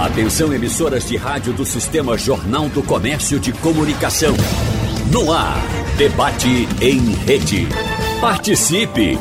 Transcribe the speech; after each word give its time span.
Atenção 0.00 0.52
emissoras 0.54 1.06
de 1.06 1.16
rádio 1.18 1.52
do 1.52 1.66
Sistema 1.66 2.16
Jornal 2.16 2.70
do 2.70 2.82
Comércio 2.82 3.38
de 3.38 3.52
Comunicação. 3.52 4.34
No 5.12 5.30
ar, 5.30 5.58
debate 5.98 6.66
em 6.80 7.00
rede. 7.26 7.68
Participe! 8.18 9.18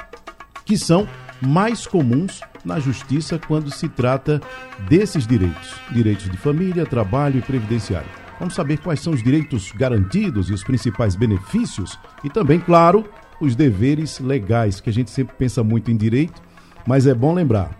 que 0.65 0.77
são 0.77 1.07
mais 1.41 1.87
comuns 1.87 2.41
na 2.65 2.77
justiça 2.77 3.39
quando 3.39 3.71
se 3.71 3.87
trata 3.87 4.41
desses 4.89 5.25
direitos: 5.25 5.73
direitos 5.89 6.29
de 6.29 6.35
família, 6.35 6.85
trabalho 6.85 7.39
e 7.39 7.41
previdenciário. 7.41 8.09
Vamos 8.37 8.53
saber 8.53 8.79
quais 8.79 8.99
são 8.99 9.13
os 9.13 9.23
direitos 9.23 9.71
garantidos 9.71 10.49
e 10.49 10.53
os 10.53 10.61
principais 10.61 11.15
benefícios 11.15 11.97
e 12.21 12.29
também, 12.29 12.59
claro, 12.59 13.05
os 13.39 13.55
deveres 13.55 14.19
legais, 14.19 14.81
que 14.81 14.89
a 14.89 14.93
gente 14.93 15.09
sempre 15.09 15.33
pensa 15.37 15.63
muito 15.63 15.89
em 15.89 15.95
direito, 15.95 16.41
mas 16.85 17.07
é 17.07 17.13
bom 17.13 17.33
lembrar: 17.33 17.71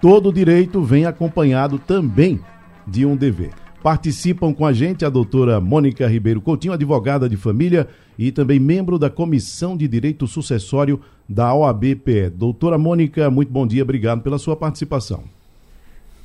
todo 0.00 0.32
direito 0.32 0.82
vem 0.82 1.04
acompanhado 1.04 1.78
também 1.78 2.40
de 2.86 3.04
um 3.04 3.14
dever. 3.14 3.63
Participam 3.84 4.54
com 4.54 4.64
a 4.64 4.72
gente 4.72 5.04
a 5.04 5.10
doutora 5.10 5.60
Mônica 5.60 6.08
Ribeiro 6.08 6.40
Coutinho, 6.40 6.72
advogada 6.72 7.28
de 7.28 7.36
família 7.36 7.86
e 8.18 8.32
também 8.32 8.58
membro 8.58 8.98
da 8.98 9.10
Comissão 9.10 9.76
de 9.76 9.86
Direito 9.86 10.26
Sucessório 10.26 11.02
da 11.28 11.54
OABPE. 11.54 12.30
Doutora 12.30 12.78
Mônica, 12.78 13.30
muito 13.30 13.52
bom 13.52 13.66
dia, 13.66 13.82
obrigado 13.82 14.22
pela 14.22 14.38
sua 14.38 14.56
participação. 14.56 15.24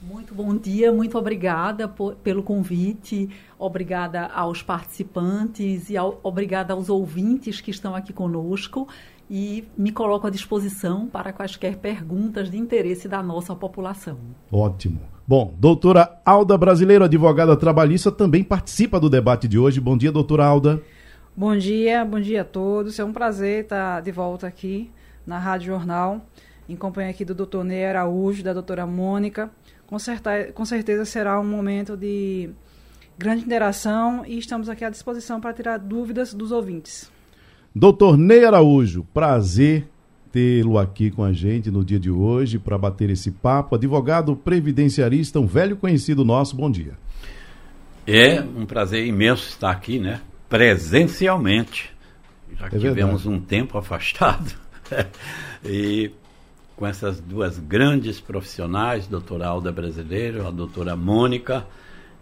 Muito 0.01 0.33
bom 0.33 0.55
dia, 0.55 0.93
muito 0.93 1.17
obrigada 1.17 1.85
por, 1.85 2.15
pelo 2.15 2.41
convite, 2.41 3.29
obrigada 3.59 4.27
aos 4.27 4.63
participantes 4.63 5.89
e 5.89 5.97
ao, 5.97 6.17
obrigada 6.23 6.71
aos 6.71 6.87
ouvintes 6.87 7.59
que 7.59 7.71
estão 7.71 7.93
aqui 7.93 8.13
conosco 8.13 8.87
e 9.29 9.65
me 9.77 9.91
coloco 9.91 10.25
à 10.25 10.29
disposição 10.29 11.07
para 11.07 11.33
quaisquer 11.33 11.75
perguntas 11.75 12.49
de 12.49 12.57
interesse 12.57 13.09
da 13.09 13.21
nossa 13.21 13.53
população. 13.53 14.17
Ótimo. 14.49 15.08
Bom, 15.29 15.53
doutora 15.59 16.19
Alda 16.25 16.57
Brasileiro, 16.57 17.03
advogada 17.03 17.55
trabalhista, 17.55 18.11
também 18.11 18.43
participa 18.43 18.99
do 18.99 19.07
debate 19.07 19.47
de 19.47 19.59
hoje. 19.59 19.79
Bom 19.79 19.95
dia, 19.95 20.11
doutora 20.11 20.43
Alda. 20.43 20.81
Bom 21.37 21.55
dia, 21.55 22.03
bom 22.03 22.19
dia 22.19 22.41
a 22.41 22.43
todos. 22.43 22.97
É 22.97 23.05
um 23.05 23.13
prazer 23.13 23.65
estar 23.65 24.01
de 24.01 24.11
volta 24.11 24.47
aqui 24.47 24.89
na 25.27 25.37
Rádio 25.37 25.67
Jornal, 25.67 26.25
em 26.67 26.75
companhia 26.75 27.11
aqui 27.11 27.23
do 27.23 27.35
doutor 27.35 27.63
Ney 27.63 27.85
Araújo, 27.85 28.41
da 28.41 28.53
doutora 28.53 28.87
Mônica 28.87 29.51
com, 29.85 29.99
certa, 29.99 30.51
com 30.51 30.65
certeza 30.65 31.05
será 31.05 31.39
um 31.39 31.45
momento 31.45 31.95
de 31.95 32.49
grande 33.15 33.45
interação 33.45 34.25
e 34.25 34.39
estamos 34.39 34.67
aqui 34.67 34.83
à 34.83 34.89
disposição 34.89 35.39
para 35.39 35.53
tirar 35.53 35.77
dúvidas 35.77 36.33
dos 36.33 36.51
ouvintes. 36.51 37.11
Doutor 37.75 38.17
Ney 38.17 38.45
Araújo, 38.45 39.05
prazer 39.13 39.87
tê-lo 40.31 40.77
aqui 40.77 41.09
com 41.11 41.23
a 41.23 41.33
gente 41.33 41.71
no 41.71 41.83
dia 41.83 41.99
de 41.99 42.09
hoje 42.09 42.59
para 42.59 42.77
bater 42.77 43.09
esse 43.09 43.31
papo. 43.31 43.75
Advogado 43.75 44.35
previdenciarista, 44.35 45.39
um 45.39 45.47
velho 45.47 45.75
conhecido 45.75 46.23
nosso, 46.23 46.55
bom 46.55 46.69
dia. 46.69 46.93
É 48.05 48.41
um 48.41 48.65
prazer 48.65 49.05
imenso 49.05 49.47
estar 49.49 49.71
aqui, 49.71 49.99
né? 49.99 50.21
Presencialmente. 50.47 51.91
Já 52.57 52.65
é 52.65 52.69
tivemos 52.69 53.23
verdade. 53.23 53.29
um 53.29 53.39
tempo 53.39 53.77
afastado. 53.77 54.53
e 55.63 56.11
com 56.75 56.87
essas 56.87 57.19
duas 57.19 57.59
grandes 57.59 58.19
profissionais, 58.19 59.05
doutora 59.05 59.47
Alda 59.47 59.71
Brasileiro, 59.71 60.47
a 60.47 60.49
doutora 60.49 60.95
Mônica, 60.95 61.65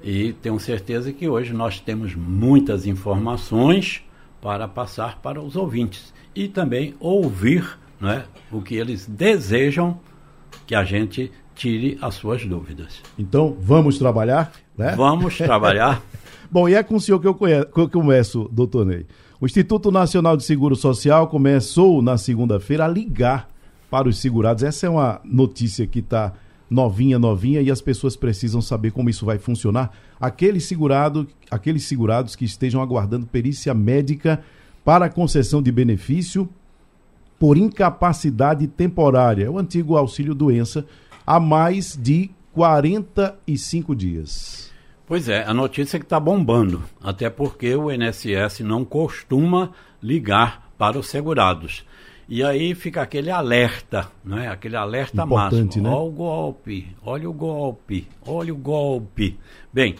e 0.04 0.34
tenho 0.34 0.60
certeza 0.60 1.14
que 1.14 1.28
hoje 1.28 1.54
nós 1.54 1.80
temos 1.80 2.16
muitas 2.16 2.86
informações 2.86 4.02
para 4.42 4.68
passar 4.68 5.20
para 5.22 5.42
os 5.42 5.56
ouvintes 5.56 6.14
e 6.36 6.48
também 6.48 6.96
ouvir 7.00 7.78
né, 8.00 8.26
o 8.52 8.62
que 8.62 8.76
eles 8.76 9.06
desejam 9.06 10.00
que 10.66 10.76
a 10.76 10.84
gente 10.84 11.32
tire 11.56 11.98
as 12.02 12.16
suas 12.16 12.46
dúvidas. 12.46 13.02
Então, 13.18 13.58
vamos 13.60 13.98
trabalhar? 13.98 14.52
Né? 14.78 14.96
Vamos 14.96 15.38
trabalhar. 15.38 16.02
Bom, 16.50 16.70
e 16.70 16.76
é 16.76 16.84
com 16.84 16.96
o 16.96 17.02
senhor 17.02 17.20
que 17.20 17.28
eu, 17.28 17.34
conheço, 17.34 17.66
que 17.68 17.80
eu 17.80 17.90
começo, 17.90 18.50
doutor 18.52 18.86
Ney. 18.86 19.06
O 19.40 19.46
Instituto 19.46 19.92
Nacional 19.92 20.38
de 20.38 20.44
Seguro 20.44 20.76
Social 20.76 21.28
começou 21.28 22.02
na 22.02 22.18
segunda-feira 22.18 22.86
a 22.86 22.88
ligar 22.88 23.50
para 23.90 24.08
os 24.08 24.18
segurados. 24.18 24.64
Essa 24.64 24.88
é 24.88 24.90
uma 24.90 25.20
notícia 25.26 25.86
que 25.86 26.00
está 26.00 26.34
novinha, 26.70 27.18
novinha, 27.18 27.62
e 27.62 27.72
as 27.72 27.82
pessoas 27.82 28.16
precisam 28.16 28.62
saber 28.62 28.92
como 28.92 29.10
isso 29.10 29.26
vai 29.26 29.38
funcionar. 29.38 29.92
Aqueles, 30.20 30.66
segurado, 30.66 31.28
aqueles 31.50 31.84
segurados 31.84 32.36
que 32.36 32.46
estejam 32.46 32.82
aguardando 32.82 33.26
perícia 33.26 33.74
médica 33.74 34.42
para 34.84 35.10
concessão 35.10 35.62
de 35.62 35.72
benefício 35.72 36.50
por 37.40 37.58
incapacidade 37.58 38.68
temporária, 38.68 39.52
o 39.52 39.58
antigo 39.58 39.96
auxílio 39.96 40.34
doença, 40.34 40.86
há 41.26 41.40
mais 41.40 41.96
de 41.96 42.30
45 42.54 43.96
dias. 43.96 44.72
Pois 45.06 45.30
é, 45.30 45.44
a 45.46 45.54
notícia 45.54 45.98
é 45.98 46.00
que 46.00 46.06
está 46.06 46.20
bombando, 46.20 46.84
até 47.02 47.30
porque 47.30 47.74
o 47.76 47.92
INSS 47.92 48.60
não 48.62 48.84
costuma 48.84 49.72
ligar 50.02 50.70
para 50.78 51.00
os 51.00 51.08
segurados. 51.08 51.86
E 52.28 52.44
aí 52.44 52.76
fica 52.76 53.02
aquele 53.02 53.32
alerta, 53.32 54.12
né? 54.24 54.50
aquele 54.50 54.76
alerta 54.76 55.24
Importante, 55.24 55.80
máximo. 55.80 55.84
Né? 55.84 55.90
Olha 55.90 56.00
o 56.00 56.12
golpe, 56.12 56.96
olha 57.02 57.30
o 57.30 57.34
golpe, 57.34 58.08
olha 58.26 58.54
o 58.54 58.58
golpe. 58.58 59.40
Bem, 59.72 59.96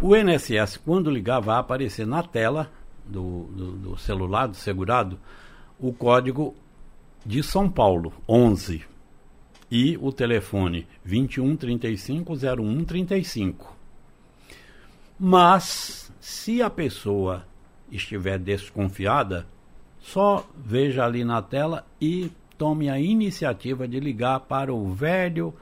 o 0.00 0.16
INSS, 0.16 0.78
quando 0.78 1.08
ligar, 1.08 1.38
vai 1.38 1.58
aparecer 1.60 2.04
na 2.04 2.24
tela 2.24 2.68
do, 3.06 3.44
do, 3.44 3.72
do 3.72 3.96
celular, 3.96 4.48
do 4.48 4.56
segurado, 4.56 5.20
o 5.78 5.92
código 5.92 6.56
de 7.24 7.42
São 7.42 7.68
Paulo, 7.68 8.12
11, 8.28 8.84
e 9.70 9.96
o 10.00 10.12
telefone 10.12 10.86
2135 11.04 12.34
0135. 12.36 13.76
Mas, 15.18 16.12
se 16.20 16.60
a 16.60 16.68
pessoa 16.68 17.46
estiver 17.90 18.38
desconfiada, 18.38 19.46
só 20.00 20.46
veja 20.56 21.04
ali 21.04 21.24
na 21.24 21.40
tela 21.40 21.86
e 22.00 22.30
tome 22.58 22.90
a 22.90 22.98
iniciativa 22.98 23.86
de 23.86 24.00
ligar 24.00 24.40
para 24.40 24.74
o 24.74 24.92
velho 24.92 25.54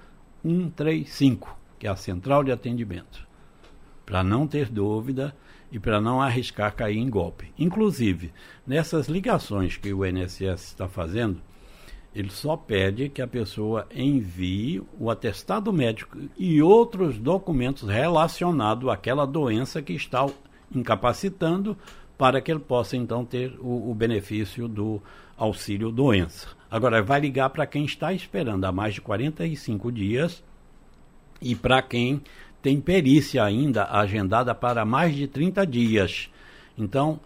135, 0.43 1.57
que 1.79 1.87
é 1.87 1.91
a 1.91 1.97
central 1.97 2.43
de 2.43 2.51
atendimento, 2.51 3.27
para 4.07 4.25
não 4.25 4.47
ter 4.47 4.71
dúvida 4.71 5.37
e 5.71 5.79
para 5.79 6.01
não 6.01 6.21
arriscar 6.21 6.75
cair 6.75 6.99
em 6.99 7.09
golpe. 7.09 7.53
Inclusive, 7.59 8.33
nessas 8.67 9.09
ligações 9.09 9.77
que 9.77 9.93
o 9.93 10.05
INSS 10.05 10.65
está 10.69 10.89
fazendo, 10.89 11.41
ele 12.15 12.31
só 12.31 12.57
pede 12.57 13.09
que 13.09 13.23
a 13.23 13.27
pessoa 13.27 13.87
envie 13.95 14.83
o 14.99 15.11
atestado 15.11 15.73
médico 15.73 16.19
e 16.37 16.61
outros 16.61 17.19
documentos 17.19 17.89
relacionados 17.89 18.89
àquela 18.89 19.25
doença 19.25 19.81
que 19.81 19.93
está 19.93 20.27
incapacitando 20.75 21.77
para 22.19 22.41
que 22.41 22.51
ele 22.51 22.61
possa 22.61 22.97
então 22.97 23.25
ter 23.25 23.57
o, 23.61 23.91
o 23.91 23.95
benefício 23.95 24.67
do 24.67 25.01
auxílio 25.37 25.91
doença. 25.91 26.49
Agora, 26.71 27.03
vai 27.03 27.21
ligar 27.21 27.49
para 27.51 27.67
quem 27.67 27.85
está 27.85 28.13
esperando 28.13 28.65
há 28.65 28.73
mais 28.73 28.95
de 28.95 29.01
45 29.01 29.91
dias 29.91 30.43
e 31.41 31.55
para 31.55 31.81
quem 31.81 32.23
tem 32.61 32.81
perícia 32.81 33.43
ainda 33.43 33.85
agendada 33.91 34.55
para 34.55 34.85
mais 34.85 35.15
de 35.15 35.27
30 35.27 35.67
dias. 35.67 36.29
Então, 36.77 37.19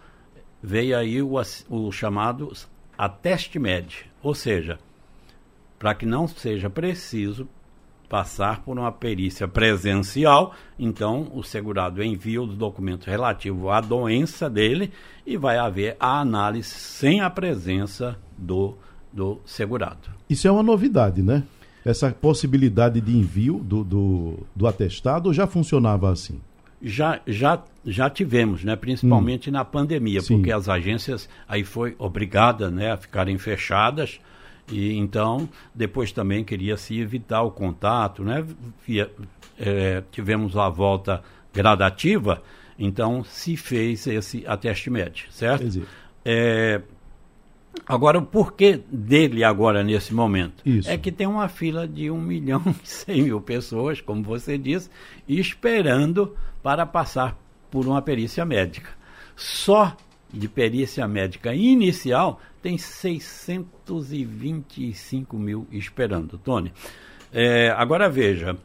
veio 0.62 0.96
aí 0.96 1.20
o, 1.20 1.32
o 1.68 1.90
chamado 1.90 2.52
ateste 2.96 3.58
med, 3.58 4.06
ou 4.22 4.34
seja, 4.34 4.78
para 5.78 5.94
que 5.94 6.06
não 6.06 6.26
seja 6.26 6.70
preciso 6.70 7.48
passar 8.08 8.62
por 8.62 8.78
uma 8.78 8.92
perícia 8.92 9.48
presencial, 9.48 10.54
então 10.78 11.30
o 11.34 11.42
segurado 11.42 12.02
envia 12.02 12.40
os 12.40 12.56
documentos 12.56 13.06
relativos 13.06 13.68
à 13.70 13.80
doença 13.80 14.48
dele 14.48 14.92
e 15.26 15.36
vai 15.36 15.58
haver 15.58 15.96
a 15.98 16.20
análise 16.20 16.68
sem 16.68 17.20
a 17.20 17.28
presença 17.28 18.16
do, 18.36 18.76
do 19.12 19.40
segurado. 19.44 20.10
Isso 20.28 20.46
é 20.46 20.50
uma 20.50 20.62
novidade, 20.62 21.22
né? 21.22 21.42
Essa 21.84 22.10
possibilidade 22.10 23.00
de 23.00 23.16
envio 23.16 23.58
do, 23.58 23.84
do, 23.84 24.38
do 24.54 24.66
atestado 24.66 25.32
já 25.32 25.46
funcionava 25.46 26.10
assim? 26.10 26.40
Já, 26.86 27.20
já, 27.26 27.62
já 27.84 28.10
tivemos, 28.10 28.62
né? 28.62 28.76
principalmente 28.76 29.48
hum. 29.48 29.54
na 29.54 29.64
pandemia, 29.64 30.20
Sim. 30.20 30.36
porque 30.36 30.52
as 30.52 30.68
agências 30.68 31.28
aí 31.48 31.64
foi 31.64 31.94
obrigada 31.98 32.70
né, 32.70 32.92
a 32.92 32.96
ficarem 32.96 33.38
fechadas 33.38 34.20
e 34.70 34.94
então, 34.94 35.48
depois 35.74 36.12
também 36.12 36.44
queria 36.44 36.76
se 36.76 36.98
evitar 36.98 37.42
o 37.42 37.50
contato, 37.50 38.22
né? 38.22 38.44
Via, 38.86 39.10
é, 39.58 40.02
tivemos 40.10 40.56
a 40.56 40.68
volta 40.70 41.22
gradativa, 41.52 42.42
então 42.78 43.22
se 43.24 43.56
fez 43.56 44.06
esse 44.06 44.42
ateste 44.46 44.88
médio, 44.88 45.26
certo? 45.30 45.86
É, 46.24 46.80
Agora, 47.86 48.18
o 48.18 48.22
porquê 48.22 48.80
dele 48.90 49.42
agora, 49.42 49.82
nesse 49.82 50.14
momento? 50.14 50.62
Isso. 50.64 50.88
É 50.88 50.96
que 50.96 51.10
tem 51.10 51.26
uma 51.26 51.48
fila 51.48 51.86
de 51.86 52.10
1 52.10 52.20
milhão 52.20 52.62
e 52.66 52.86
100 52.86 53.22
mil 53.22 53.40
pessoas, 53.40 54.00
como 54.00 54.22
você 54.22 54.56
disse, 54.56 54.88
esperando 55.28 56.34
para 56.64 56.84
passar 56.86 57.38
por 57.70 57.86
uma 57.86 58.00
perícia 58.02 58.44
médica. 58.44 58.90
Só 59.36 59.96
de 60.32 60.48
perícia 60.48 61.06
médica 61.06 61.54
inicial 61.54 62.40
tem 62.62 62.76
625 62.78 65.36
mil 65.38 65.66
esperando, 65.70 66.38
Tony. 66.38 66.72
É, 67.32 67.70
agora 67.76 68.08
veja. 68.08 68.56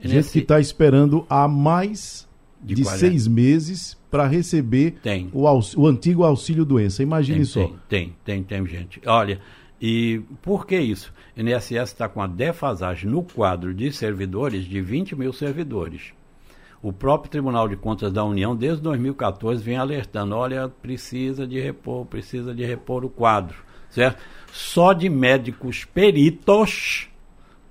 Gente 0.00 0.14
nesse- 0.14 0.32
que 0.32 0.38
está 0.38 0.58
esperando 0.60 1.26
há 1.28 1.46
mais 1.48 2.26
De 2.62 2.74
de, 2.76 2.82
40. 2.84 3.00
seis 3.00 3.26
meses 3.26 3.98
para 4.10 4.26
receber 4.26 4.96
o, 5.32 5.46
o 5.76 5.86
antigo 5.86 6.24
auxílio 6.24 6.64
doença. 6.64 7.02
Imagine 7.02 7.38
Tem, 7.38 7.44
só. 7.44 7.66
Tem, 7.66 7.76
tem, 7.88 8.14
tem, 8.24 8.42
tem, 8.44 8.66
gente. 8.66 9.00
Olha, 9.06 9.40
e 9.80 10.20
por 10.42 10.66
que 10.66 10.78
isso? 10.78 11.12
O 11.36 11.40
INSS 11.40 11.70
está 11.90 12.08
com 12.08 12.20
a 12.22 12.26
defasagem 12.26 13.10
no 13.10 13.22
quadro 13.22 13.72
de 13.74 13.92
servidores 13.92 14.64
de 14.64 14.80
20 14.80 15.14
mil 15.16 15.32
servidores. 15.32 16.12
O 16.82 16.92
próprio 16.92 17.30
Tribunal 17.30 17.68
de 17.68 17.76
Contas 17.76 18.12
da 18.12 18.24
União, 18.24 18.56
desde 18.56 18.82
2014, 18.82 19.62
vem 19.62 19.76
alertando: 19.76 20.34
olha, 20.34 20.68
precisa 20.68 21.46
de 21.46 21.60
repor, 21.60 22.06
precisa 22.06 22.54
de 22.54 22.64
repor 22.64 23.04
o 23.04 23.10
quadro, 23.10 23.56
certo? 23.90 24.22
Só 24.52 24.92
de 24.92 25.08
médicos 25.08 25.84
peritos 25.84 27.08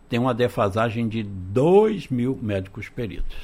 tem 0.08 0.20
uma 0.20 0.34
defasagem 0.34 1.08
de 1.08 1.24
2 1.24 2.10
mil 2.10 2.38
médicos 2.42 2.90
peritos. 2.90 3.38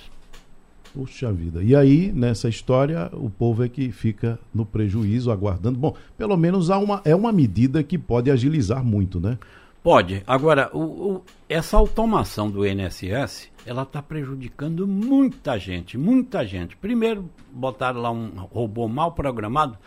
Puxa 0.94 1.31
vida. 1.31 1.62
E 1.62 1.75
aí, 1.75 2.12
nessa 2.12 2.47
história, 2.47 3.09
o 3.12 3.29
povo 3.29 3.63
é 3.63 3.69
que 3.69 3.91
fica 3.91 4.39
no 4.53 4.65
prejuízo, 4.65 5.29
aguardando. 5.29 5.77
Bom, 5.77 5.94
pelo 6.17 6.38
menos 6.38 6.71
há 6.71 6.77
uma, 6.77 7.01
é 7.03 7.13
uma 7.13 7.33
medida 7.33 7.83
que 7.83 7.97
pode 7.97 8.31
agilizar 8.31 8.83
muito, 8.83 9.19
né? 9.19 9.38
Pode. 9.85 10.23
Agora, 10.25 10.71
o- 10.73 10.79
o- 11.17 11.23
essa 11.47 11.77
automação 11.77 12.49
do 12.49 12.65
INSS, 12.65 13.51
ela 13.67 13.83
está 13.83 14.01
prejudicando 14.01 14.87
muita 14.87 15.59
gente, 15.59 15.95
muita 15.95 16.43
gente. 16.43 16.75
Primeiro, 16.75 17.29
botaram 17.51 18.01
lá 18.01 18.09
um 18.09 18.29
robô 18.51 18.87
mal 18.87 19.11
programado. 19.11 19.77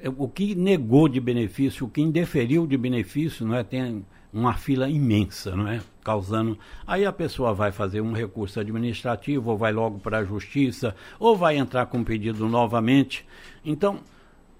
É, 0.00 0.08
O 0.08 0.28
que 0.28 0.54
negou 0.54 1.08
de 1.08 1.18
benefício, 1.18 1.84
o 1.84 1.88
que 1.90 2.00
indeferiu 2.00 2.64
de 2.64 2.76
benefício, 2.76 3.44
não 3.44 3.56
é? 3.56 3.64
Tem 3.64 4.06
uma 4.32 4.54
fila 4.54 4.88
imensa, 4.88 5.56
não 5.56 5.66
é? 5.66 5.80
Causando. 6.04 6.56
Aí 6.86 7.04
a 7.04 7.12
pessoa 7.12 7.52
vai 7.52 7.72
fazer 7.72 8.02
um 8.02 8.12
recurso 8.12 8.60
administrativo, 8.60 9.50
ou 9.50 9.58
vai 9.58 9.72
logo 9.72 9.98
para 9.98 10.18
a 10.18 10.24
justiça, 10.24 10.94
ou 11.18 11.36
vai 11.36 11.56
entrar 11.56 11.86
com 11.86 12.04
pedido 12.04 12.48
novamente. 12.48 13.26
Então, 13.64 13.98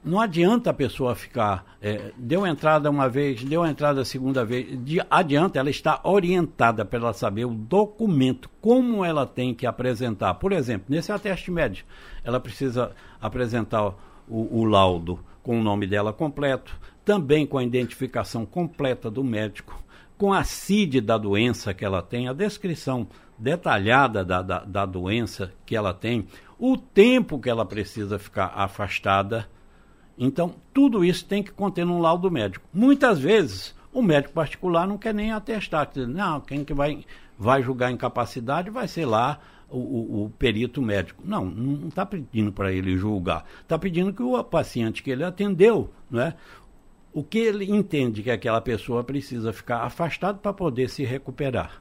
não 0.05 0.21
adianta 0.21 0.71
a 0.71 0.75
pessoa 0.75 1.15
ficar. 1.15 1.77
é, 1.81 2.13
deu 2.17 2.47
entrada 2.47 2.91
uma 2.91 3.09
vez, 3.09 3.43
deu 3.43 3.65
entrada 3.65 4.03
a 4.03 4.05
segunda 4.05 4.45
vez. 4.45 4.79
De, 4.85 5.01
adianta 5.11 5.59
ela 5.59 5.71
está 5.71 6.01
orientada 6.05 6.85
para 6.85 6.99
ela 6.99 7.13
saber 7.13 7.45
o 7.47 7.55
documento, 7.55 8.51
como 8.61 9.05
ela 9.05 9.27
tem 9.27 9.55
que 9.55 9.67
apresentar. 9.67 10.35
Por 10.35 10.53
exemplo, 10.53 10.87
nesse 10.89 11.11
ateste 11.11 11.51
médico, 11.51 11.89
ela 12.23 12.39
precisa 12.39 12.93
apresentar 13.21 13.95
o, 14.29 14.61
o 14.61 14.65
laudo 14.65 15.19
com 15.43 15.59
o 15.59 15.63
nome 15.63 15.87
dela 15.87 16.13
completo, 16.13 16.79
também 17.05 17.47
com 17.47 17.59
a 17.59 17.65
identificação 17.65 18.47
completa 18.47 19.11
do 19.11 19.23
médico, 19.23 19.83
com 20.17 20.33
a 20.33 20.45
CID 20.45 21.01
da 21.01 21.19
doença 21.19 21.75
que 21.75 21.85
ela 21.85 22.01
tem, 22.01 22.29
a 22.29 22.33
descrição 22.33 23.07
detalhada 23.39 24.25
da, 24.25 24.41
da, 24.43 24.59
da 24.61 24.87
doença 24.87 25.53
que 25.67 25.77
ela 25.77 25.93
tem, 25.93 26.27
o 26.59 26.77
tempo 26.77 27.39
que 27.39 27.51
ela 27.51 27.65
precisa 27.67 28.19
ficar 28.19 28.53
afastada. 28.55 29.49
Então, 30.19 30.55
tudo 30.73 31.05
isso 31.05 31.25
tem 31.25 31.43
que 31.43 31.51
conter 31.53 31.85
no 31.85 32.01
laudo 32.01 32.31
médico. 32.31 32.65
Muitas 32.73 33.19
vezes, 33.19 33.75
o 33.93 34.01
médico 34.03 34.33
particular 34.35 34.87
não 34.87 34.97
quer 34.99 35.13
nem 35.13 35.33
atestar. 35.33 35.91
Não, 35.97 36.41
quem 36.41 36.65
que 36.65 36.73
vai, 36.75 37.05
vai 37.39 37.63
julgar 37.63 37.91
incapacidade 37.91 38.71
vai 38.71 38.87
ser 38.87 39.07
lá 39.07 39.41
o, 39.69 39.79
o- 39.79 40.25
o 40.27 40.31
perito 40.31 40.81
médico. 40.81 41.23
Não, 41.27 41.45
não 41.45 41.89
está 41.89 42.07
pedindo 42.07 42.53
para 42.53 42.73
ele 42.73 42.97
julgar. 42.97 43.45
Está 43.63 43.77
pedindo 43.79 44.13
que 44.13 44.23
o 44.23 44.43
paciente 44.45 45.03
que 45.03 45.11
ele 45.11 45.25
atendeu, 45.25 45.91
não 46.11 46.21
é? 46.23 46.35
o 47.13 47.23
que 47.23 47.39
ele 47.39 47.65
entende 47.71 48.25
que 48.25 48.31
aquela 48.31 48.61
pessoa 48.61 49.05
precisa 49.05 49.53
ficar 49.53 49.83
afastado 49.85 50.39
para 50.41 50.53
poder 50.53 50.91
se 50.91 51.05
recuperar, 51.05 51.81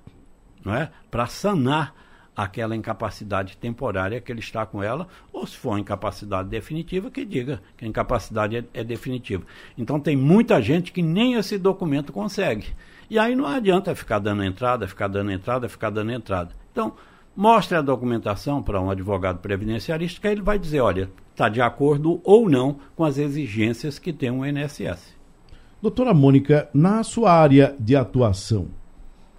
não 0.63 0.75
é? 0.75 0.91
Para 1.09 1.25
sanar 1.25 1.95
aquela 2.35 2.75
incapacidade 2.75 3.57
temporária 3.57 4.19
que 4.19 4.31
ele 4.31 4.39
está 4.39 4.65
com 4.65 4.81
ela, 4.81 5.07
ou 5.31 5.45
se 5.45 5.55
for 5.57 5.69
uma 5.69 5.79
incapacidade 5.79 6.49
definitiva, 6.49 7.11
que 7.11 7.23
diga 7.23 7.61
que 7.77 7.85
a 7.85 7.87
incapacidade 7.87 8.57
é, 8.57 8.63
é 8.73 8.83
definitiva. 8.83 9.43
Então 9.77 9.99
tem 9.99 10.15
muita 10.15 10.61
gente 10.61 10.91
que 10.91 11.01
nem 11.01 11.35
esse 11.35 11.57
documento 11.57 12.11
consegue. 12.11 12.73
E 13.09 13.19
aí 13.19 13.35
não 13.35 13.45
adianta 13.45 13.93
ficar 13.93 14.19
dando 14.19 14.43
entrada, 14.43 14.87
ficar 14.87 15.07
dando 15.07 15.31
entrada, 15.31 15.69
ficar 15.69 15.89
dando 15.89 16.11
entrada. 16.11 16.51
Então, 16.71 16.93
mostre 17.35 17.77
a 17.77 17.81
documentação 17.81 18.61
para 18.61 18.81
um 18.81 18.89
advogado 18.89 19.39
previdenciarista, 19.39 20.21
que 20.21 20.27
ele 20.27 20.41
vai 20.41 20.57
dizer, 20.57 20.79
olha, 20.79 21.09
está 21.31 21.49
de 21.49 21.61
acordo 21.61 22.21
ou 22.23 22.49
não 22.49 22.77
com 22.95 23.03
as 23.03 23.17
exigências 23.17 23.99
que 23.99 24.13
tem 24.13 24.31
o 24.31 24.45
INSS. 24.45 25.13
Doutora 25.81 26.13
Mônica, 26.13 26.69
na 26.73 27.03
sua 27.03 27.33
área 27.33 27.75
de 27.79 27.95
atuação, 27.95 28.69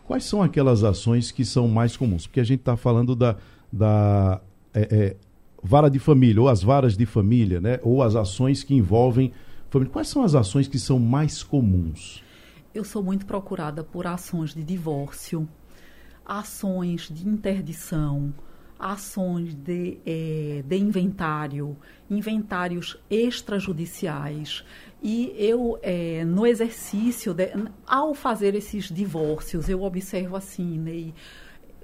quais 0.06 0.24
são 0.24 0.42
aquelas 0.42 0.84
ações 0.84 1.30
que 1.30 1.44
são 1.44 1.68
mais 1.68 1.96
comuns? 1.96 2.26
Porque 2.26 2.40
a 2.40 2.44
gente 2.44 2.60
está 2.60 2.76
falando 2.76 3.16
da, 3.16 3.36
da 3.72 4.40
é, 4.72 4.88
é, 4.90 5.16
vara 5.62 5.88
de 5.88 5.98
família, 5.98 6.40
ou 6.40 6.48
as 6.48 6.62
varas 6.62 6.96
de 6.96 7.06
família, 7.06 7.60
né? 7.60 7.80
ou 7.82 8.02
as 8.02 8.14
ações 8.14 8.62
que 8.62 8.74
envolvem 8.74 9.32
família. 9.70 9.92
Quais 9.92 10.08
são 10.08 10.22
as 10.22 10.34
ações 10.34 10.68
que 10.68 10.78
são 10.78 10.98
mais 10.98 11.42
comuns? 11.42 12.22
Eu 12.74 12.84
sou 12.84 13.02
muito 13.02 13.24
procurada 13.24 13.82
por 13.82 14.06
ações 14.06 14.54
de 14.54 14.62
divórcio, 14.62 15.48
ações 16.24 17.08
de 17.08 17.26
interdição, 17.26 18.32
ações 18.78 19.54
de, 19.54 19.98
eh, 20.04 20.64
de 20.66 20.76
inventário, 20.76 21.76
inventários 22.10 22.98
extrajudiciais. 23.08 24.64
E 25.06 25.34
eu, 25.36 25.78
eh, 25.82 26.24
no 26.24 26.46
exercício, 26.46 27.34
de- 27.34 27.52
ao 27.86 28.14
fazer 28.14 28.54
esses 28.54 28.90
divórcios, 28.90 29.68
eu 29.68 29.82
observo 29.82 30.34
assim, 30.34 30.78
Ney, 30.78 31.12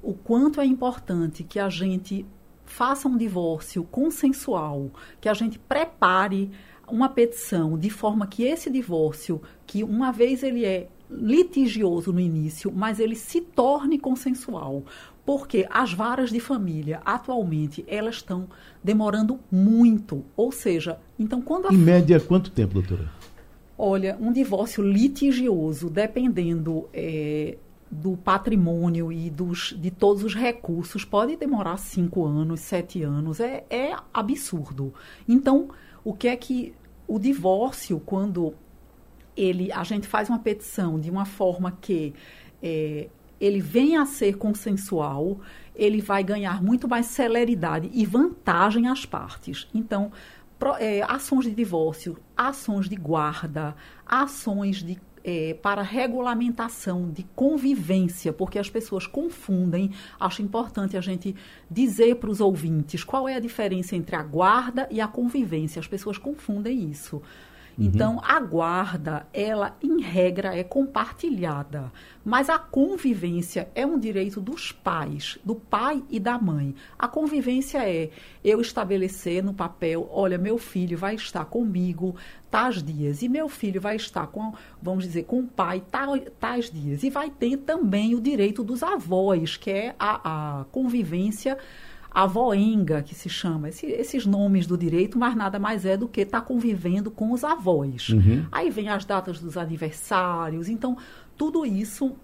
o 0.03 0.15
quanto 0.15 0.59
é 0.59 0.65
importante 0.65 1.45
que 1.45 1.59
a 1.59 1.69
gente 1.69 2.25
faça 2.65 3.07
um 3.09 3.19
divórcio 3.19 3.85
consensual, 3.85 4.91
que 5.21 5.29
a 5.29 5.35
gente 5.35 5.59
prepare 5.59 6.51
uma 6.89 7.11
petição 7.11 7.77
de 7.79 7.91
forma 7.91 8.27
que 8.27 8.43
esse 8.45 8.71
divórcio, 8.71 9.43
que 9.67 9.85
uma 9.85 10.11
vez 10.11 10.43
ele 10.43 10.65
é 10.65 10.89
litigioso 11.11 12.13
no 12.13 12.21
início, 12.21 12.73
mas 12.73 12.99
ele 13.01 13.17
se 13.17 13.41
torne 13.41 13.99
consensual. 13.99 14.85
Porque 15.25 15.67
as 15.71 15.93
varas 15.93 16.31
de 16.31 16.41
família, 16.41 17.01
atualmente, 17.05 17.85
elas 17.87 18.17
estão 18.17 18.49
demorando 18.83 19.39
muito. 19.51 20.25
Ou 20.37 20.51
seja, 20.51 20.99
então 21.19 21.41
quando 21.41 21.69
a 21.69 21.73
Em 21.73 21.79
média, 21.79 22.19
quanto 22.19 22.51
tempo, 22.51 22.75
doutora? 22.75 23.11
Olha, 23.77 24.17
um 24.21 24.33
divórcio 24.33 24.83
litigioso, 24.83 25.89
dependendo 25.89 26.89
eh, 26.93 27.57
do 27.91 28.17
patrimônio 28.17 29.11
e 29.11 29.31
dos, 29.31 29.75
de 29.79 29.91
todos 29.91 30.23
os 30.23 30.35
recursos, 30.35 31.05
pode 31.05 31.37
demorar 31.37 31.77
cinco 31.79 32.25
anos, 32.27 32.61
sete 32.61 33.03
anos. 33.03 33.41
É, 33.41 33.65
é 33.71 33.97
absurdo. 34.13 34.93
Então, 35.27 35.71
o 36.05 36.13
que 36.13 36.29
é 36.29 36.37
que 36.37 36.75
o 37.09 37.19
divórcio, 37.19 37.99
quando 38.01 38.55
ele, 39.37 39.73
a 39.73 39.83
gente 39.83 40.07
faz 40.07 40.29
uma 40.29 40.39
petição 40.39 41.01
de 41.01 41.11
uma 41.11 41.25
forma 41.25 41.73
que 41.81 42.15
eh, 42.63 43.09
ele 43.41 43.61
venha 43.61 44.03
a 44.03 44.07
ser 44.07 44.37
consensual, 44.37 45.41
ele 45.75 46.01
vai 46.01 46.23
ganhar 46.23 46.63
muito 46.63 46.87
mais 46.87 47.07
celeridade 47.07 47.91
e 47.93 48.05
vantagem 48.05 48.87
às 48.89 49.07
partes. 49.07 49.67
Então, 49.75 50.13
pro- 50.59 50.77
eh, 50.79 51.03
ações 51.09 51.45
de 51.47 51.53
divórcio, 51.53 52.19
ações 52.37 52.89
de 52.89 52.97
guarda, 52.97 53.75
ações 54.07 54.83
de 54.83 54.99
eh, 55.23 55.55
para 55.63 55.83
regulamentação 55.83 57.11
de 57.11 57.25
convivência, 57.37 58.33
porque 58.33 58.59
as 58.59 58.71
pessoas 58.71 59.07
confundem. 59.07 59.91
Acho 60.19 60.41
importante 60.41 60.97
a 60.97 61.01
gente 61.03 61.37
dizer 61.71 62.17
para 62.17 62.31
os 62.31 62.41
ouvintes 62.41 63.05
qual 63.05 63.29
é 63.29 63.35
a 63.37 63.41
diferença 63.41 63.95
entre 63.95 64.17
a 64.17 64.23
guarda 64.23 64.89
e 64.91 64.99
a 64.99 65.07
convivência. 65.07 65.79
As 65.79 65.87
pessoas 65.87 66.17
confundem 66.17 66.91
isso. 66.91 67.21
Então, 67.81 68.21
a 68.23 68.39
guarda, 68.39 69.27
ela, 69.33 69.75
em 69.83 70.03
regra, 70.03 70.55
é 70.55 70.63
compartilhada. 70.63 71.91
Mas 72.23 72.51
a 72.51 72.59
convivência 72.59 73.71
é 73.75 73.87
um 73.87 73.99
direito 73.99 74.39
dos 74.39 74.71
pais, 74.71 75.39
do 75.43 75.55
pai 75.55 76.05
e 76.11 76.21
da 76.21 76.39
mãe. 76.39 76.75
A 76.99 77.09
convivência 77.09 77.79
é 77.89 78.11
eu 78.45 78.61
estabelecer 78.61 79.43
no 79.43 79.55
papel: 79.55 80.07
olha, 80.13 80.37
meu 80.37 80.59
filho 80.59 80.99
vai 80.99 81.15
estar 81.15 81.47
comigo 81.47 82.15
tais 82.51 82.83
dias, 82.83 83.23
e 83.23 83.29
meu 83.29 83.49
filho 83.49 83.81
vai 83.81 83.97
estar 83.97 84.27
com, 84.27 84.53
vamos 84.83 85.05
dizer, 85.05 85.25
com 85.25 85.41
o 85.41 85.47
pai 85.47 85.83
tais 86.39 86.71
dias. 86.71 87.03
E 87.03 87.09
vai 87.09 87.31
ter 87.31 87.57
também 87.57 88.15
o 88.15 88.21
direito 88.21 88.63
dos 88.63 88.83
avós, 88.83 89.57
que 89.57 89.71
é 89.71 89.95
a, 89.99 90.61
a 90.61 90.65
convivência 90.65 91.57
a 92.11 92.27
voenga, 92.27 93.03
que 93.03 93.15
se 93.15 93.29
chama, 93.29 93.69
esse, 93.69 93.87
esses 93.87 94.27
nomes 94.27 94.67
do 94.67 94.77
direito, 94.77 95.19
mas 95.19 95.37
nada 95.37 95.59
mais 95.59 95.85
é 95.85 95.97
do 95.97 96.09
que 96.09 96.23
estar 96.23 96.41
tá 96.41 96.47
convivendo 96.47 97.11
com 97.11 97.33
os 97.33 97.45
avós. 97.45 98.09
Uhum. 98.09 98.47
Aí 98.51 98.69
vem 98.69 98.89
as 98.89 99.05
datas 99.05 99.39
dos 99.39 99.57
aniversários, 99.57 100.69
então 100.69 100.97
tudo 101.37 101.65
isso 101.65 102.17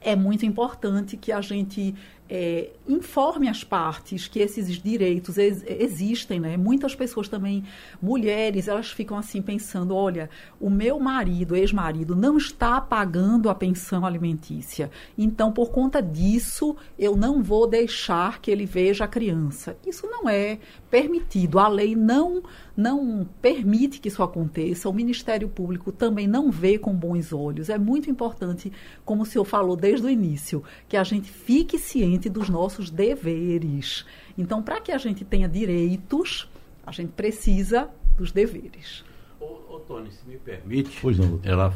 é 0.00 0.16
muito 0.16 0.44
importante 0.44 1.16
que 1.16 1.30
a 1.30 1.40
gente 1.40 1.94
é, 2.34 2.70
informe 2.88 3.46
as 3.46 3.62
partes 3.62 4.26
que 4.26 4.38
esses 4.38 4.66
direitos 4.82 5.36
ex 5.36 5.62
existem, 5.66 6.40
né? 6.40 6.56
Muitas 6.56 6.94
pessoas 6.94 7.28
também, 7.28 7.62
mulheres, 8.00 8.68
elas 8.68 8.90
ficam 8.90 9.18
assim 9.18 9.42
pensando, 9.42 9.94
olha, 9.94 10.30
o 10.58 10.70
meu 10.70 10.98
marido, 10.98 11.54
ex-marido, 11.54 12.16
não 12.16 12.38
está 12.38 12.80
pagando 12.80 13.50
a 13.50 13.54
pensão 13.54 14.06
alimentícia. 14.06 14.90
Então, 15.18 15.52
por 15.52 15.70
conta 15.70 16.00
disso, 16.00 16.74
eu 16.98 17.14
não 17.14 17.42
vou 17.42 17.66
deixar 17.66 18.40
que 18.40 18.50
ele 18.50 18.64
veja 18.64 19.04
a 19.04 19.08
criança. 19.08 19.76
Isso 19.86 20.06
não 20.06 20.26
é 20.26 20.58
permitido. 20.90 21.58
A 21.58 21.68
lei 21.68 21.94
não 21.94 22.42
não 22.76 23.28
permite 23.40 24.00
que 24.00 24.08
isso 24.08 24.22
aconteça. 24.22 24.88
O 24.88 24.92
Ministério 24.92 25.48
Público 25.48 25.92
também 25.92 26.26
não 26.26 26.50
vê 26.50 26.78
com 26.78 26.94
bons 26.94 27.32
olhos. 27.32 27.68
É 27.68 27.78
muito 27.78 28.10
importante, 28.10 28.72
como 29.04 29.22
o 29.22 29.26
senhor 29.26 29.44
falou 29.44 29.76
desde 29.76 30.06
o 30.06 30.10
início, 30.10 30.62
que 30.88 30.96
a 30.96 31.04
gente 31.04 31.30
fique 31.30 31.78
ciente 31.78 32.28
dos 32.28 32.48
nossos 32.48 32.90
deveres. 32.90 34.04
Então, 34.36 34.62
para 34.62 34.80
que 34.80 34.92
a 34.92 34.98
gente 34.98 35.24
tenha 35.24 35.48
direitos, 35.48 36.48
a 36.84 36.90
gente 36.90 37.10
precisa 37.10 37.88
dos 38.16 38.32
deveres. 38.32 39.04
Ô, 39.40 39.74
ô 39.74 39.80
Tony, 39.80 40.10
se 40.12 40.26
me 40.26 40.36
permite, 40.36 40.96
pois 41.00 41.18
não. 41.18 41.40
ela 41.42 41.74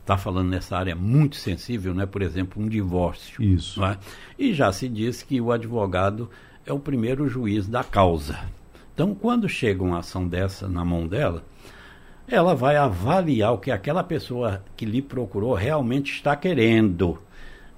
está 0.00 0.18
falando 0.18 0.48
nessa 0.48 0.76
área 0.76 0.94
muito 0.94 1.36
sensível, 1.36 1.94
né? 1.94 2.04
por 2.04 2.20
exemplo, 2.20 2.62
um 2.62 2.68
divórcio. 2.68 3.42
Isso. 3.42 3.84
É? 3.84 3.98
E 4.38 4.52
já 4.52 4.72
se 4.72 4.88
diz 4.88 5.22
que 5.22 5.40
o 5.40 5.52
advogado 5.52 6.28
é 6.64 6.72
o 6.72 6.80
primeiro 6.80 7.28
juiz 7.28 7.68
da 7.68 7.84
causa. 7.84 8.38
Então, 8.96 9.14
quando 9.14 9.46
chega 9.46 9.84
uma 9.84 9.98
ação 9.98 10.26
dessa 10.26 10.66
na 10.66 10.82
mão 10.82 11.06
dela, 11.06 11.44
ela 12.26 12.54
vai 12.54 12.76
avaliar 12.76 13.52
o 13.52 13.58
que 13.58 13.70
aquela 13.70 14.02
pessoa 14.02 14.64
que 14.74 14.86
lhe 14.86 15.02
procurou 15.02 15.52
realmente 15.52 16.12
está 16.12 16.34
querendo. 16.34 17.18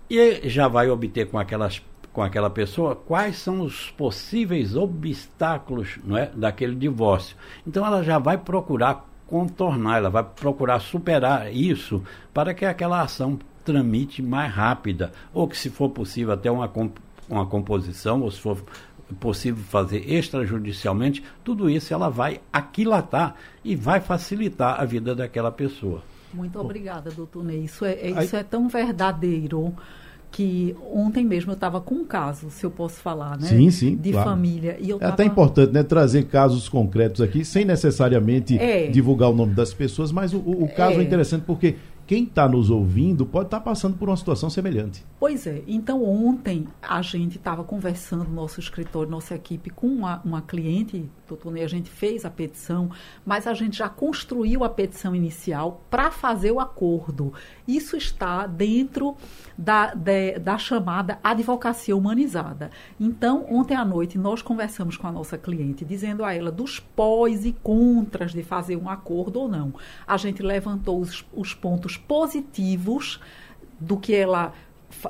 E 0.08 0.48
já 0.48 0.68
vai 0.68 0.88
obter 0.88 1.28
com, 1.28 1.36
aquelas, 1.36 1.82
com 2.12 2.22
aquela 2.22 2.48
pessoa 2.48 2.94
quais 2.94 3.36
são 3.36 3.62
os 3.62 3.90
possíveis 3.90 4.76
obstáculos 4.76 5.98
não 6.04 6.16
é, 6.16 6.30
daquele 6.32 6.76
divórcio. 6.76 7.36
Então, 7.66 7.84
ela 7.84 8.04
já 8.04 8.20
vai 8.20 8.38
procurar 8.38 9.04
contornar, 9.26 9.96
ela 9.96 10.10
vai 10.10 10.22
procurar 10.22 10.78
superar 10.78 11.52
isso 11.52 12.00
para 12.32 12.54
que 12.54 12.64
aquela 12.64 13.02
ação 13.02 13.36
tramite 13.64 14.22
mais 14.22 14.54
rápida, 14.54 15.12
ou 15.34 15.48
que, 15.48 15.58
se 15.58 15.68
for 15.68 15.90
possível, 15.90 16.32
até 16.32 16.48
uma, 16.48 16.72
uma 17.28 17.44
composição, 17.44 18.22
ou 18.22 18.30
se 18.30 18.40
for 18.40 18.62
possível 19.20 19.62
fazer 19.64 20.10
extrajudicialmente, 20.10 21.22
tudo 21.42 21.68
isso 21.68 21.92
ela 21.92 22.08
vai 22.08 22.40
aquilatar 22.52 23.34
e 23.64 23.74
vai 23.74 24.00
facilitar 24.00 24.80
a 24.80 24.84
vida 24.84 25.14
daquela 25.14 25.50
pessoa. 25.50 26.02
Muito 26.32 26.58
obrigada, 26.58 27.10
doutor 27.10 27.42
Ney. 27.42 27.64
Isso 27.64 27.84
é, 27.84 27.92
é 27.92 28.24
isso 28.24 28.36
é 28.36 28.42
tão 28.42 28.68
verdadeiro 28.68 29.74
que 30.30 30.76
ontem 30.92 31.24
mesmo 31.24 31.52
eu 31.52 31.54
estava 31.54 31.80
com 31.80 31.96
um 31.96 32.04
caso, 32.04 32.50
se 32.50 32.64
eu 32.64 32.70
posso 32.70 32.96
falar, 32.96 33.38
né? 33.38 33.48
Sim, 33.48 33.70
sim. 33.70 33.96
De 33.96 34.12
claro. 34.12 34.30
família. 34.30 34.76
E 34.78 34.90
eu 34.90 34.98
é 35.00 35.06
até 35.06 35.24
importante, 35.24 35.72
né? 35.72 35.82
Trazer 35.82 36.24
casos 36.24 36.68
concretos 36.68 37.20
aqui, 37.20 37.44
sem 37.44 37.64
necessariamente 37.64 38.58
é. 38.58 38.88
divulgar 38.88 39.30
o 39.30 39.34
nome 39.34 39.54
das 39.54 39.72
pessoas, 39.72 40.12
mas 40.12 40.34
o, 40.34 40.38
o 40.38 40.68
caso 40.68 40.98
é. 40.98 41.00
é 41.00 41.02
interessante 41.02 41.44
porque 41.46 41.76
quem 42.08 42.24
está 42.24 42.48
nos 42.48 42.70
ouvindo 42.70 43.26
pode 43.26 43.48
estar 43.48 43.58
tá 43.58 43.62
passando 43.62 43.98
por 43.98 44.08
uma 44.08 44.16
situação 44.16 44.48
semelhante. 44.48 45.04
Pois 45.20 45.46
é. 45.46 45.62
Então, 45.66 46.02
ontem 46.02 46.66
a 46.80 47.02
gente 47.02 47.36
estava 47.36 47.62
conversando, 47.62 48.30
nosso 48.30 48.58
escritório, 48.58 49.10
nossa 49.10 49.34
equipe, 49.34 49.68
com 49.68 49.88
uma, 49.88 50.22
uma 50.24 50.40
cliente, 50.40 51.04
doutor 51.28 51.52
Ney, 51.52 51.64
a 51.64 51.68
gente 51.68 51.90
fez 51.90 52.24
a 52.24 52.30
petição, 52.30 52.90
mas 53.26 53.46
a 53.46 53.52
gente 53.52 53.76
já 53.76 53.90
construiu 53.90 54.64
a 54.64 54.70
petição 54.70 55.14
inicial 55.14 55.82
para 55.90 56.10
fazer 56.10 56.50
o 56.50 56.58
acordo. 56.58 57.34
Isso 57.68 57.98
está 57.98 58.46
dentro 58.46 59.14
da, 59.56 59.94
de, 59.94 60.38
da 60.38 60.56
chamada 60.56 61.18
advocacia 61.22 61.94
humanizada. 61.94 62.70
Então, 62.98 63.44
ontem 63.50 63.74
à 63.74 63.84
noite, 63.84 64.16
nós 64.16 64.40
conversamos 64.40 64.96
com 64.96 65.06
a 65.06 65.12
nossa 65.12 65.36
cliente, 65.36 65.84
dizendo 65.84 66.24
a 66.24 66.32
ela 66.32 66.50
dos 66.50 66.80
pós 66.80 67.44
e 67.44 67.52
contras 67.52 68.32
de 68.32 68.42
fazer 68.42 68.76
um 68.76 68.88
acordo 68.88 69.40
ou 69.40 69.48
não. 69.48 69.74
A 70.06 70.16
gente 70.16 70.42
levantou 70.42 70.98
os, 70.98 71.22
os 71.30 71.52
pontos 71.52 71.98
positivos 71.98 73.20
do 73.78 73.98
que 73.98 74.14
ela 74.14 74.52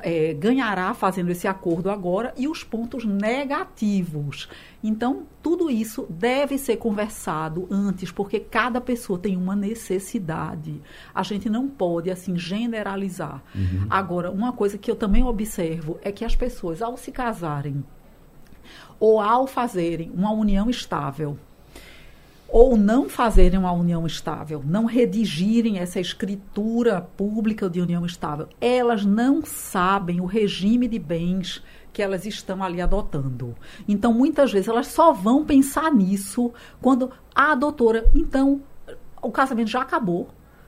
é, 0.02 0.34
ganhará 0.34 0.92
fazendo 0.94 1.30
esse 1.30 1.46
acordo 1.46 1.90
agora 1.90 2.32
e 2.36 2.48
os 2.48 2.62
pontos 2.64 3.04
negativos. 3.04 4.48
Então, 4.82 5.24
tudo 5.42 5.70
isso 5.70 6.06
deve 6.08 6.58
ser 6.58 6.76
conversado 6.76 7.66
antes, 7.70 8.10
porque 8.12 8.38
cada 8.38 8.80
pessoa 8.80 9.18
tem 9.18 9.36
uma 9.36 9.56
necessidade. 9.56 10.80
A 11.14 11.22
gente 11.22 11.48
não 11.48 11.68
pode, 11.68 12.10
assim, 12.10 12.36
generalizar. 12.36 13.42
Uhum. 13.54 13.86
Agora, 13.90 14.30
uma 14.30 14.52
coisa 14.52 14.78
que 14.78 14.90
eu 14.90 14.96
também 14.96 15.24
observo 15.24 15.98
é 16.02 16.12
que 16.12 16.24
as 16.24 16.36
pessoas, 16.36 16.82
ao 16.82 16.96
se 16.96 17.10
casarem 17.10 17.84
ou 19.00 19.20
ao 19.20 19.46
fazerem 19.46 20.10
uma 20.14 20.32
união 20.32 20.68
estável, 20.68 21.38
ou 22.60 22.76
não 22.76 23.08
fazerem 23.08 23.56
uma 23.56 23.70
união 23.70 24.04
estável, 24.04 24.60
não 24.66 24.84
redigirem 24.84 25.78
essa 25.78 26.00
escritura 26.00 27.00
pública 27.16 27.70
de 27.70 27.80
união 27.80 28.04
estável, 28.04 28.48
elas 28.60 29.04
não 29.04 29.44
sabem 29.44 30.20
o 30.20 30.24
regime 30.24 30.88
de 30.88 30.98
bens 30.98 31.62
que 31.92 32.02
elas 32.02 32.26
estão 32.26 32.60
ali 32.60 32.80
adotando. 32.80 33.54
Então, 33.86 34.12
muitas 34.12 34.50
vezes, 34.50 34.66
elas 34.66 34.88
só 34.88 35.12
vão 35.12 35.44
pensar 35.44 35.92
nisso 35.92 36.52
quando 36.82 37.12
a 37.32 37.54
doutora, 37.54 38.10
então, 38.12 38.60
o 39.22 39.30
casamento 39.30 39.70
já 39.70 39.82
acabou, 39.82 40.26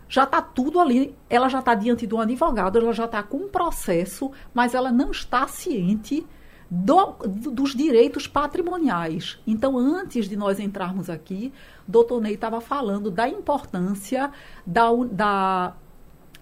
já 0.08 0.22
está 0.22 0.40
tudo 0.40 0.78
ali, 0.78 1.12
ela 1.28 1.48
já 1.48 1.58
está 1.58 1.74
diante 1.74 2.06
de 2.06 2.14
um 2.14 2.20
advogado, 2.20 2.78
ela 2.78 2.92
já 2.92 3.06
está 3.06 3.20
com 3.20 3.38
um 3.38 3.48
processo, 3.48 4.30
mas 4.54 4.74
ela 4.74 4.92
não 4.92 5.10
está 5.10 5.48
ciente 5.48 6.24
do, 6.70 7.16
dos 7.26 7.74
direitos 7.74 8.28
patrimoniais. 8.28 9.38
Então, 9.44 9.76
antes 9.76 10.28
de 10.28 10.36
nós 10.36 10.60
entrarmos 10.60 11.10
aqui, 11.10 11.52
doutor 11.86 12.20
Ney 12.20 12.34
estava 12.34 12.60
falando 12.60 13.10
da 13.10 13.28
importância 13.28 14.30
da, 14.64 14.88
da 15.10 15.74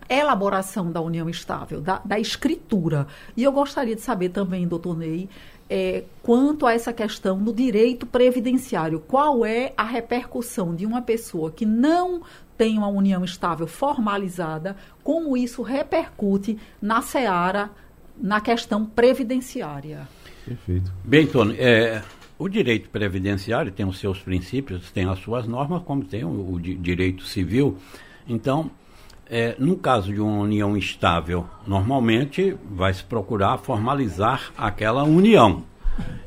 elaboração 0.07 0.93
da 0.93 1.01
união 1.01 1.31
estável, 1.31 1.81
da, 1.81 2.01
da, 2.05 2.21
escritura. 2.21 3.07
E 3.35 3.43
eu 3.43 3.53
gostaria 3.53 3.95
de 3.95 4.03
saber 4.03 4.29
também, 4.29 4.69
doutor 4.69 4.99
Ney, 4.99 5.31
é, 5.71 6.05
quanto 6.23 6.67
a 6.67 6.75
essa 6.75 6.93
questão 6.93 7.39
do 7.43 7.53
direito 7.53 8.07
previdenciário. 8.07 9.01
Qual 9.01 9.47
é 9.47 9.73
a 9.77 9.85
repercussão 9.85 10.75
de 10.75 10.85
uma 10.85 11.01
pessoa 11.01 11.51
que 11.51 11.65
não 11.65 12.23
tem 12.57 12.77
uma 12.77 12.89
união 12.89 13.25
estável 13.25 13.67
formalizada, 13.67 14.77
como 15.03 15.37
isso 15.37 15.63
repercute 15.63 16.59
na 16.83 17.01
seara, 17.01 17.71
na 18.17 18.41
questão 18.41 18.85
previdenciária? 18.85 20.09
Perfeito. 20.49 20.93
Bem, 21.05 21.27
Tony, 21.27 21.57
é, 21.59 22.03
o 22.39 22.49
direito 22.49 22.89
previdenciário 22.89 23.71
tem 23.71 23.87
os 23.87 23.99
seus 23.99 24.19
princípios, 24.21 24.91
tem 24.91 25.05
as 25.05 25.19
suas 25.19 25.47
normas, 25.47 25.83
como 25.83 26.05
tem 26.05 26.25
o, 26.25 26.55
o 26.55 26.61
direito 26.61 27.25
civil. 27.25 27.77
Então, 28.27 28.71
é, 29.29 29.55
no 29.59 29.77
caso 29.77 30.13
de 30.13 30.21
uma 30.21 30.43
união 30.43 30.77
estável, 30.77 31.47
normalmente 31.67 32.57
vai 32.71 32.95
se 32.95 33.05
procurar 33.05 33.59
formalizar 33.59 34.53
aquela 34.57 35.05
união. 35.05 35.65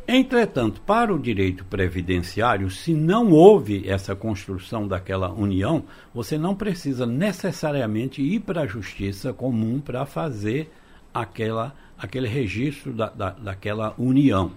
Entretanto, 0.07 0.81
para 0.81 1.13
o 1.13 1.19
direito 1.19 1.63
previdenciário, 1.65 2.69
se 2.69 2.93
não 2.93 3.31
houve 3.31 3.87
essa 3.87 4.13
construção 4.13 4.87
daquela 4.87 5.31
união, 5.31 5.85
você 6.13 6.37
não 6.37 6.53
precisa 6.53 7.05
necessariamente 7.05 8.21
ir 8.21 8.41
para 8.41 8.61
a 8.61 8.67
justiça 8.67 9.31
comum 9.31 9.79
para 9.79 10.05
fazer 10.05 10.69
aquela 11.13 11.73
aquele 12.01 12.27
registro 12.27 12.91
da, 12.91 13.09
da, 13.09 13.29
daquela 13.29 13.93
união. 13.97 14.51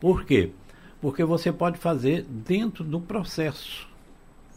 Por 0.00 0.24
quê? 0.24 0.50
Porque 1.00 1.24
você 1.24 1.52
pode 1.52 1.76
fazer 1.76 2.22
dentro 2.22 2.84
do 2.84 3.00
processo. 3.00 3.86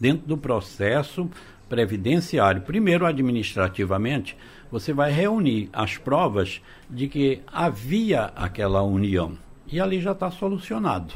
Dentro 0.00 0.26
do 0.26 0.38
processo 0.38 1.28
previdenciário. 1.68 2.62
Primeiro, 2.62 3.04
administrativamente, 3.04 4.36
você 4.70 4.92
vai 4.92 5.10
reunir 5.10 5.68
as 5.72 5.98
provas 5.98 6.62
de 6.88 7.08
que 7.08 7.42
havia 7.46 8.26
aquela 8.36 8.82
união. 8.82 9.36
E 9.66 9.80
ali 9.80 10.00
já 10.00 10.12
está 10.12 10.30
solucionado. 10.30 11.14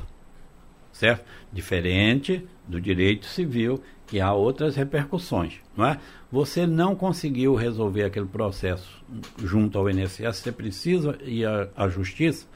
Certo? 0.92 1.24
Diferente 1.52 2.46
do 2.68 2.80
direito 2.80 3.26
civil, 3.26 3.82
que 4.06 4.20
há 4.20 4.32
outras 4.32 4.76
repercussões, 4.76 5.54
não 5.76 5.86
é? 5.86 5.98
Você 6.30 6.66
não 6.66 6.94
conseguiu 6.94 7.54
resolver 7.54 8.04
aquele 8.04 8.26
processo 8.26 9.02
junto 9.38 9.78
ao 9.78 9.88
INSS, 9.88 10.36
você 10.36 10.52
precisa 10.52 11.18
ir 11.22 11.46
à, 11.74 11.88
Justiça 11.88 12.46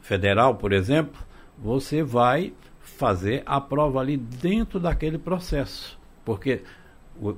Federal, 0.00 0.54
por 0.54 0.72
exemplo, 0.72 1.20
você 1.58 2.02
vai 2.04 2.52
fazer 2.80 3.42
a 3.44 3.60
prova 3.60 4.00
ali 4.00 4.16
dentro 4.16 4.78
daquele 4.78 5.18
processo, 5.18 5.98
porque 6.24 6.62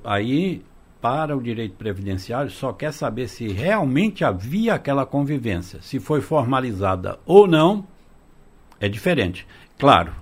aí 0.05 0.63
para 1.01 1.35
o 1.37 1.43
direito 1.43 1.75
previdenciário 1.77 2.51
só 2.51 2.73
quer 2.73 2.93
saber 2.93 3.29
se 3.29 3.49
realmente 3.49 4.25
havia 4.25 4.75
aquela 4.75 5.07
convivência, 5.07 5.81
se 5.81 5.99
foi 5.99 6.21
formalizada 6.21 7.19
ou 7.25 7.47
não, 7.47 7.87
É 8.81 8.89
diferente. 8.89 9.45
Claro 9.79 10.13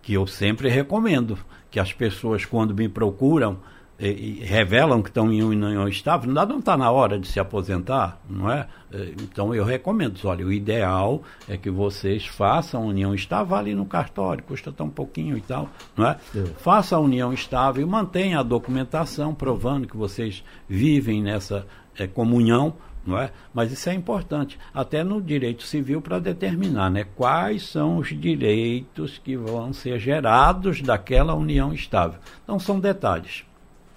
que 0.00 0.14
eu 0.14 0.26
sempre 0.26 0.68
recomendo 0.68 1.38
que 1.70 1.80
as 1.80 1.92
pessoas, 1.92 2.44
quando 2.44 2.74
me 2.74 2.88
procuram, 2.88 3.58
e, 3.98 4.40
e 4.40 4.44
revelam 4.44 5.00
que 5.00 5.08
estão 5.08 5.32
em 5.32 5.42
união 5.42 5.86
estável, 5.88 6.30
não 6.30 6.58
está 6.58 6.76
na 6.76 6.90
hora 6.90 7.18
de 7.18 7.28
se 7.28 7.38
aposentar, 7.38 8.20
não 8.28 8.50
é? 8.50 8.66
é? 8.92 9.12
Então 9.22 9.54
eu 9.54 9.64
recomendo, 9.64 10.18
olha, 10.24 10.44
o 10.44 10.52
ideal 10.52 11.22
é 11.48 11.56
que 11.56 11.70
vocês 11.70 12.26
façam 12.26 12.82
a 12.82 12.86
união 12.86 13.14
estável 13.14 13.56
ali 13.56 13.74
no 13.74 13.86
cartório, 13.86 14.42
custa 14.42 14.72
tão 14.72 14.90
pouquinho 14.90 15.36
e 15.36 15.40
tal, 15.40 15.68
não 15.96 16.06
é? 16.06 16.16
é. 16.34 16.44
Faça 16.58 16.96
a 16.96 17.00
união 17.00 17.32
estável 17.32 17.82
e 17.82 17.88
mantenha 17.88 18.40
a 18.40 18.42
documentação 18.42 19.34
provando 19.34 19.86
que 19.86 19.96
vocês 19.96 20.42
vivem 20.68 21.22
nessa 21.22 21.66
é, 21.96 22.06
comunhão, 22.06 22.74
não 23.06 23.18
é? 23.18 23.30
Mas 23.52 23.72
isso 23.72 23.88
é 23.88 23.94
importante, 23.94 24.58
até 24.72 25.02
no 25.02 25.20
direito 25.20 25.62
civil 25.62 26.00
para 26.00 26.18
determinar, 26.18 26.90
né, 26.90 27.04
quais 27.16 27.62
são 27.62 27.98
os 27.98 28.08
direitos 28.08 29.18
que 29.18 29.36
vão 29.36 29.72
ser 29.72 29.98
gerados 29.98 30.80
daquela 30.80 31.34
união 31.34 31.72
estável. 31.72 32.20
Então 32.42 32.58
são 32.58 32.78
detalhes. 32.78 33.44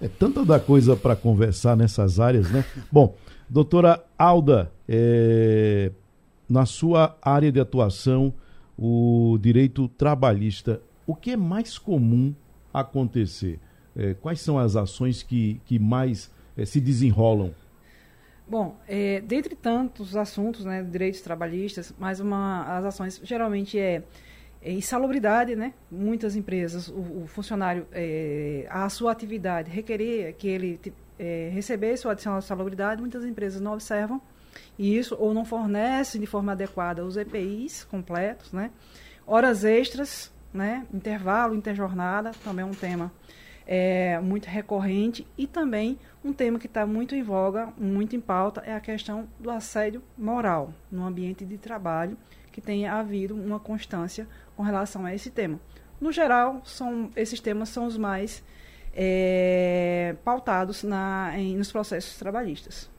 É 0.00 0.08
tanta 0.08 0.44
da 0.44 0.60
coisa 0.60 0.94
para 0.94 1.16
conversar 1.16 1.76
nessas 1.76 2.20
áreas, 2.20 2.50
né? 2.50 2.64
Bom, 2.92 3.14
doutora 3.48 4.04
Alda, 4.18 4.70
é, 4.86 5.90
na 6.48 6.66
sua 6.66 7.16
área 7.22 7.50
de 7.50 7.58
atuação, 7.58 8.32
o 8.78 9.38
direito 9.40 9.88
trabalhista, 9.88 10.82
o 11.06 11.14
que 11.14 11.30
é 11.30 11.36
mais 11.36 11.78
comum 11.78 12.34
acontecer? 12.74 13.58
É, 13.96 14.12
quais 14.14 14.40
são 14.40 14.58
as 14.58 14.76
ações 14.76 15.22
que, 15.22 15.60
que 15.64 15.78
mais 15.78 16.30
é, 16.56 16.66
se 16.66 16.80
desenrolam? 16.80 17.52
Bom, 18.48 18.76
é, 18.86 19.20
dentre 19.20 19.56
tantos 19.56 20.16
assuntos, 20.16 20.64
né, 20.64 20.82
direitos 20.82 21.20
trabalhistas, 21.20 21.92
mais 21.98 22.20
uma 22.20 22.78
as 22.78 22.84
ações 22.84 23.20
geralmente 23.24 23.78
é 23.78 24.04
é, 24.66 24.72
insalubridade, 24.72 25.54
né? 25.54 25.72
Muitas 25.88 26.34
empresas, 26.34 26.88
o, 26.88 27.22
o 27.22 27.26
funcionário, 27.28 27.86
é, 27.92 28.66
a 28.68 28.88
sua 28.88 29.12
atividade 29.12 29.70
requeria 29.70 30.32
que 30.32 30.48
ele 30.48 30.80
é, 31.18 31.50
recebesse 31.52 32.04
o 32.04 32.10
adicional 32.10 32.40
de 32.40 32.46
salubridade, 32.46 33.00
muitas 33.00 33.24
empresas 33.24 33.60
não 33.60 33.72
observam 33.74 34.20
isso 34.78 35.16
ou 35.18 35.32
não 35.32 35.44
fornecem 35.44 36.20
de 36.20 36.26
forma 36.26 36.52
adequada 36.52 37.04
os 37.04 37.16
EPIs 37.16 37.84
completos, 37.84 38.52
né? 38.52 38.72
Horas 39.24 39.62
extras, 39.64 40.32
né? 40.52 40.84
Intervalo, 40.92 41.54
interjornada, 41.54 42.32
também 42.42 42.64
é 42.64 42.66
um 42.66 42.74
tema 42.74 43.12
é, 43.66 44.20
muito 44.20 44.46
recorrente 44.46 45.26
e 45.36 45.46
também 45.46 45.98
um 46.24 46.32
tema 46.32 46.58
que 46.58 46.66
está 46.66 46.86
muito 46.86 47.14
em 47.14 47.22
voga, 47.22 47.72
muito 47.76 48.14
em 48.14 48.20
pauta, 48.20 48.62
é 48.64 48.72
a 48.72 48.80
questão 48.80 49.26
do 49.38 49.50
assédio 49.50 50.02
moral 50.16 50.72
no 50.90 51.04
ambiente 51.04 51.44
de 51.44 51.58
trabalho, 51.58 52.16
que 52.52 52.60
tenha 52.60 52.94
havido 52.94 53.34
uma 53.34 53.58
constância 53.58 54.26
com 54.56 54.62
relação 54.62 55.04
a 55.04 55.14
esse 55.14 55.30
tema. 55.30 55.58
No 56.00 56.12
geral, 56.12 56.60
são, 56.64 57.10
esses 57.16 57.40
temas 57.40 57.68
são 57.68 57.86
os 57.86 57.98
mais 57.98 58.42
é, 58.94 60.14
pautados 60.24 60.82
na, 60.82 61.32
em, 61.36 61.56
nos 61.56 61.72
processos 61.72 62.16
trabalhistas. 62.18 62.90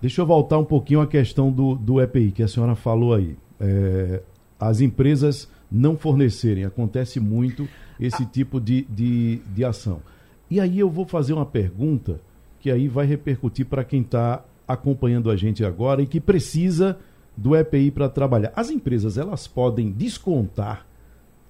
Deixa 0.00 0.22
eu 0.22 0.26
voltar 0.26 0.58
um 0.58 0.64
pouquinho 0.64 1.00
à 1.00 1.06
questão 1.06 1.52
do, 1.52 1.74
do 1.74 2.00
EPI, 2.00 2.32
que 2.32 2.42
a 2.42 2.48
senhora 2.48 2.74
falou 2.74 3.14
aí. 3.14 3.36
É, 3.60 4.22
as 4.58 4.80
empresas 4.80 5.48
não 5.70 5.96
fornecerem, 5.96 6.64
acontece 6.64 7.20
muito 7.20 7.68
esse 7.98 8.24
tipo 8.26 8.60
de, 8.60 8.82
de, 8.82 9.36
de 9.54 9.64
ação. 9.64 10.02
E 10.50 10.58
aí 10.58 10.78
eu 10.78 10.90
vou 10.90 11.06
fazer 11.06 11.32
uma 11.32 11.46
pergunta 11.46 12.20
que 12.58 12.70
aí 12.70 12.88
vai 12.88 13.06
repercutir 13.06 13.66
para 13.66 13.84
quem 13.84 14.02
está 14.02 14.44
acompanhando 14.66 15.30
a 15.30 15.36
gente 15.36 15.64
agora 15.64 16.02
e 16.02 16.06
que 16.06 16.20
precisa 16.20 16.98
do 17.36 17.56
EPI 17.56 17.90
para 17.90 18.08
trabalhar. 18.08 18.52
As 18.54 18.70
empresas 18.70 19.16
elas 19.16 19.46
podem 19.46 19.90
descontar 19.90 20.86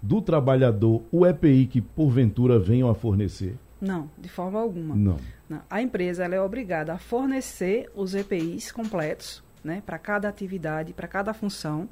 do 0.03 0.23
trabalhador 0.23 1.03
o 1.11 1.27
EPI 1.27 1.67
que 1.67 1.81
porventura 1.81 2.59
venham 2.59 2.89
a 2.89 2.95
fornecer? 2.95 3.57
Não, 3.81 4.11
de 4.19 4.29
forma 4.29 4.61
alguma. 4.61 4.95
Não. 4.95 5.17
Não. 5.49 5.63
A 5.69 5.83
empresa 5.83 6.25
ela 6.25 6.35
é 6.35 6.41
obrigada 6.41 6.93
a 6.93 6.99
fornecer 6.99 7.91
os 7.95 8.15
EPIs 8.15 8.71
completos, 8.71 9.43
né, 9.65 9.83
para 9.85 9.99
cada 9.99 10.29
atividade, 10.29 10.93
para 10.93 11.09
cada 11.09 11.35
função. 11.35 11.89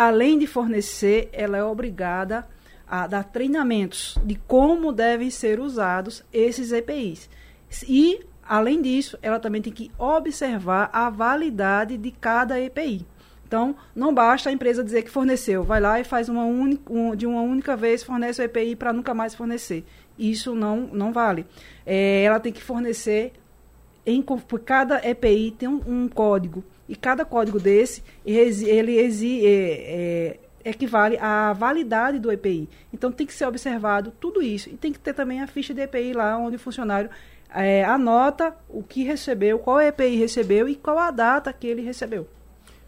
Além 0.00 0.38
de 0.38 0.46
fornecer, 0.46 1.28
ela 1.30 1.58
é 1.58 1.62
obrigada 1.62 2.48
a 2.88 3.06
dar 3.06 3.22
treinamentos 3.22 4.16
de 4.24 4.34
como 4.34 4.94
devem 4.94 5.28
ser 5.28 5.60
usados 5.60 6.24
esses 6.32 6.72
EPIs. 6.72 7.28
E, 7.86 8.24
além 8.42 8.80
disso, 8.80 9.18
ela 9.20 9.38
também 9.38 9.60
tem 9.60 9.70
que 9.70 9.90
observar 9.98 10.88
a 10.90 11.10
validade 11.10 11.98
de 11.98 12.10
cada 12.12 12.58
EPI. 12.58 13.06
Então, 13.46 13.76
não 13.94 14.14
basta 14.14 14.48
a 14.48 14.52
empresa 14.54 14.82
dizer 14.82 15.02
que 15.02 15.10
forneceu, 15.10 15.62
vai 15.64 15.82
lá 15.82 16.00
e 16.00 16.04
faz 16.04 16.30
uma 16.30 16.46
um, 16.46 17.14
de 17.14 17.26
uma 17.26 17.42
única 17.42 17.76
vez, 17.76 18.02
fornece 18.02 18.40
o 18.40 18.44
EPI 18.44 18.76
para 18.76 18.94
nunca 18.94 19.12
mais 19.12 19.34
fornecer. 19.34 19.84
Isso 20.18 20.54
não, 20.54 20.88
não 20.90 21.12
vale. 21.12 21.44
É, 21.84 22.22
ela 22.22 22.40
tem 22.40 22.54
que 22.54 22.62
fornecer, 22.62 23.34
em, 24.06 24.24
cada 24.64 25.06
EPI 25.06 25.50
tem 25.58 25.68
um, 25.68 25.82
um 25.86 26.08
código, 26.08 26.64
e 26.90 26.96
cada 26.96 27.24
código 27.24 27.60
desse, 27.60 28.02
ele 28.26 28.98
exi, 28.98 29.46
é, 29.46 30.40
é, 30.64 30.68
equivale 30.68 31.16
à 31.18 31.52
validade 31.52 32.18
do 32.18 32.32
EPI. 32.32 32.68
Então, 32.92 33.12
tem 33.12 33.24
que 33.24 33.32
ser 33.32 33.46
observado 33.46 34.12
tudo 34.18 34.42
isso. 34.42 34.68
E 34.68 34.72
tem 34.72 34.92
que 34.92 34.98
ter 34.98 35.14
também 35.14 35.40
a 35.40 35.46
ficha 35.46 35.72
de 35.72 35.82
EPI 35.82 36.12
lá, 36.14 36.36
onde 36.36 36.56
o 36.56 36.58
funcionário 36.58 37.08
é, 37.54 37.84
anota 37.84 38.52
o 38.68 38.82
que 38.82 39.04
recebeu, 39.04 39.60
qual 39.60 39.80
EPI 39.80 40.16
recebeu 40.16 40.68
e 40.68 40.74
qual 40.74 40.98
a 40.98 41.12
data 41.12 41.52
que 41.52 41.68
ele 41.68 41.80
recebeu. 41.80 42.26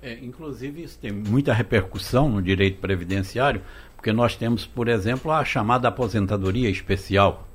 É, 0.03 0.19
inclusive, 0.21 0.83
isso 0.83 0.99
tem 0.99 1.13
muita 1.13 1.53
repercussão 1.53 2.29
no 2.29 2.43
direito 2.43 2.81
previdenciário, 2.81 3.63
porque 3.95 4.13
nós 4.13 4.35
temos, 4.35 4.67
por 4.67 4.89
exemplo, 4.89 5.31
a 5.31 5.45
chamada 5.45 5.87
aposentadoria 5.87 6.69
especial. 6.69 7.49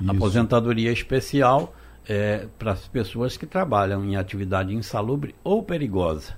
Isso. 0.00 0.10
Aposentadoria 0.10 0.90
especial 0.90 1.72
é, 2.08 2.46
para 2.58 2.72
as 2.72 2.86
pessoas 2.88 3.36
que 3.36 3.46
trabalham 3.46 4.04
em 4.04 4.16
atividade 4.16 4.74
insalubre 4.74 5.34
ou 5.42 5.62
perigosa. 5.62 6.34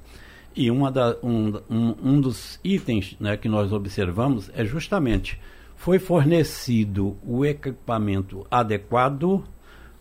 E 0.54 0.70
uma 0.70 0.90
da, 0.90 1.16
um, 1.22 1.60
um, 1.68 1.94
um 2.02 2.20
dos 2.20 2.58
itens 2.64 3.16
né, 3.20 3.36
que 3.36 3.48
nós 3.48 3.72
observamos 3.72 4.50
é 4.54 4.64
justamente 4.64 5.38
foi 5.76 5.98
fornecido 5.98 7.16
o 7.22 7.44
equipamento 7.44 8.46
adequado, 8.50 9.44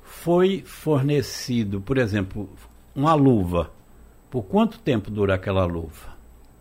foi 0.02 0.64
fornecido, 0.66 1.82
por 1.82 1.98
exemplo, 1.98 2.50
uma 2.96 3.14
luva 3.14 3.72
por 4.36 4.44
quanto 4.44 4.80
tempo 4.80 5.10
dura 5.10 5.36
aquela 5.36 5.64
luva? 5.66 6.16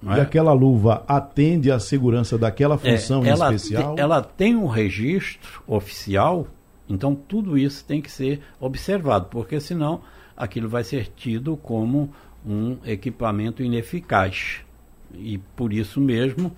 É? 0.07 0.19
E 0.19 0.21
aquela 0.21 0.53
luva 0.53 1.03
atende 1.09 1.73
à 1.73 1.81
segurança 1.81 2.37
daquela 2.37 2.75
é, 2.75 2.79
função 2.79 3.25
é, 3.25 3.31
ela 3.31 3.53
especial? 3.53 3.97
Ela 3.99 4.23
tem 4.23 4.55
um 4.55 4.67
registro 4.67 5.63
oficial, 5.67 6.47
então 6.89 7.15
tudo 7.15 7.57
isso 7.57 7.85
tem 7.85 8.01
que 8.01 8.11
ser 8.11 8.41
observado, 8.61 9.27
porque 9.31 9.61
senão 9.61 10.03
aquilo 10.37 10.69
vai 10.69 10.85
ser 10.85 11.09
tido 11.17 11.57
como 11.57 12.13
um 12.45 12.77
equipamento 12.85 13.63
ineficaz. 13.63 14.61
E 15.15 15.39
por 15.57 15.73
isso 15.73 16.01
mesmo 16.01 16.53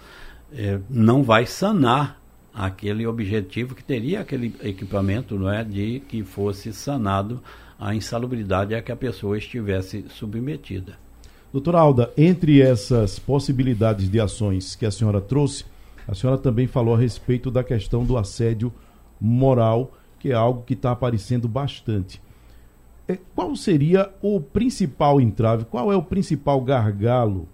é, 0.53 0.81
não 0.89 1.23
vai 1.23 1.47
sanar 1.47 2.21
aquele 2.53 3.07
objetivo 3.07 3.75
que 3.75 3.85
teria 3.85 4.21
aquele 4.21 4.55
equipamento 4.63 5.39
não 5.39 5.51
é, 5.51 5.63
de 5.63 6.01
que 6.01 6.25
fosse 6.25 6.73
sanado 6.73 7.43
a 7.79 7.95
insalubridade 7.95 8.75
a 8.75 8.81
que 8.81 8.91
a 8.91 8.97
pessoa 8.97 9.37
estivesse 9.37 10.07
submetida. 10.09 10.99
Doutora 11.53 11.79
Alda, 11.79 12.13
entre 12.17 12.61
essas 12.61 13.19
possibilidades 13.19 14.11
de 14.11 14.19
ações 14.19 14.75
que 14.75 14.87
a 14.87 14.91
senhora 14.91 15.21
trouxe, 15.21 15.65
a 16.09 16.15
senhora 16.15 16.39
também 16.39 16.67
falou 16.67 16.95
a 16.95 16.99
respeito 16.99 17.51
da 17.51 17.63
questão 17.63 18.05
do 18.05 18.17
assédio 18.17 18.73
moral, 19.21 19.93
que 20.19 20.31
é 20.31 20.35
algo 20.35 20.63
que 20.63 20.75
está 20.75 20.91
aparecendo 20.91 21.49
bastante. 21.49 22.21
É, 23.09 23.19
qual 23.35 23.55
seria 23.55 24.13
o 24.21 24.41
principal 24.41 25.21
entrave, 25.21 25.65
qual 25.65 25.93
é 25.93 25.97
o 25.97 26.03
principal 26.03 26.61
gargalo 26.61 27.49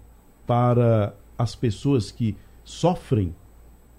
para 0.47 1.15
as 1.37 1.55
pessoas 1.55 2.11
que 2.11 2.35
sofrem 2.63 3.35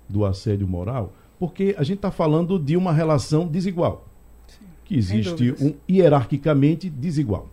do 0.08 0.24
assédio 0.24 0.66
moral? 0.66 1.12
Porque 1.38 1.74
a 1.78 1.82
gente 1.82 1.98
está 1.98 2.10
falando 2.10 2.58
de 2.58 2.76
uma 2.76 2.92
relação 2.92 3.46
desigual, 3.46 4.08
Sim, 4.46 4.64
que 4.84 4.96
existe 4.96 5.54
um 5.60 5.74
hierarquicamente 5.88 6.90
desigual 6.90 7.48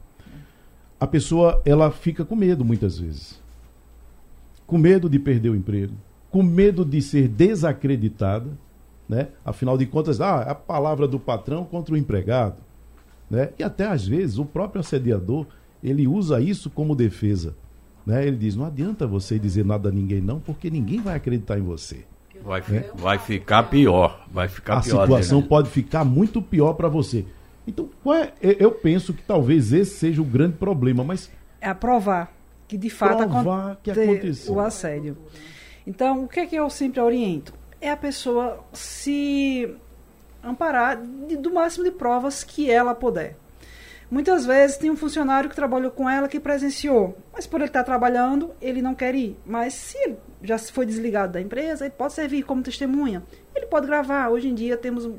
a 1.02 1.08
pessoa 1.08 1.60
ela 1.66 1.90
fica 1.90 2.24
com 2.24 2.36
medo 2.36 2.64
muitas 2.64 3.00
vezes. 3.00 3.42
Com 4.68 4.78
medo 4.78 5.10
de 5.10 5.18
perder 5.18 5.50
o 5.50 5.56
emprego, 5.56 5.96
com 6.30 6.44
medo 6.44 6.86
de 6.86 7.02
ser 7.02 7.28
desacreditada, 7.28 8.56
né? 9.12 9.28
Afinal 9.44 9.78
de 9.78 9.86
contas, 9.86 10.22
ah, 10.22 10.46
é 10.48 10.52
a 10.52 10.56
palavra 10.56 11.06
do 11.06 11.20
patrão 11.20 11.66
contra 11.66 11.94
o 11.94 11.98
empregado, 11.98 12.56
né? 13.30 13.50
E 13.60 13.64
até 13.64 13.86
às 13.86 14.08
vezes 14.08 14.38
o 14.38 14.46
próprio 14.46 14.80
assediador, 14.80 15.46
ele 15.84 16.08
usa 16.08 16.40
isso 16.40 16.70
como 16.70 16.96
defesa, 16.96 17.54
né? 18.06 18.26
Ele 18.26 18.38
diz: 18.38 18.56
"Não 18.56 18.66
adianta 18.66 19.06
você 19.06 19.38
dizer 19.38 19.66
nada 19.66 19.90
a 19.90 19.92
ninguém 19.92 20.22
não, 20.22 20.40
porque 20.40 20.70
ninguém 20.70 21.02
vai 21.02 21.18
acreditar 21.18 21.60
em 21.60 21.62
você". 21.62 22.06
Vai, 22.42 22.64
né? 22.70 22.86
vai 22.96 23.20
ficar 23.20 23.64
pior, 23.64 24.26
vai 24.32 24.48
ficar 24.48 24.78
a 24.78 24.82
pior. 24.82 25.02
A 25.02 25.04
situação 25.04 25.42
pode 25.44 25.70
ficar 25.70 26.06
muito 26.06 26.42
pior 26.42 26.74
para 26.74 26.88
você. 26.88 27.26
Então, 27.68 27.90
é, 28.08 28.56
eu 28.60 28.72
penso 28.72 29.14
que 29.14 29.22
talvez 29.22 29.74
esse 29.74 29.98
seja 29.98 30.22
o 30.22 30.26
grande 30.26 30.56
problema, 30.56 31.04
mas. 31.04 31.30
É 31.60 31.72
provar 31.74 32.34
que 32.66 32.78
de 32.78 32.90
fato 32.90 33.18
provar 33.18 33.78
que 33.84 33.92
aconteceu. 33.92 34.54
o 34.54 34.60
assédio. 34.62 35.18
Então, 35.86 36.24
o 36.24 36.28
que 36.28 36.40
é 36.40 36.46
que 36.46 36.56
eu 36.56 36.70
sempre 36.70 37.02
oriento? 37.02 37.54
É 37.82 37.90
a 37.90 37.98
pessoa 37.98 38.64
se 38.72 39.76
amparar 40.44 41.02
de, 41.28 41.36
do 41.36 41.54
máximo 41.54 41.84
de 41.84 41.92
provas 41.92 42.44
que 42.44 42.70
ela 42.70 42.96
puder. 42.96 43.36
Muitas 44.10 44.46
vezes 44.46 44.78
tem 44.78 44.92
um 44.92 44.98
funcionário 44.98 45.50
que 45.50 45.56
trabalhou 45.56 45.90
com 45.90 46.10
ela 46.10 46.28
que 46.28 46.40
presenciou, 46.40 47.18
mas 47.34 47.48
por 47.48 47.62
ele 47.62 47.70
estar 47.70 47.84
trabalhando, 47.84 48.52
ele 48.62 48.82
não 48.82 48.94
quer 48.94 49.16
ir. 49.16 49.40
Mas 49.46 49.74
se 49.74 50.18
já 50.44 50.58
foi 50.60 50.86
desligado 50.86 51.34
da 51.34 51.42
empresa, 51.42 51.86
ele 51.86 51.94
pode 51.98 52.14
servir 52.14 52.44
como 52.44 52.62
testemunha. 52.62 53.24
Ele 53.56 53.66
pode 53.68 53.88
gravar. 53.88 54.30
Hoje 54.30 54.50
em 54.50 54.54
dia 54.54 54.76
temos 54.76 55.10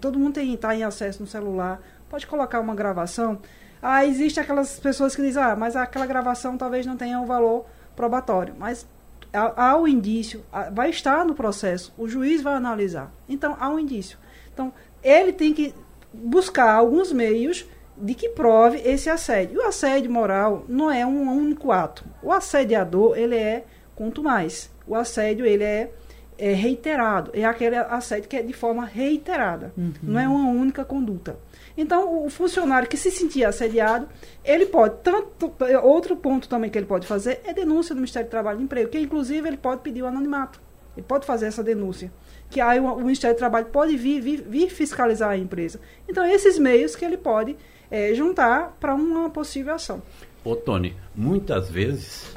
todo 0.00 0.18
mundo 0.18 0.34
tem 0.34 0.56
tá 0.56 0.74
em 0.74 0.82
acesso 0.82 1.22
no 1.22 1.28
celular, 1.28 1.80
pode 2.08 2.26
colocar 2.26 2.60
uma 2.60 2.74
gravação. 2.74 3.38
Ah, 3.80 4.04
existe 4.04 4.40
aquelas 4.40 4.78
pessoas 4.80 5.14
que 5.14 5.22
dizem, 5.22 5.42
ah, 5.42 5.54
mas 5.54 5.76
aquela 5.76 6.06
gravação 6.06 6.58
talvez 6.58 6.84
não 6.84 6.96
tenha 6.96 7.20
um 7.20 7.26
valor 7.26 7.64
probatório, 7.94 8.54
mas 8.58 8.86
há, 9.32 9.76
o 9.76 9.86
indício, 9.86 10.44
vai 10.72 10.90
estar 10.90 11.24
no 11.24 11.34
processo, 11.34 11.92
o 11.96 12.08
juiz 12.08 12.42
vai 12.42 12.54
analisar. 12.54 13.12
Então 13.28 13.56
há 13.58 13.68
um 13.68 13.78
indício. 13.78 14.18
Então 14.52 14.72
ele 15.02 15.32
tem 15.32 15.52
que 15.52 15.74
buscar 16.12 16.72
alguns 16.72 17.12
meios 17.12 17.66
de 17.96 18.14
que 18.14 18.28
prove 18.28 18.78
esse 18.78 19.10
assédio. 19.10 19.60
O 19.60 19.66
assédio 19.66 20.10
moral 20.10 20.64
não 20.68 20.90
é 20.90 21.04
um 21.04 21.30
único 21.30 21.72
ato. 21.72 22.04
O 22.22 22.32
assediador, 22.32 23.16
ele 23.16 23.36
é 23.36 23.64
quanto 23.94 24.22
mais. 24.22 24.70
O 24.86 24.94
assédio, 24.94 25.44
ele 25.44 25.64
é, 25.64 25.90
é 26.38 26.52
reiterado. 26.52 27.32
É 27.34 27.44
aquele 27.44 27.76
assédio 27.76 28.28
que 28.28 28.36
é 28.36 28.42
de 28.42 28.52
forma 28.52 28.84
reiterada. 28.84 29.72
Uhum. 29.76 29.92
Não 30.02 30.20
é 30.20 30.28
uma 30.28 30.48
única 30.48 30.84
conduta. 30.84 31.36
Então, 31.76 32.24
o 32.24 32.30
funcionário 32.30 32.88
que 32.88 32.96
se 32.96 33.10
sentir 33.10 33.44
assediado, 33.44 34.08
ele 34.44 34.66
pode, 34.66 34.96
tanto, 35.02 35.52
outro 35.82 36.16
ponto 36.16 36.48
também 36.48 36.70
que 36.70 36.78
ele 36.78 36.86
pode 36.86 37.06
fazer 37.06 37.40
é 37.44 37.52
denúncia 37.52 37.94
do 37.94 37.98
Ministério 37.98 38.28
do 38.28 38.30
Trabalho 38.30 38.60
e 38.60 38.64
Emprego, 38.64 38.90
que 38.90 38.98
inclusive 38.98 39.46
ele 39.46 39.56
pode 39.56 39.82
pedir 39.82 40.02
o 40.02 40.06
anonimato. 40.06 40.60
Ele 40.96 41.06
pode 41.06 41.26
fazer 41.26 41.46
essa 41.46 41.62
denúncia. 41.62 42.12
Que 42.50 42.60
aí 42.60 42.80
o, 42.80 42.84
o 42.92 43.00
Ministério 43.00 43.36
do 43.36 43.38
Trabalho 43.38 43.66
pode 43.66 43.96
vir, 43.96 44.20
vir, 44.20 44.42
vir 44.42 44.70
fiscalizar 44.70 45.30
a 45.30 45.36
empresa. 45.36 45.80
Então, 46.08 46.24
esses 46.24 46.58
meios 46.58 46.96
que 46.96 47.04
ele 47.04 47.16
pode 47.16 47.56
é, 47.90 48.14
juntar 48.14 48.76
para 48.80 48.94
uma 48.94 49.30
possível 49.30 49.74
ação. 49.74 50.02
Ô, 50.44 50.54
Tony, 50.56 50.96
muitas 51.14 51.70
vezes, 51.70 52.34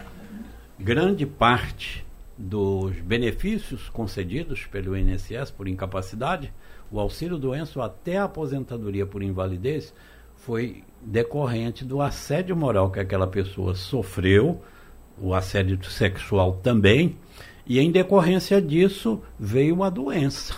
grande 0.80 1.26
parte 1.26 2.06
dos 2.42 2.96
benefícios 3.02 3.88
concedidos 3.90 4.66
pelo 4.66 4.98
INSS 4.98 5.52
por 5.52 5.68
incapacidade, 5.68 6.52
o 6.92 7.00
auxílio 7.00 7.38
doença 7.38 7.84
até 7.84 8.18
a 8.18 8.26
aposentadoria 8.26 9.06
por 9.06 9.22
invalidez, 9.22 9.94
foi 10.36 10.84
decorrente 11.02 11.86
do 11.86 12.02
assédio 12.02 12.56
moral 12.56 12.90
que 12.90 13.00
aquela 13.00 13.28
pessoa 13.28 13.76
sofreu, 13.76 14.62
o 15.22 15.34
assédio 15.34 15.84
sexual 15.84 16.54
também, 16.64 17.16
e 17.66 17.80
em 17.80 17.92
decorrência 17.92 18.62
disso 18.62 19.22
veio 19.40 19.84
a 19.84 19.90
doença 19.90 20.56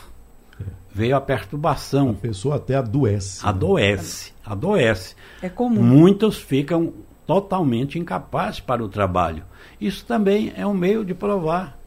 veio 0.93 1.15
a 1.15 1.21
perturbação. 1.21 2.11
A 2.11 2.13
pessoa 2.13 2.57
até 2.57 2.75
adoece. 2.75 3.43
Né? 3.43 3.49
Adoece, 3.49 4.31
né? 4.31 4.37
adoece. 4.45 5.15
É 5.41 5.49
comum. 5.49 5.81
Muitos 5.81 6.37
ficam 6.37 6.93
totalmente 7.25 7.97
incapazes 7.97 8.59
para 8.59 8.83
o 8.83 8.87
trabalho. 8.87 9.43
Isso 9.79 10.05
também 10.05 10.53
é 10.55 10.65
um 10.65 10.73
meio 10.73 11.03
de 11.03 11.13
provar. 11.13 11.77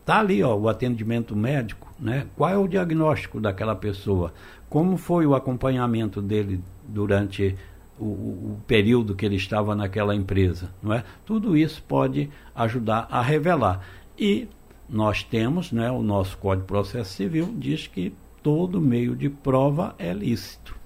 Está 0.00 0.20
ali 0.20 0.42
ó, 0.42 0.54
o 0.54 0.68
atendimento 0.68 1.34
médico, 1.34 1.92
né? 1.98 2.26
qual 2.36 2.50
é 2.50 2.56
o 2.56 2.68
diagnóstico 2.68 3.40
daquela 3.40 3.74
pessoa, 3.74 4.32
como 4.68 4.96
foi 4.96 5.26
o 5.26 5.34
acompanhamento 5.34 6.20
dele 6.20 6.60
durante 6.86 7.56
o, 7.98 8.04
o, 8.04 8.60
período 8.66 9.14
que 9.14 9.24
ele 9.24 9.36
estava 9.36 9.74
naquela 9.74 10.14
empresa. 10.14 10.70
Não 10.82 10.92
é? 10.92 11.04
Tudo 11.24 11.56
isso 11.56 11.82
pode 11.86 12.30
ajudar 12.54 13.06
a 13.10 13.22
revelar. 13.22 13.80
E 14.18 14.48
nós 14.88 15.22
temos, 15.22 15.72
né, 15.72 15.90
o 15.90 16.02
nosso 16.02 16.36
Código 16.38 16.62
de 16.62 16.68
Processo 16.68 17.14
Civil 17.14 17.54
diz 17.56 17.86
que 17.86 18.12
todo 18.42 18.80
meio 18.80 19.16
de 19.16 19.30
prova 19.30 19.94
é 19.98 20.12
lícito. 20.12 20.76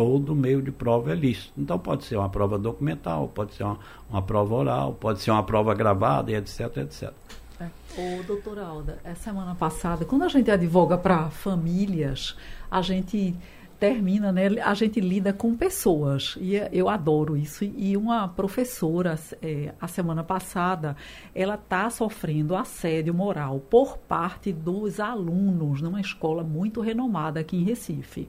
Todo 0.00 0.34
meio 0.34 0.62
de 0.62 0.72
prova 0.72 1.12
é 1.12 1.14
lícito. 1.14 1.52
Então 1.58 1.78
pode 1.78 2.04
ser 2.04 2.16
uma 2.16 2.30
prova 2.30 2.58
documental, 2.58 3.28
pode 3.28 3.52
ser 3.52 3.64
uma, 3.64 3.78
uma 4.08 4.22
prova 4.22 4.54
oral, 4.54 4.94
pode 4.94 5.20
ser 5.20 5.30
uma 5.30 5.42
prova 5.42 5.74
gravada, 5.74 6.32
etc, 6.32 6.74
etc. 6.78 7.12
É. 7.60 7.66
Ô, 7.98 8.22
doutora 8.22 8.64
Alda, 8.64 8.98
essa 9.04 9.24
semana 9.24 9.54
passada, 9.54 10.06
quando 10.06 10.22
a 10.22 10.28
gente 10.28 10.50
advoga 10.50 10.96
para 10.96 11.28
famílias, 11.28 12.34
a 12.70 12.80
gente 12.80 13.36
termina, 13.78 14.32
né? 14.32 14.46
A 14.64 14.72
gente 14.72 15.00
lida 15.00 15.34
com 15.34 15.54
pessoas 15.54 16.34
e 16.40 16.54
eu 16.72 16.88
adoro 16.88 17.36
isso. 17.36 17.62
E 17.62 17.94
uma 17.94 18.26
professora, 18.26 19.18
é, 19.42 19.74
a 19.78 19.86
semana 19.86 20.24
passada, 20.24 20.96
ela 21.34 21.56
está 21.56 21.90
sofrendo 21.90 22.56
assédio 22.56 23.12
moral 23.12 23.60
por 23.60 23.98
parte 23.98 24.50
dos 24.50 24.98
alunos 24.98 25.82
numa 25.82 26.00
escola 26.00 26.42
muito 26.42 26.80
renomada 26.80 27.40
aqui 27.40 27.58
em 27.58 27.64
Recife. 27.64 28.26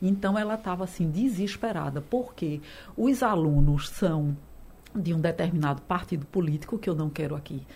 Então 0.00 0.38
ela 0.38 0.54
estava 0.54 0.84
assim 0.84 1.10
desesperada 1.10 2.00
porque 2.00 2.60
os 2.96 3.22
alunos 3.22 3.88
são 3.88 4.36
de 4.94 5.12
um 5.12 5.20
determinado 5.20 5.82
partido 5.82 6.26
político 6.26 6.78
que 6.78 6.88
eu 6.88 6.94
não 6.94 7.10
quero 7.10 7.34
aqui 7.34 7.66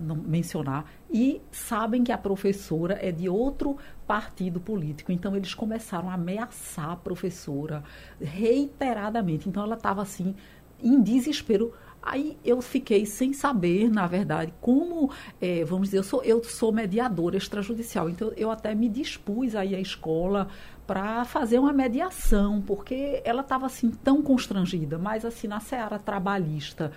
mencionar, 0.00 0.90
e 1.10 1.40
sabem 1.50 2.02
que 2.02 2.10
a 2.10 2.18
professora 2.18 2.98
é 3.00 3.12
de 3.12 3.28
outro 3.28 3.76
partido 4.06 4.60
político. 4.60 5.12
Então, 5.12 5.36
eles 5.36 5.54
começaram 5.54 6.10
a 6.10 6.14
ameaçar 6.14 6.90
a 6.90 6.96
professora 6.96 7.82
reiteradamente. 8.20 9.48
Então, 9.48 9.62
ela 9.62 9.76
estava 9.76 10.02
assim, 10.02 10.34
em 10.82 11.00
desespero. 11.00 11.72
Aí 12.06 12.36
eu 12.44 12.60
fiquei 12.60 13.06
sem 13.06 13.32
saber, 13.32 13.90
na 13.90 14.06
verdade, 14.06 14.52
como, 14.60 15.10
é, 15.40 15.64
vamos 15.64 15.88
dizer, 15.88 15.98
eu 15.98 16.02
sou, 16.02 16.22
eu 16.22 16.44
sou 16.44 16.70
mediadora 16.70 17.38
extrajudicial, 17.38 18.10
então 18.10 18.30
eu 18.36 18.50
até 18.50 18.74
me 18.74 18.90
dispus 18.90 19.56
aí 19.56 19.74
à 19.74 19.80
escola 19.80 20.48
para 20.86 21.24
fazer 21.24 21.58
uma 21.58 21.72
mediação, 21.72 22.60
porque 22.60 23.22
ela 23.24 23.40
estava 23.40 23.64
assim 23.64 23.90
tão 23.90 24.20
constrangida, 24.20 24.98
mas 24.98 25.24
assim, 25.24 25.48
na 25.48 25.60
seara 25.60 25.98
trabalhista, 25.98 26.92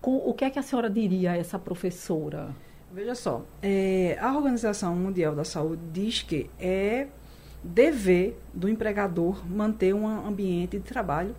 com, 0.00 0.16
o 0.16 0.34
que 0.34 0.44
é 0.44 0.50
que 0.50 0.58
a 0.58 0.62
senhora 0.62 0.90
diria 0.90 1.30
a 1.32 1.36
essa 1.36 1.56
professora? 1.56 2.48
Veja 2.92 3.14
só, 3.14 3.44
é, 3.62 4.18
a 4.20 4.34
Organização 4.34 4.96
Mundial 4.96 5.36
da 5.36 5.44
Saúde 5.44 5.82
diz 5.92 6.22
que 6.22 6.50
é 6.58 7.06
dever 7.62 8.36
do 8.52 8.68
empregador 8.68 9.46
manter 9.48 9.94
um 9.94 10.04
ambiente 10.08 10.78
de 10.78 10.84
trabalho 10.84 11.36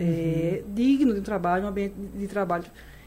é, 0.00 0.62
uhum. 0.64 0.74
digno 0.74 1.14
de 1.14 1.20
trabalho, 1.20 1.64
um 1.64 1.68
ambiente 1.68 1.94
de 1.94 2.26
trabalho 2.26 2.64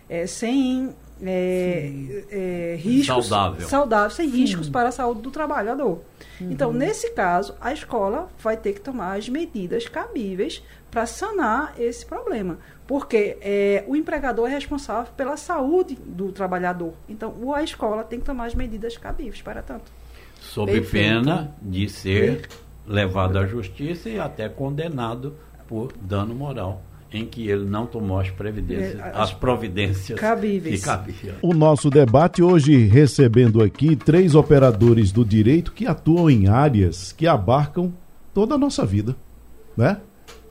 é, 0.08 0.27
sem 0.27 0.93
é, 1.21 1.91
é, 2.29 2.75
riscos 2.79 3.27
saudável, 3.27 3.67
saudável 3.67 4.10
sem 4.12 4.29
Sim. 4.29 4.38
riscos 4.38 4.69
para 4.69 4.89
a 4.89 4.91
saúde 4.91 5.21
do 5.21 5.32
trabalhador. 5.32 6.01
Uhum. 6.39 6.51
Então, 6.51 6.71
nesse 6.71 7.12
caso, 7.12 7.56
a 7.60 7.73
escola 7.73 8.29
vai 8.39 8.58
ter 8.58 8.73
que 8.73 8.82
tomar 8.82 9.17
as 9.17 9.27
medidas 9.27 9.88
cabíveis 9.88 10.62
para 10.91 11.06
sanar 11.06 11.73
esse 11.79 12.06
problema. 12.06 12.60
Porque 12.86 13.38
é, 13.41 13.84
o 13.88 13.95
empregador 13.95 14.49
é 14.49 14.53
responsável 14.53 15.12
pela 15.15 15.38
saúde 15.38 15.95
do 15.95 16.32
trabalhador. 16.32 16.93
Então, 17.10 17.53
a 17.53 17.63
escola 17.63 18.03
tem 18.03 18.19
que 18.19 18.25
tomar 18.25 18.45
as 18.45 18.53
medidas 18.53 18.97
cabíveis 18.97 19.41
para 19.41 19.62
tanto. 19.63 19.91
Sob 20.39 20.71
Perfeito. 20.71 20.91
pena 20.91 21.56
de 21.62 21.89
ser 21.89 22.49
levado 22.86 23.39
à 23.39 23.45
justiça 23.45 24.10
e 24.10 24.19
até 24.19 24.49
condenado 24.49 25.36
por 25.73 25.91
dano 25.99 26.36
moral 26.36 26.83
em 27.12 27.25
que 27.25 27.47
ele 27.47 27.65
não 27.65 27.88
tomou 27.88 28.19
as, 28.19 28.29
previdências, 28.29 28.99
é, 28.99 29.12
as 29.15 29.33
providências 29.33 30.19
cabíveis. 30.19 30.79
que 30.79 30.86
cabiam. 30.86 31.36
O 31.41 31.51
nosso 31.51 31.89
debate 31.89 32.43
hoje 32.43 32.86
recebendo 32.86 33.62
aqui 33.62 33.95
três 33.95 34.36
operadores 34.36 35.12
do 35.12 35.25
direito 35.25 35.71
que 35.71 35.88
atuam 35.88 36.29
em 36.29 36.47
áreas 36.47 37.12
que 37.12 37.25
abarcam 37.25 37.91
toda 38.36 38.53
a 38.53 38.57
nossa 38.57 38.86
vida, 38.86 39.15
né? 39.75 39.97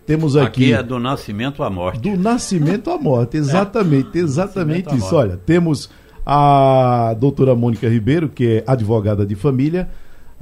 Temos 0.04 0.36
aqui, 0.36 0.46
aqui 0.46 0.72
é 0.72 0.82
do 0.82 0.98
nascimento 0.98 1.62
à 1.62 1.70
morte. 1.70 2.00
Do 2.00 2.16
nascimento 2.16 2.90
à 2.90 2.98
morte, 2.98 3.36
exatamente, 3.38 4.18
é. 4.18 4.22
exatamente 4.22 4.96
isso. 4.96 5.14
Olha, 5.14 5.36
temos 5.36 5.88
a 6.26 7.14
doutora 7.16 7.54
Mônica 7.54 7.88
Ribeiro, 7.88 8.28
que 8.28 8.56
é 8.58 8.64
advogada 8.66 9.24
de 9.24 9.36
família, 9.36 9.88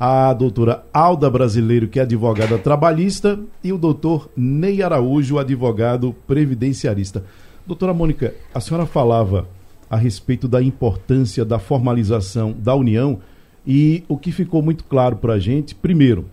a 0.01 0.33
doutora 0.33 0.83
Alda 0.95 1.29
Brasileiro, 1.29 1.87
que 1.87 1.99
é 2.01 2.03
advogada 2.03 2.57
trabalhista, 2.57 3.39
e 3.63 3.71
o 3.71 3.77
doutor 3.77 4.31
Ney 4.35 4.83
Araújo, 4.83 5.39
advogado 5.39 6.17
previdenciarista. 6.27 7.23
Doutora 7.67 7.93
Mônica, 7.93 8.35
a 8.55 8.61
senhora 8.61 8.87
falava 8.87 9.47
a 9.91 9.99
respeito 9.99 10.49
da 10.49 10.63
importância 10.63 11.45
da 11.45 11.59
formalização 11.59 12.57
da 12.59 12.75
união 12.75 13.19
e 13.67 14.03
o 14.09 14.17
que 14.17 14.33
ficou 14.33 14.63
muito 14.63 14.85
claro 14.85 15.17
para 15.17 15.35
a 15.35 15.39
gente, 15.39 15.75
primeiro, 15.75 16.25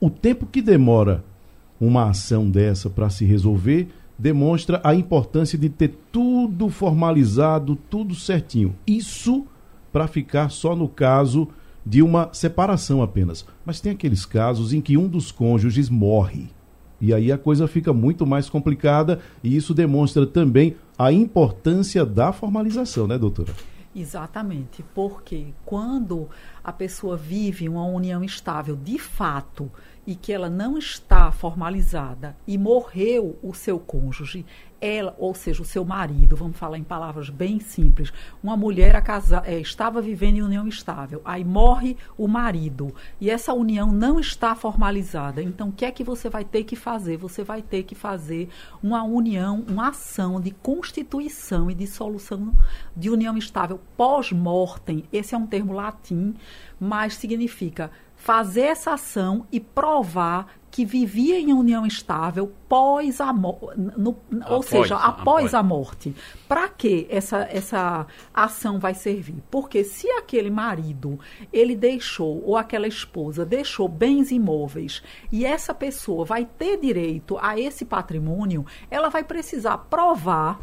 o 0.00 0.10
tempo 0.10 0.44
que 0.44 0.60
demora 0.60 1.22
uma 1.80 2.10
ação 2.10 2.50
dessa 2.50 2.90
para 2.90 3.08
se 3.08 3.24
resolver 3.24 3.86
demonstra 4.18 4.80
a 4.82 4.92
importância 4.92 5.56
de 5.56 5.68
ter 5.68 5.94
tudo 6.10 6.68
formalizado, 6.68 7.78
tudo 7.88 8.12
certinho. 8.16 8.74
Isso 8.84 9.46
para 9.92 10.08
ficar 10.08 10.50
só 10.50 10.74
no 10.74 10.88
caso 10.88 11.46
de 11.86 12.02
uma 12.02 12.28
separação 12.32 13.00
apenas. 13.00 13.46
Mas 13.64 13.80
tem 13.80 13.92
aqueles 13.92 14.26
casos 14.26 14.72
em 14.72 14.80
que 14.80 14.98
um 14.98 15.06
dos 15.06 15.30
cônjuges 15.30 15.88
morre. 15.88 16.48
E 17.00 17.14
aí 17.14 17.30
a 17.30 17.38
coisa 17.38 17.68
fica 17.68 17.92
muito 17.92 18.26
mais 18.26 18.50
complicada 18.50 19.20
e 19.44 19.54
isso 19.54 19.72
demonstra 19.72 20.26
também 20.26 20.76
a 20.98 21.12
importância 21.12 22.04
da 22.04 22.32
formalização, 22.32 23.06
né, 23.06 23.16
doutora? 23.16 23.52
Exatamente, 23.94 24.84
porque 24.94 25.54
quando 25.64 26.28
a 26.62 26.70
pessoa 26.70 27.16
vive 27.16 27.66
uma 27.66 27.86
união 27.86 28.22
estável 28.22 28.76
de 28.76 28.98
fato 28.98 29.70
e 30.06 30.14
que 30.14 30.32
ela 30.32 30.50
não 30.50 30.76
está 30.76 31.32
formalizada 31.32 32.36
e 32.46 32.58
morreu 32.58 33.38
o 33.42 33.54
seu 33.54 33.78
cônjuge, 33.78 34.44
ela, 34.80 35.14
ou 35.18 35.34
seja, 35.34 35.62
o 35.62 35.64
seu 35.64 35.84
marido, 35.84 36.36
vamos 36.36 36.56
falar 36.56 36.78
em 36.78 36.84
palavras 36.84 37.30
bem 37.30 37.60
simples, 37.60 38.12
uma 38.42 38.56
mulher 38.56 39.00
casa, 39.02 39.42
é, 39.44 39.58
estava 39.58 40.00
vivendo 40.00 40.38
em 40.38 40.42
união 40.42 40.66
estável, 40.66 41.22
aí 41.24 41.44
morre 41.44 41.96
o 42.18 42.26
marido 42.26 42.94
e 43.20 43.30
essa 43.30 43.52
união 43.52 43.92
não 43.92 44.18
está 44.18 44.54
formalizada. 44.54 45.42
Então, 45.42 45.68
o 45.68 45.72
que 45.72 45.84
é 45.84 45.90
que 45.90 46.04
você 46.04 46.28
vai 46.28 46.44
ter 46.44 46.64
que 46.64 46.76
fazer? 46.76 47.16
Você 47.16 47.44
vai 47.44 47.62
ter 47.62 47.84
que 47.84 47.94
fazer 47.94 48.48
uma 48.82 49.02
união, 49.02 49.64
uma 49.68 49.88
ação 49.88 50.40
de 50.40 50.50
constituição 50.50 51.70
e 51.70 51.74
dissolução 51.74 52.52
de 52.96 53.10
união 53.10 53.36
estável 53.36 53.80
pós-mortem. 53.96 55.04
Esse 55.12 55.34
é 55.34 55.38
um 55.38 55.46
termo 55.46 55.72
latim, 55.72 56.34
mas 56.78 57.14
significa 57.14 57.90
fazer 58.16 58.62
essa 58.62 58.94
ação 58.94 59.46
e 59.52 59.60
provar 59.60 60.48
que 60.76 60.84
vivia 60.84 61.38
em 61.38 61.54
união 61.54 61.86
estável 61.86 62.52
pós 62.68 63.18
a 63.20 63.32
ou 64.50 64.62
seja, 64.62 64.96
após, 64.96 65.20
após, 65.20 65.54
a 65.54 65.62
morte. 65.62 66.14
Para 66.46 66.68
que 66.68 67.06
essa, 67.08 67.48
essa 67.50 68.06
ação 68.34 68.78
vai 68.78 68.92
servir? 68.92 69.42
Porque 69.50 69.84
se 69.84 70.06
aquele 70.10 70.50
marido 70.50 71.18
ele 71.50 71.74
deixou 71.74 72.42
ou 72.44 72.58
aquela 72.58 72.86
esposa 72.86 73.42
deixou 73.42 73.88
bens 73.88 74.30
imóveis 74.30 75.02
e 75.32 75.46
essa 75.46 75.72
pessoa 75.72 76.26
vai 76.26 76.44
ter 76.44 76.78
direito 76.78 77.38
a 77.40 77.58
esse 77.58 77.84
patrimônio, 77.86 78.66
ela 78.90 79.08
vai 79.08 79.24
precisar 79.24 79.78
provar 79.78 80.60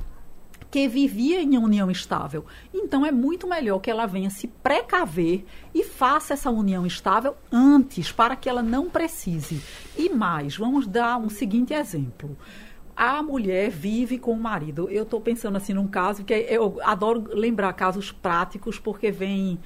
que 0.74 0.88
vivia 0.88 1.40
em 1.40 1.56
união 1.56 1.92
estável. 1.92 2.48
Então 2.74 3.06
é 3.06 3.12
muito 3.12 3.48
melhor 3.48 3.78
que 3.78 3.92
ela 3.92 4.08
venha 4.08 4.32
se 4.32 4.48
precaver 4.48 5.46
e 5.72 5.84
faça 5.84 6.34
essa 6.34 6.50
união 6.50 6.84
estável 6.84 7.36
antes, 7.52 8.12
para 8.12 8.36
que 8.36 8.50
ela 8.50 8.64
não 8.64 8.90
precise. 8.90 9.62
E 9.96 10.10
mais, 10.10 10.58
vamos 10.58 10.88
dar 10.88 11.20
um 11.20 11.30
seguinte 11.30 11.76
exemplo 11.76 12.36
a 12.96 13.24
mulher 13.24 13.72
vive 13.72 14.20
com 14.20 14.34
o 14.34 14.40
marido. 14.40 14.88
Eu 14.88 15.02
estou 15.02 15.20
pensando 15.20 15.58
assim 15.58 15.74
num 15.74 15.88
caso 15.88 16.24
que 16.24 16.32
eu 16.32 16.80
adoro 16.84 17.24
lembrar 17.34 17.74
casos 17.74 18.12
práticos 18.12 18.78
porque 18.78 19.10
vem. 19.10 19.58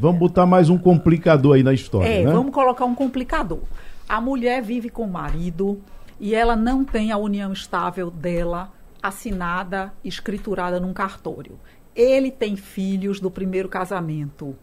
Vamos 0.00 0.18
botar 0.18 0.46
mais 0.46 0.70
um 0.70 0.78
complicador 0.78 1.56
aí 1.56 1.62
na 1.62 1.74
história. 1.74 2.08
É, 2.08 2.24
né? 2.24 2.32
vamos 2.32 2.50
colocar 2.50 2.86
um 2.86 2.94
complicador. 2.94 3.60
A 4.08 4.22
mulher 4.22 4.62
vive 4.62 4.88
com 4.88 5.04
o 5.04 5.10
marido 5.10 5.82
e 6.18 6.34
ela 6.34 6.56
não 6.56 6.82
tem 6.82 7.12
a 7.12 7.18
união 7.18 7.52
estável 7.52 8.10
dela 8.10 8.72
assinada, 9.02 9.92
escriturada 10.04 10.78
num 10.78 10.92
cartório. 10.92 11.58
Ele 11.94 12.30
tem 12.30 12.56
filhos 12.56 13.20
do 13.20 13.30
primeiro 13.30 13.68
casamento. 13.68 14.56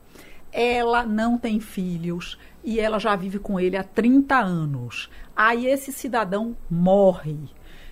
Ela 0.52 1.06
não 1.06 1.38
tem 1.38 1.60
filhos 1.60 2.40
e 2.64 2.80
ela 2.80 2.98
já 2.98 3.16
vive 3.16 3.38
com 3.38 3.60
ele 3.60 3.78
há 3.78 3.84
30 3.84 4.36
anos. 4.38 5.10
Aí 5.36 5.68
esse 5.68 5.92
cidadão 5.92 6.56
morre 6.70 7.38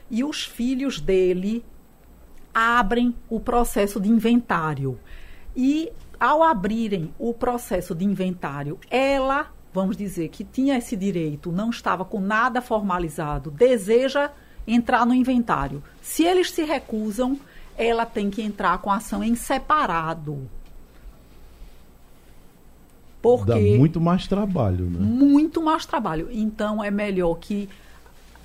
e 0.09 0.23
os 0.23 0.43
filhos 0.43 0.99
dele 0.99 1.63
abrem 2.53 3.13
o 3.29 3.39
processo 3.39 3.99
de 3.99 4.09
inventário. 4.09 4.97
E 5.55 5.91
ao 6.19 6.41
abrirem 6.41 7.13
o 7.19 7.33
processo 7.33 7.93
de 7.93 8.03
inventário, 8.03 8.79
ela, 8.89 9.53
vamos 9.71 9.95
dizer, 9.95 10.29
que 10.29 10.43
tinha 10.43 10.77
esse 10.77 10.95
direito, 10.95 11.51
não 11.51 11.69
estava 11.69 12.03
com 12.03 12.19
nada 12.19 12.61
formalizado, 12.61 13.51
deseja 13.51 14.31
entrar 14.67 15.05
no 15.05 15.13
inventário. 15.13 15.81
Se 16.01 16.23
eles 16.23 16.51
se 16.51 16.63
recusam, 16.63 17.39
ela 17.77 18.05
tem 18.05 18.29
que 18.29 18.41
entrar 18.41 18.77
com 18.79 18.91
ação 18.91 19.23
em 19.23 19.35
separado. 19.35 20.49
Porque 23.21 23.51
Dá 23.51 23.77
muito 23.77 23.99
mais 23.99 24.27
trabalho, 24.27 24.85
né? 24.85 24.99
Muito 24.99 25.61
mais 25.61 25.85
trabalho. 25.85 26.29
Então 26.31 26.83
é 26.83 26.91
melhor 26.91 27.35
que 27.35 27.67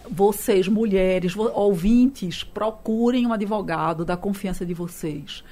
vocês, 0.09 0.67
mulheres, 0.67 1.37
ouvintes, 1.37 2.43
procurem 2.43 3.27
um 3.27 3.33
advogado 3.33 4.05
da 4.05 4.17
confiança 4.17 4.67
de 4.67 4.75
vocês 4.75 5.45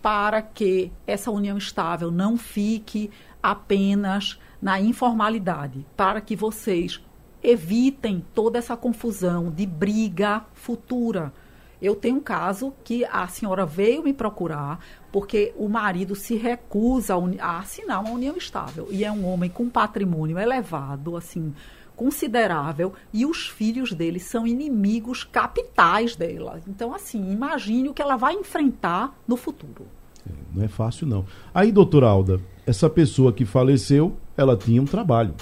para 0.00 0.40
que 0.40 0.90
essa 1.06 1.30
união 1.30 1.58
estável 1.58 2.10
não 2.10 2.36
fique 2.36 3.10
apenas 3.42 4.38
na 4.60 4.80
informalidade, 4.80 5.84
para 5.96 6.20
que 6.20 6.34
vocês 6.34 7.00
evitem 7.42 8.24
toda 8.34 8.58
essa 8.58 8.76
confusão 8.76 9.50
de 9.50 9.66
briga 9.66 10.44
futura. 10.54 11.32
Eu 11.80 11.94
tenho 11.94 12.16
um 12.16 12.20
caso 12.20 12.72
que 12.82 13.04
a 13.04 13.28
senhora 13.28 13.64
veio 13.64 14.02
me 14.02 14.12
procurar 14.12 14.80
porque 15.12 15.54
o 15.56 15.68
marido 15.68 16.14
se 16.14 16.34
recusa 16.36 17.14
a, 17.40 17.58
assinar 17.58 18.00
uma 18.00 18.10
união 18.10 18.36
estável. 18.36 18.88
E 18.90 19.04
é 19.04 19.12
um 19.12 19.26
homem 19.26 19.48
com 19.48 19.68
patrimônio 19.68 20.38
elevado, 20.38 21.16
assim, 21.16 21.54
considerável, 21.94 22.92
e 23.12 23.26
os 23.26 23.48
filhos 23.48 23.92
dele 23.92 24.20
são 24.20 24.46
inimigos 24.46 25.24
capitais 25.24 26.14
dela. 26.14 26.60
Então, 26.66 26.94
assim, 26.94 27.32
imagine 27.32 27.88
o 27.88 27.94
que 27.94 28.02
ela 28.02 28.16
vai 28.16 28.34
enfrentar 28.34 29.16
no 29.26 29.36
futuro. 29.36 29.86
É, 30.28 30.32
não 30.54 30.64
é 30.64 30.68
fácil, 30.68 31.06
não. 31.06 31.24
Aí, 31.52 31.72
doutora 31.72 32.06
Alda, 32.06 32.40
essa 32.66 32.88
pessoa 32.88 33.32
que 33.32 33.44
faleceu, 33.44 34.16
ela 34.36 34.56
tinha 34.56 34.80
um 34.80 34.84
trabalho, 34.84 35.34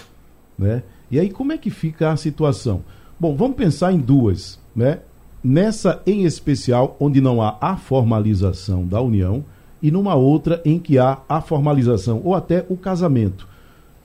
né? 0.59 0.83
E 1.11 1.19
aí 1.21 1.31
como 1.31 1.53
é 1.53 1.59
que 1.59 1.71
fica 1.71 2.11
a 2.11 2.17
situação? 2.17 2.85
Bom, 3.19 3.35
vamos 3.35 3.57
pensar 3.57 3.93
em 3.93 3.99
duas, 3.99 4.59
né? 4.75 5.01
Nessa 5.43 6.03
em 6.07 6.25
especial 6.25 6.97
onde 6.99 7.21
não 7.21 7.41
há 7.41 7.57
a 7.61 7.77
formalização 7.77 8.87
da 8.87 9.01
união 9.01 9.45
e 9.81 9.91
numa 9.91 10.15
outra 10.15 10.61
em 10.65 10.79
que 10.79 10.99
há 10.99 11.19
a 11.29 11.41
formalização 11.41 12.21
ou 12.25 12.35
até 12.35 12.67
o 12.69 12.77
casamento. 12.77 13.49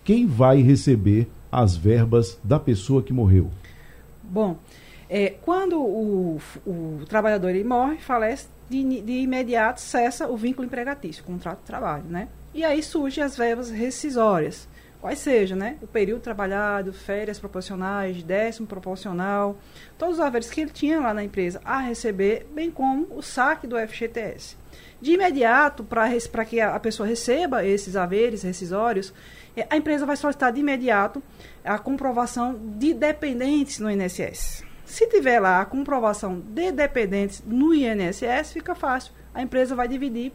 Quem 0.03 0.25
vai 0.25 0.61
receber 0.61 1.27
as 1.51 1.75
verbas 1.75 2.37
da 2.43 2.59
pessoa 2.59 3.01
que 3.01 3.11
morreu? 3.11 3.49
Bom, 4.23 4.57
é, 5.09 5.31
quando 5.41 5.81
o, 5.81 6.39
o 6.65 7.01
trabalhador 7.07 7.49
ele 7.49 7.63
morre, 7.63 7.97
falece, 7.97 8.47
de, 8.69 9.01
de 9.01 9.11
imediato 9.11 9.81
cessa 9.81 10.27
o 10.27 10.37
vínculo 10.37 10.65
empregatício, 10.65 11.23
o 11.23 11.27
contrato 11.27 11.59
de 11.59 11.65
trabalho, 11.65 12.05
né? 12.07 12.29
E 12.53 12.63
aí 12.63 12.81
surgem 12.81 13.23
as 13.23 13.35
verbas 13.35 13.69
rescisórias 13.69 14.67
quais 15.01 15.19
seja, 15.19 15.55
né? 15.55 15.77
O 15.81 15.87
período 15.87 16.21
trabalhado, 16.21 16.93
férias 16.93 17.39
proporcionais, 17.39 18.21
décimo 18.21 18.67
proporcional, 18.67 19.57
todos 19.97 20.15
os 20.15 20.21
haveres 20.21 20.49
que 20.49 20.61
ele 20.61 20.71
tinha 20.71 20.99
lá 20.99 21.13
na 21.13 21.23
empresa 21.23 21.59
a 21.65 21.79
receber, 21.79 22.47
bem 22.53 22.69
como 22.69 23.07
o 23.09 23.21
saque 23.21 23.65
do 23.65 23.75
FGTS. 23.75 24.55
De 25.01 25.13
imediato, 25.13 25.83
para 25.83 26.45
que 26.45 26.61
a, 26.61 26.79
pessoa 26.79 27.09
receba 27.09 27.65
esses 27.65 27.95
haveres 27.95 28.43
rescisórios, 28.43 29.11
é, 29.57 29.65
a 29.69 29.75
empresa 29.75 30.05
vai 30.05 30.15
solicitar 30.15 30.53
de 30.53 30.59
imediato 30.59 31.21
a 31.65 31.79
comprovação 31.79 32.53
de 32.77 32.93
dependentes 32.93 33.79
no 33.79 33.89
INSS. 33.89 34.63
Se 34.85 35.07
tiver 35.07 35.39
lá 35.39 35.61
a 35.61 35.65
comprovação 35.65 36.39
de 36.39 36.71
dependentes 36.71 37.41
no 37.45 37.73
INSS, 37.73 38.53
fica 38.53 38.75
fácil. 38.75 39.13
A 39.33 39.41
empresa 39.41 39.73
vai 39.73 39.87
dividir 39.87 40.31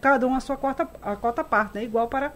cada 0.00 0.26
um 0.26 0.34
a 0.34 0.40
sua 0.40 0.56
cota, 0.56 0.88
a 1.02 1.14
cota 1.16 1.44
parte, 1.44 1.74
né? 1.74 1.84
igual 1.84 2.08
para 2.08 2.32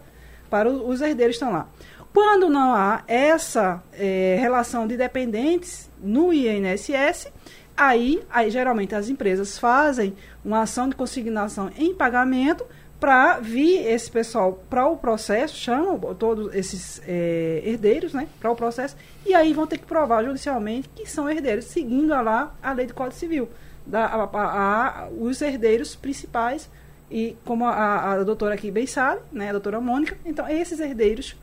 para 0.49 0.69
os 0.69 1.01
herdeiros 1.01 1.35
estão 1.35 1.51
lá. 1.51 1.67
Quando 2.13 2.49
não 2.49 2.73
há 2.73 3.03
essa 3.07 3.83
é, 3.93 4.37
relação 4.39 4.87
de 4.87 4.97
dependentes 4.97 5.89
no 6.01 6.33
INSS, 6.33 7.31
aí, 7.75 8.23
aí 8.29 8.49
geralmente 8.49 8.95
as 8.95 9.07
empresas 9.07 9.59
fazem 9.59 10.15
uma 10.43 10.61
ação 10.61 10.89
de 10.89 10.95
consignação 10.95 11.69
em 11.77 11.93
pagamento 11.93 12.65
para 12.99 13.39
vir 13.39 13.85
esse 13.85 14.09
pessoal 14.09 14.63
para 14.67 14.87
o 14.87 14.97
processo, 14.97 15.55
chamam 15.55 15.99
todos 16.15 16.53
esses 16.55 17.01
é, 17.07 17.61
herdeiros 17.63 18.13
né, 18.13 18.27
para 18.39 18.49
o 18.49 18.55
processo, 18.55 18.95
e 19.25 19.35
aí 19.35 19.53
vão 19.53 19.67
ter 19.67 19.77
que 19.77 19.85
provar 19.85 20.23
judicialmente 20.23 20.89
que 20.89 21.07
são 21.07 21.29
herdeiros, 21.29 21.65
seguindo 21.65 22.13
a 22.13 22.21
lá 22.21 22.55
a 22.63 22.73
lei 22.73 22.87
do 22.87 22.95
Código 22.95 23.15
Civil. 23.15 23.47
Da, 23.85 24.05
a, 24.05 24.23
a, 24.23 25.03
a, 25.03 25.09
os 25.09 25.41
herdeiros 25.41 25.95
principais 25.95 26.69
e 27.09 27.35
como 27.45 27.65
a, 27.65 28.13
a 28.13 28.23
doutora 28.23 28.55
aqui 28.55 28.69
bem 28.69 28.85
sabe, 28.85 29.21
né, 29.31 29.49
a 29.49 29.53
doutora 29.53 29.79
Mônica, 29.79 30.17
então 30.25 30.47
esses 30.47 30.79
herdeiros 30.79 31.35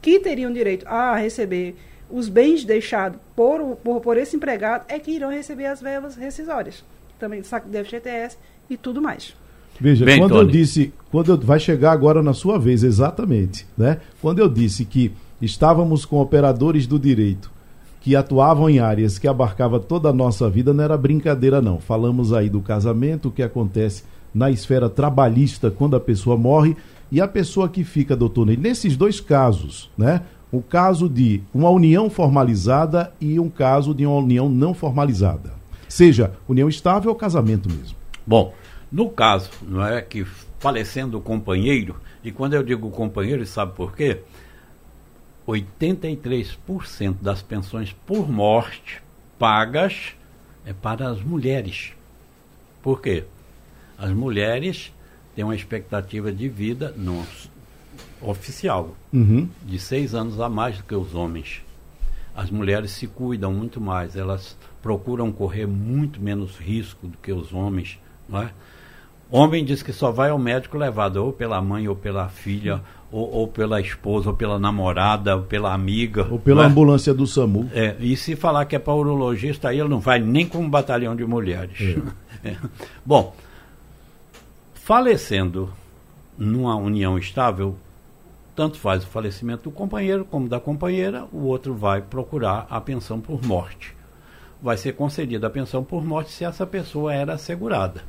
que 0.00 0.18
teriam 0.18 0.52
direito 0.52 0.86
a 0.88 1.14
receber 1.16 1.76
os 2.10 2.28
bens 2.28 2.64
deixados 2.64 3.18
por, 3.34 3.76
por, 3.76 4.00
por 4.00 4.16
esse 4.18 4.36
empregado 4.36 4.84
é 4.88 4.98
que 4.98 5.12
irão 5.12 5.30
receber 5.30 5.66
as 5.66 5.80
verbas 5.80 6.16
rescisórias. 6.16 6.84
Também 7.18 7.40
do 7.40 7.46
saco 7.46 7.68
de 7.68 7.82
FGTS 7.84 8.36
e 8.68 8.76
tudo 8.76 9.00
mais. 9.00 9.34
Veja, 9.80 10.04
Bem, 10.04 10.18
quando 10.18 10.32
Tony. 10.32 10.42
eu 10.42 10.50
disse, 10.50 10.92
quando 11.10 11.32
eu, 11.32 11.38
vai 11.38 11.58
chegar 11.58 11.92
agora 11.92 12.22
na 12.22 12.34
sua 12.34 12.58
vez, 12.58 12.82
exatamente, 12.82 13.66
né? 13.78 13.98
Quando 14.20 14.40
eu 14.40 14.48
disse 14.48 14.84
que 14.84 15.12
estávamos 15.40 16.04
com 16.04 16.20
operadores 16.20 16.86
do 16.86 16.98
direito 16.98 17.50
que 18.00 18.16
atuavam 18.16 18.68
em 18.68 18.80
áreas 18.80 19.18
que 19.18 19.28
abarcava 19.28 19.78
toda 19.78 20.08
a 20.08 20.12
nossa 20.12 20.50
vida, 20.50 20.74
não 20.74 20.82
era 20.82 20.96
brincadeira 20.96 21.62
não. 21.62 21.78
Falamos 21.78 22.32
aí 22.32 22.50
do 22.50 22.60
casamento, 22.60 23.28
o 23.28 23.30
que 23.30 23.42
acontece 23.42 24.02
na 24.34 24.50
esfera 24.50 24.88
trabalhista 24.88 25.70
quando 25.70 25.96
a 25.96 26.00
pessoa 26.00 26.36
morre 26.36 26.76
e 27.10 27.20
a 27.20 27.28
pessoa 27.28 27.68
que 27.68 27.84
fica, 27.84 28.16
doutor 28.16 28.46
Ney, 28.46 28.56
nesses 28.56 28.96
dois 28.96 29.20
casos, 29.20 29.90
né? 29.96 30.22
O 30.50 30.62
caso 30.62 31.08
de 31.08 31.42
uma 31.52 31.70
união 31.70 32.10
formalizada 32.10 33.12
e 33.20 33.40
um 33.40 33.48
caso 33.48 33.94
de 33.94 34.04
uma 34.04 34.16
união 34.16 34.48
não 34.48 34.74
formalizada. 34.74 35.52
Seja 35.88 36.32
união 36.48 36.68
estável 36.68 37.10
ou 37.10 37.16
casamento 37.16 37.70
mesmo. 37.70 37.96
Bom, 38.26 38.54
no 38.90 39.08
caso, 39.10 39.50
não 39.62 39.84
é 39.84 40.00
que 40.02 40.24
falecendo 40.58 41.18
o 41.18 41.20
companheiro, 41.20 41.96
e 42.22 42.30
quando 42.30 42.54
eu 42.54 42.62
digo 42.62 42.90
companheiro, 42.90 43.44
sabe 43.46 43.72
por 43.72 43.96
quê? 43.96 44.20
83% 45.46 47.16
das 47.20 47.42
pensões 47.42 47.92
por 48.06 48.30
morte 48.30 49.02
pagas 49.38 50.14
é 50.64 50.72
para 50.72 51.08
as 51.08 51.20
mulheres. 51.20 51.92
Por 52.80 53.00
quê? 53.00 53.24
As 54.02 54.10
mulheres 54.10 54.92
têm 55.32 55.44
uma 55.44 55.54
expectativa 55.54 56.32
de 56.32 56.48
vida 56.48 56.92
no, 56.96 57.24
oficial 58.20 58.96
uhum. 59.12 59.48
de 59.64 59.78
seis 59.78 60.12
anos 60.12 60.40
a 60.40 60.48
mais 60.48 60.78
do 60.78 60.82
que 60.82 60.94
os 60.94 61.14
homens. 61.14 61.62
As 62.34 62.50
mulheres 62.50 62.90
se 62.90 63.06
cuidam 63.06 63.52
muito 63.52 63.80
mais, 63.80 64.16
elas 64.16 64.58
procuram 64.82 65.30
correr 65.30 65.66
muito 65.66 66.20
menos 66.20 66.56
risco 66.56 67.06
do 67.06 67.16
que 67.18 67.32
os 67.32 67.52
homens. 67.52 68.00
Não 68.28 68.42
é? 68.42 68.50
Homem 69.30 69.64
diz 69.64 69.84
que 69.84 69.92
só 69.92 70.10
vai 70.10 70.30
ao 70.30 70.38
médico 70.38 70.76
levado 70.76 71.18
ou 71.18 71.32
pela 71.32 71.62
mãe 71.62 71.86
ou 71.86 71.94
pela 71.94 72.28
filha 72.28 72.80
ou, 73.12 73.30
ou, 73.30 73.46
pela 73.46 73.80
esposa, 73.80 74.30
ou 74.30 74.36
pela 74.36 74.58
namorada, 74.58 75.36
ou 75.36 75.42
pela 75.42 75.72
amiga. 75.72 76.26
Ou 76.28 76.40
pela 76.40 76.62
né? 76.62 76.68
ambulância 76.68 77.14
do 77.14 77.24
SAMU. 77.24 77.70
É, 77.72 77.94
e 78.00 78.16
se 78.16 78.34
falar 78.34 78.64
que 78.64 78.74
é 78.74 78.78
para 78.80 78.94
urologista, 78.94 79.68
aí 79.68 79.78
ele 79.78 79.88
não 79.88 80.00
vai 80.00 80.18
nem 80.18 80.44
com 80.44 80.58
um 80.58 80.68
batalhão 80.68 81.14
de 81.14 81.24
mulheres. 81.24 81.78
É. 81.80 82.22
É. 82.44 82.56
Bom, 83.06 83.32
falecendo 84.84 85.72
numa 86.36 86.76
união 86.76 87.18
estável, 87.18 87.76
tanto 88.54 88.78
faz 88.78 89.04
o 89.04 89.08
falecimento 89.08 89.64
do 89.64 89.70
companheiro 89.70 90.24
como 90.24 90.48
da 90.48 90.60
companheira, 90.60 91.26
o 91.32 91.44
outro 91.44 91.74
vai 91.74 92.02
procurar 92.02 92.66
a 92.68 92.80
pensão 92.80 93.20
por 93.20 93.42
morte. 93.42 93.94
Vai 94.60 94.76
ser 94.76 94.92
concedida 94.92 95.46
a 95.46 95.50
pensão 95.50 95.82
por 95.82 96.04
morte 96.04 96.30
se 96.30 96.44
essa 96.44 96.66
pessoa 96.66 97.14
era 97.14 97.34
assegurada. 97.34 98.02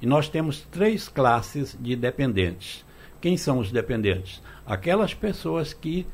E 0.00 0.06
nós 0.06 0.28
temos 0.28 0.60
três 0.70 1.08
classes 1.08 1.76
de 1.78 1.94
dependentes 1.94 2.84
quem 3.22 3.36
são 3.36 3.60
os 3.60 3.70
dependentes? 3.70 4.42
Aquelas 4.66 5.14
pessoas 5.14 5.72
que 5.72 6.04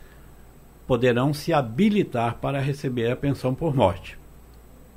poderão 0.86 1.32
se 1.32 1.54
habilitar 1.54 2.34
para 2.34 2.60
receber 2.60 3.10
a 3.10 3.16
pensão 3.16 3.54
por 3.54 3.74
morte. 3.74 4.18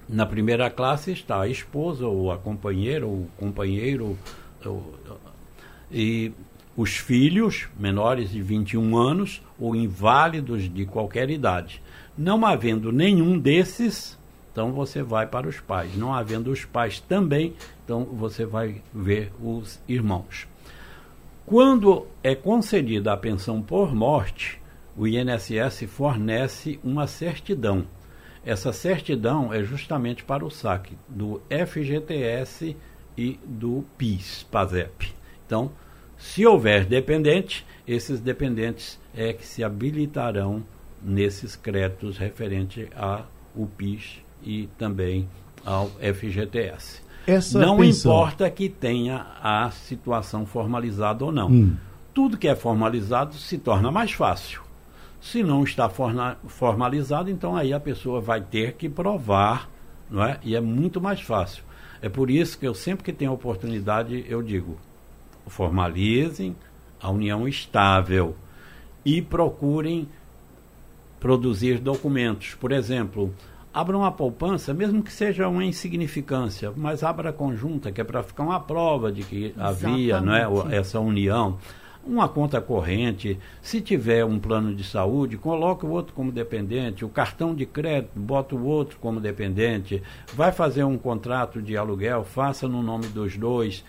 Na 0.09 0.25
primeira 0.25 0.69
classe 0.69 1.13
está 1.13 1.39
a 1.39 1.47
esposa, 1.47 2.05
ou 2.05 2.29
a 2.29 2.37
companheira, 2.37 3.07
ou 3.07 3.13
o 3.13 3.29
companheiro, 3.37 4.19
ou, 4.69 4.93
e 5.91 6.31
os 6.75 6.95
filhos 6.97 7.67
menores 7.77 8.31
de 8.31 8.41
21 8.41 8.97
anos 8.97 9.41
ou 9.59 9.75
inválidos 9.75 10.71
de 10.71 10.85
qualquer 10.85 11.29
idade. 11.29 11.81
Não 12.17 12.45
havendo 12.45 12.91
nenhum 12.91 13.37
desses, 13.37 14.17
então 14.51 14.71
você 14.71 15.03
vai 15.03 15.27
para 15.27 15.47
os 15.47 15.59
pais. 15.59 15.95
Não 15.95 16.13
havendo 16.13 16.51
os 16.51 16.65
pais 16.65 16.99
também, 16.99 17.53
então 17.83 18.03
você 18.05 18.45
vai 18.45 18.81
ver 18.93 19.31
os 19.41 19.79
irmãos. 19.87 20.47
Quando 21.45 22.07
é 22.23 22.33
concedida 22.33 23.11
a 23.11 23.17
pensão 23.17 23.61
por 23.61 23.93
morte, 23.93 24.61
o 24.95 25.07
INSS 25.07 25.85
fornece 25.87 26.79
uma 26.83 27.07
certidão. 27.07 27.85
Essa 28.43 28.73
certidão 28.73 29.53
é 29.53 29.63
justamente 29.63 30.23
para 30.23 30.45
o 30.45 30.49
saque 30.49 30.97
do 31.07 31.41
FGTS 31.49 32.75
e 33.21 33.39
do 33.45 33.85
PIS, 33.97 34.43
PASEP. 34.49 35.13
Então, 35.45 35.71
se 36.17 36.45
houver 36.45 36.85
dependente, 36.85 37.65
esses 37.87 38.19
dependentes 38.19 38.99
é 39.13 39.31
que 39.31 39.45
se 39.45 39.63
habilitarão 39.63 40.63
nesses 41.03 41.55
créditos 41.55 42.17
referente 42.17 42.89
ao 42.95 43.27
PIS 43.77 44.21
e 44.43 44.67
também 44.77 45.27
ao 45.63 45.89
FGTS. 45.89 47.01
Essa 47.27 47.59
não 47.59 47.77
pensão... 47.77 48.11
importa 48.11 48.49
que 48.49 48.67
tenha 48.67 49.27
a 49.41 49.69
situação 49.69 50.45
formalizada 50.45 51.23
ou 51.23 51.31
não. 51.31 51.49
Hum. 51.49 51.75
Tudo 52.13 52.37
que 52.37 52.47
é 52.47 52.55
formalizado 52.55 53.35
se 53.35 53.57
torna 53.57 53.91
mais 53.91 54.11
fácil. 54.11 54.61
Se 55.21 55.43
não 55.43 55.63
está 55.63 55.87
formalizado, 56.47 57.29
então 57.29 57.55
aí 57.55 57.71
a 57.71 57.79
pessoa 57.79 58.19
vai 58.19 58.41
ter 58.41 58.73
que 58.73 58.89
provar, 58.89 59.69
não 60.09 60.23
é? 60.23 60.39
E 60.43 60.55
é 60.55 60.59
muito 60.59 60.99
mais 60.99 61.21
fácil. 61.21 61.63
É 62.01 62.09
por 62.09 62.29
isso 62.29 62.57
que 62.57 62.67
eu 62.67 62.73
sempre 62.73 63.03
que 63.03 63.13
tenho 63.13 63.31
oportunidade 63.31 64.25
eu 64.27 64.41
digo: 64.41 64.77
formalizem 65.47 66.55
a 66.99 67.09
união 67.09 67.47
estável 67.47 68.35
e 69.05 69.21
procurem 69.21 70.07
produzir 71.19 71.79
documentos. 71.79 72.55
Por 72.55 72.71
exemplo, 72.71 73.33
abra 73.73 73.97
uma 73.97 74.11
poupança, 74.11 74.73
mesmo 74.73 75.01
que 75.03 75.11
seja 75.11 75.47
uma 75.47 75.63
insignificância, 75.63 76.73
mas 76.75 77.03
abra 77.03 77.29
a 77.29 77.33
conjunta, 77.33 77.91
que 77.91 78.01
é 78.01 78.03
para 78.03 78.23
ficar 78.23 78.43
uma 78.43 78.59
prova 78.59 79.11
de 79.11 79.23
que 79.23 79.45
Exatamente. 79.45 80.11
havia 80.11 80.21
não 80.21 80.35
é, 80.35 80.75
essa 80.75 80.99
união. 80.99 81.57
Uma 82.03 82.27
conta 82.27 82.59
corrente, 82.59 83.37
se 83.61 83.79
tiver 83.79 84.25
um 84.25 84.39
plano 84.39 84.73
de 84.73 84.83
saúde, 84.83 85.37
coloque 85.37 85.85
o 85.85 85.89
outro 85.89 86.13
como 86.13 86.31
dependente, 86.31 87.05
o 87.05 87.09
cartão 87.09 87.53
de 87.53 87.63
crédito, 87.65 88.19
bota 88.19 88.55
o 88.55 88.65
outro 88.65 88.97
como 88.99 89.19
dependente, 89.19 90.01
vai 90.33 90.51
fazer 90.51 90.83
um 90.83 90.97
contrato 90.97 91.61
de 91.61 91.77
aluguel, 91.77 92.23
faça 92.23 92.67
no 92.67 92.81
nome 92.81 93.05
dos 93.07 93.37
dois, 93.37 93.85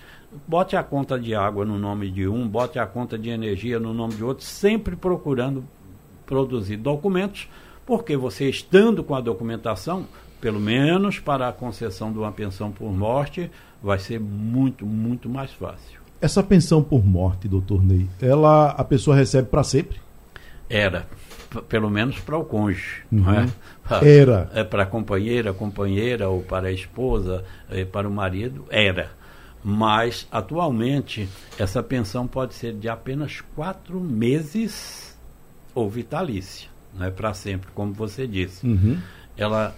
bote 0.47 0.77
a 0.77 0.83
conta 0.83 1.19
de 1.19 1.35
água 1.35 1.65
no 1.65 1.79
nome 1.79 2.11
de 2.11 2.29
um, 2.29 2.47
bote 2.47 2.79
a 2.79 2.87
conta 2.87 3.19
de 3.19 3.31
energia 3.31 3.81
no 3.81 3.95
nome 3.95 4.15
de 4.15 4.23
outro, 4.23 4.45
sempre 4.45 4.95
procurando 4.95 5.65
produzir 6.27 6.77
documentos 6.77 7.49
porque 7.87 8.17
você 8.17 8.49
estando 8.49 9.03
com 9.03 9.15
a 9.15 9.21
documentação, 9.21 10.07
pelo 10.41 10.61
menos 10.61 11.19
para 11.19 11.49
a 11.49 11.53
concessão 11.53 12.13
de 12.13 12.19
uma 12.19 12.33
pensão 12.33 12.71
por 12.71 12.93
morte, 12.93 13.51
vai 13.83 13.99
ser 13.99 14.21
muito, 14.21 14.87
muito 14.87 15.29
mais 15.29 15.51
fácil. 15.53 16.02
Essa 16.23 16.43
pensão 16.43 16.83
por 16.83 17.05
morte, 17.05 17.49
doutor 17.49 17.85
Ney, 17.85 18.09
ela 18.21 18.71
a 18.71 18.85
pessoa 18.85 19.17
recebe 19.17 19.49
para 19.49 19.63
sempre? 19.63 20.01
Era, 20.71 21.07
pelo 21.69 21.91
menos 21.91 22.19
para 22.21 22.39
o 22.39 22.45
cônjuge, 22.45 23.03
uhum. 23.13 23.21
não 23.21 23.35
é? 23.35 23.49
Pra, 23.83 24.09
era. 24.09 24.51
É 24.55 24.65
para 24.65 24.85
a 24.85 24.87
companheira, 24.87 25.53
companheira 25.53 26.29
ou 26.29 26.41
para 26.41 26.69
a 26.69 26.73
esposa, 26.73 27.45
é, 27.69 27.85
para 27.85 28.09
o 28.09 28.11
marido, 28.11 28.65
era. 28.71 29.11
Mas, 29.63 30.27
atualmente, 30.31 31.29
essa 31.59 31.83
pensão 31.83 32.27
pode 32.27 32.55
ser 32.55 32.73
de 32.75 32.89
apenas 32.89 33.41
quatro 33.55 34.01
meses 34.01 35.19
ou 35.75 35.91
vitalícia 35.91 36.73
não 36.95 37.07
é 37.07 37.11
para 37.11 37.33
sempre, 37.35 37.71
como 37.75 37.93
você 37.93 38.27
disse. 38.27 38.67
Uhum. 38.67 38.99
Ela 39.37 39.75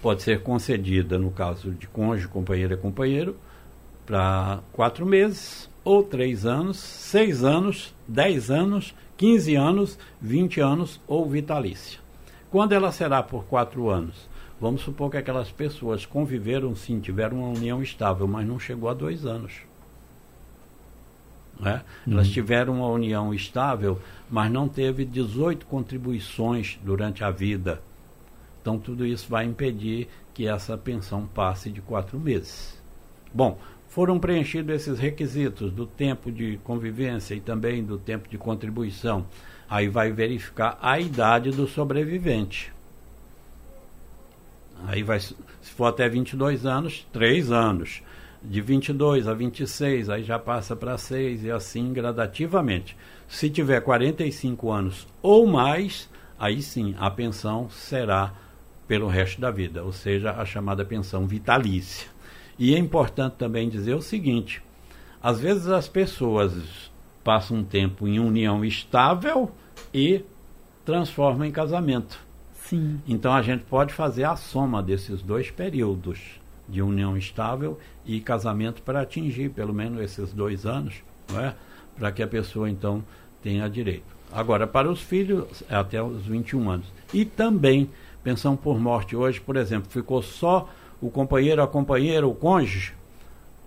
pode 0.00 0.22
ser 0.22 0.42
concedida, 0.42 1.18
no 1.18 1.30
caso 1.30 1.70
de 1.70 1.86
cônjuge, 1.86 2.28
companheira, 2.28 2.76
companheiro, 2.76 3.36
para 4.06 4.60
quatro 4.72 5.06
meses, 5.06 5.68
ou 5.84 6.02
três 6.02 6.46
anos, 6.46 6.78
seis 6.78 7.44
anos, 7.44 7.94
dez 8.08 8.50
anos, 8.50 8.94
quinze 9.16 9.54
anos, 9.54 9.98
vinte 10.20 10.60
anos 10.60 11.00
ou 11.06 11.28
vitalícia. 11.28 12.00
Quando 12.50 12.72
ela 12.72 12.90
será 12.90 13.22
por 13.22 13.44
quatro 13.44 13.90
anos? 13.90 14.28
Vamos 14.60 14.82
supor 14.82 15.10
que 15.10 15.16
aquelas 15.16 15.50
pessoas 15.50 16.06
conviveram 16.06 16.74
sim, 16.74 17.00
tiveram 17.00 17.40
uma 17.40 17.48
união 17.48 17.82
estável, 17.82 18.26
mas 18.26 18.46
não 18.46 18.58
chegou 18.58 18.88
a 18.88 18.94
dois 18.94 19.26
anos. 19.26 19.52
Né? 21.58 21.82
Uhum. 22.06 22.14
Elas 22.14 22.28
tiveram 22.28 22.74
uma 22.74 22.88
união 22.88 23.34
estável, 23.34 24.00
mas 24.30 24.50
não 24.50 24.68
teve 24.68 25.04
18 25.04 25.66
contribuições 25.66 26.78
durante 26.82 27.22
a 27.22 27.30
vida. 27.30 27.82
Então, 28.60 28.78
tudo 28.78 29.04
isso 29.04 29.28
vai 29.28 29.44
impedir 29.44 30.08
que 30.32 30.46
essa 30.46 30.76
pensão 30.78 31.26
passe 31.26 31.70
de 31.70 31.80
quatro 31.80 32.18
meses. 32.18 32.82
Bom, 33.32 33.58
foram 33.94 34.18
preenchidos 34.18 34.74
esses 34.74 34.98
requisitos 34.98 35.70
do 35.70 35.86
tempo 35.86 36.32
de 36.32 36.58
convivência 36.64 37.32
e 37.32 37.40
também 37.40 37.84
do 37.84 37.96
tempo 37.96 38.28
de 38.28 38.36
contribuição. 38.36 39.24
Aí 39.70 39.88
vai 39.88 40.10
verificar 40.10 40.76
a 40.82 40.98
idade 40.98 41.52
do 41.52 41.68
sobrevivente. 41.68 42.72
Aí 44.84 45.04
vai, 45.04 45.20
se 45.20 45.36
for 45.76 45.84
até 45.84 46.08
22 46.08 46.66
anos, 46.66 47.06
3 47.12 47.52
anos 47.52 48.02
de 48.42 48.60
22 48.60 49.28
a 49.28 49.32
26, 49.32 50.10
aí 50.10 50.24
já 50.24 50.40
passa 50.40 50.74
para 50.74 50.98
6 50.98 51.44
e 51.44 51.52
assim 51.52 51.92
gradativamente. 51.92 52.96
Se 53.28 53.48
tiver 53.48 53.80
45 53.80 54.72
anos 54.72 55.06
ou 55.22 55.46
mais, 55.46 56.10
aí 56.36 56.60
sim 56.62 56.96
a 56.98 57.08
pensão 57.12 57.70
será 57.70 58.34
pelo 58.88 59.06
resto 59.06 59.40
da 59.40 59.52
vida, 59.52 59.84
ou 59.84 59.92
seja, 59.92 60.32
a 60.32 60.44
chamada 60.44 60.84
pensão 60.84 61.28
vitalícia. 61.28 62.13
E 62.58 62.74
é 62.74 62.78
importante 62.78 63.34
também 63.34 63.68
dizer 63.68 63.94
o 63.94 64.02
seguinte: 64.02 64.62
às 65.22 65.40
vezes 65.40 65.68
as 65.68 65.88
pessoas 65.88 66.52
passam 67.22 67.58
um 67.58 67.64
tempo 67.64 68.06
em 68.06 68.18
união 68.18 68.64
estável 68.64 69.50
e 69.92 70.22
transformam 70.84 71.46
em 71.46 71.50
casamento. 71.50 72.18
Sim. 72.52 73.00
Então 73.06 73.32
a 73.32 73.42
gente 73.42 73.64
pode 73.64 73.92
fazer 73.92 74.24
a 74.24 74.36
soma 74.36 74.82
desses 74.82 75.22
dois 75.22 75.50
períodos 75.50 76.40
de 76.68 76.80
união 76.80 77.16
estável 77.16 77.78
e 78.06 78.20
casamento 78.20 78.82
para 78.82 79.00
atingir 79.00 79.50
pelo 79.50 79.74
menos 79.74 80.00
esses 80.00 80.32
dois 80.32 80.64
anos, 80.64 80.94
não 81.30 81.40
é? 81.40 81.54
para 81.96 82.10
que 82.10 82.22
a 82.22 82.26
pessoa 82.26 82.68
então 82.68 83.04
tenha 83.42 83.68
direito. 83.68 84.14
Agora, 84.32 84.66
para 84.66 84.90
os 84.90 85.00
filhos, 85.00 85.62
é 85.68 85.76
até 85.76 86.02
os 86.02 86.26
21 86.26 86.70
anos. 86.70 86.86
E 87.12 87.24
também, 87.24 87.88
pensão 88.22 88.56
por 88.56 88.80
morte 88.80 89.14
hoje, 89.14 89.40
por 89.40 89.56
exemplo, 89.56 89.90
ficou 89.90 90.22
só 90.22 90.68
o 91.04 91.10
companheiro, 91.10 91.62
a 91.62 91.68
companheira, 91.68 92.26
o 92.26 92.34
cônjuge, 92.34 92.94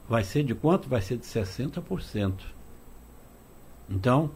vai 0.09 0.23
ser 0.23 0.43
de 0.43 0.55
quanto? 0.55 0.89
Vai 0.89 1.01
ser 1.01 1.17
de 1.17 1.25
60%. 1.25 2.33
Então, 3.87 4.31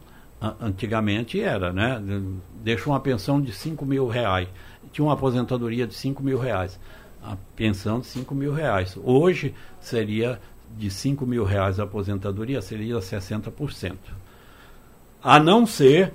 antigamente 0.60 1.40
era, 1.40 1.72
né? 1.72 2.00
Deixa 2.62 2.88
uma 2.88 3.00
pensão 3.00 3.40
de 3.40 3.52
5 3.52 3.84
mil 3.84 4.06
reais. 4.06 4.48
Tinha 4.92 5.04
uma 5.04 5.14
aposentadoria 5.14 5.84
de 5.84 5.94
5 5.94 6.22
mil 6.22 6.38
reais. 6.38 6.78
A 7.20 7.36
pensão 7.56 7.98
de 7.98 8.06
5 8.06 8.32
mil 8.36 8.52
reais. 8.52 8.96
Hoje 9.02 9.52
seria 9.80 10.40
de 10.78 10.88
5 10.88 11.26
mil 11.26 11.42
reais 11.42 11.80
a 11.80 11.82
aposentadoria, 11.82 12.62
seria 12.62 12.98
60%. 12.98 13.96
A 15.20 15.40
não 15.40 15.66
ser 15.66 16.12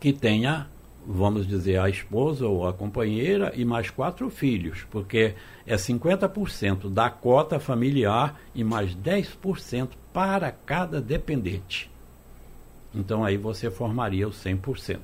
que 0.00 0.10
tenha, 0.10 0.66
vamos 1.06 1.46
dizer, 1.46 1.78
a 1.78 1.88
esposa 1.88 2.46
ou 2.46 2.66
a 2.66 2.72
companheira 2.72 3.52
e 3.54 3.64
mais 3.64 3.90
quatro 3.90 4.30
filhos, 4.30 4.86
porque 4.90 5.34
é 5.66 5.76
50% 5.76 6.90
da 6.90 7.10
cota 7.10 7.60
familiar 7.60 8.40
e 8.54 8.64
mais 8.64 8.94
10% 8.94 9.90
para 10.12 10.50
cada 10.50 11.00
dependente. 11.00 11.90
Então 12.94 13.24
aí 13.24 13.36
você 13.36 13.70
formaria 13.70 14.28
os 14.28 14.42
100%. 14.42 14.98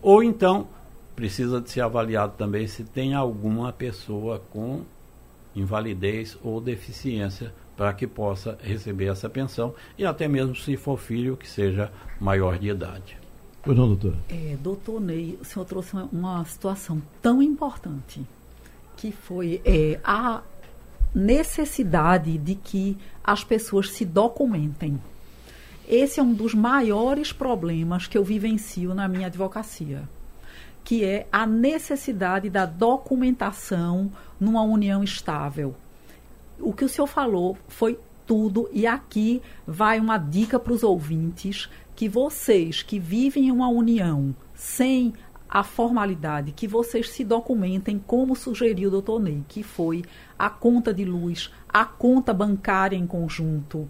Ou 0.00 0.22
então 0.22 0.68
precisa 1.14 1.60
de 1.60 1.70
ser 1.70 1.82
avaliado 1.82 2.34
também 2.38 2.66
se 2.66 2.84
tem 2.84 3.14
alguma 3.14 3.72
pessoa 3.72 4.40
com 4.50 4.82
invalidez 5.54 6.38
ou 6.42 6.60
deficiência 6.60 7.52
para 7.76 7.92
que 7.92 8.06
possa 8.06 8.56
receber 8.62 9.06
essa 9.06 9.28
pensão 9.28 9.74
e 9.98 10.04
até 10.04 10.28
mesmo 10.28 10.54
se 10.54 10.76
for 10.76 10.98
filho 10.98 11.36
que 11.36 11.48
seja 11.48 11.90
maior 12.20 12.58
de 12.58 12.68
idade. 12.68 13.19
Pois 13.62 13.76
não, 13.76 13.88
doutor? 13.88 14.16
É, 14.28 14.56
doutor 14.60 15.00
Ney, 15.00 15.38
o 15.40 15.44
senhor 15.44 15.64
trouxe 15.64 15.92
uma, 15.92 16.08
uma 16.12 16.44
situação 16.44 17.02
tão 17.20 17.42
importante 17.42 18.24
que 18.96 19.12
foi 19.12 19.60
é, 19.64 20.00
a 20.02 20.42
necessidade 21.14 22.38
de 22.38 22.54
que 22.54 22.96
as 23.22 23.44
pessoas 23.44 23.90
se 23.90 24.04
documentem. 24.04 25.00
Esse 25.88 26.20
é 26.20 26.22
um 26.22 26.32
dos 26.32 26.54
maiores 26.54 27.32
problemas 27.32 28.06
que 28.06 28.16
eu 28.16 28.22
vivencio 28.22 28.94
na 28.94 29.08
minha 29.08 29.26
advocacia, 29.26 30.08
que 30.84 31.04
é 31.04 31.26
a 31.32 31.44
necessidade 31.44 32.48
da 32.48 32.64
documentação 32.64 34.10
numa 34.38 34.62
união 34.62 35.02
estável. 35.02 35.74
O 36.60 36.72
que 36.72 36.84
o 36.84 36.88
senhor 36.88 37.08
falou 37.08 37.58
foi 37.66 37.98
tudo, 38.26 38.68
e 38.72 38.86
aqui 38.86 39.42
vai 39.66 39.98
uma 39.98 40.16
dica 40.16 40.60
para 40.60 40.72
os 40.72 40.84
ouvintes: 40.84 41.68
que 42.00 42.08
vocês 42.08 42.82
que 42.82 42.98
vivem 42.98 43.48
em 43.48 43.50
uma 43.50 43.68
união 43.68 44.34
sem 44.54 45.12
a 45.46 45.62
formalidade, 45.62 46.50
que 46.50 46.66
vocês 46.66 47.10
se 47.10 47.22
documentem 47.22 48.02
como 48.06 48.34
sugeriu 48.34 48.88
o 48.88 48.90
doutor 48.90 49.20
Ney, 49.20 49.44
que 49.46 49.62
foi 49.62 50.02
a 50.38 50.48
conta 50.48 50.94
de 50.94 51.04
luz, 51.04 51.52
a 51.68 51.84
conta 51.84 52.32
bancária 52.32 52.96
em 52.96 53.06
conjunto, 53.06 53.86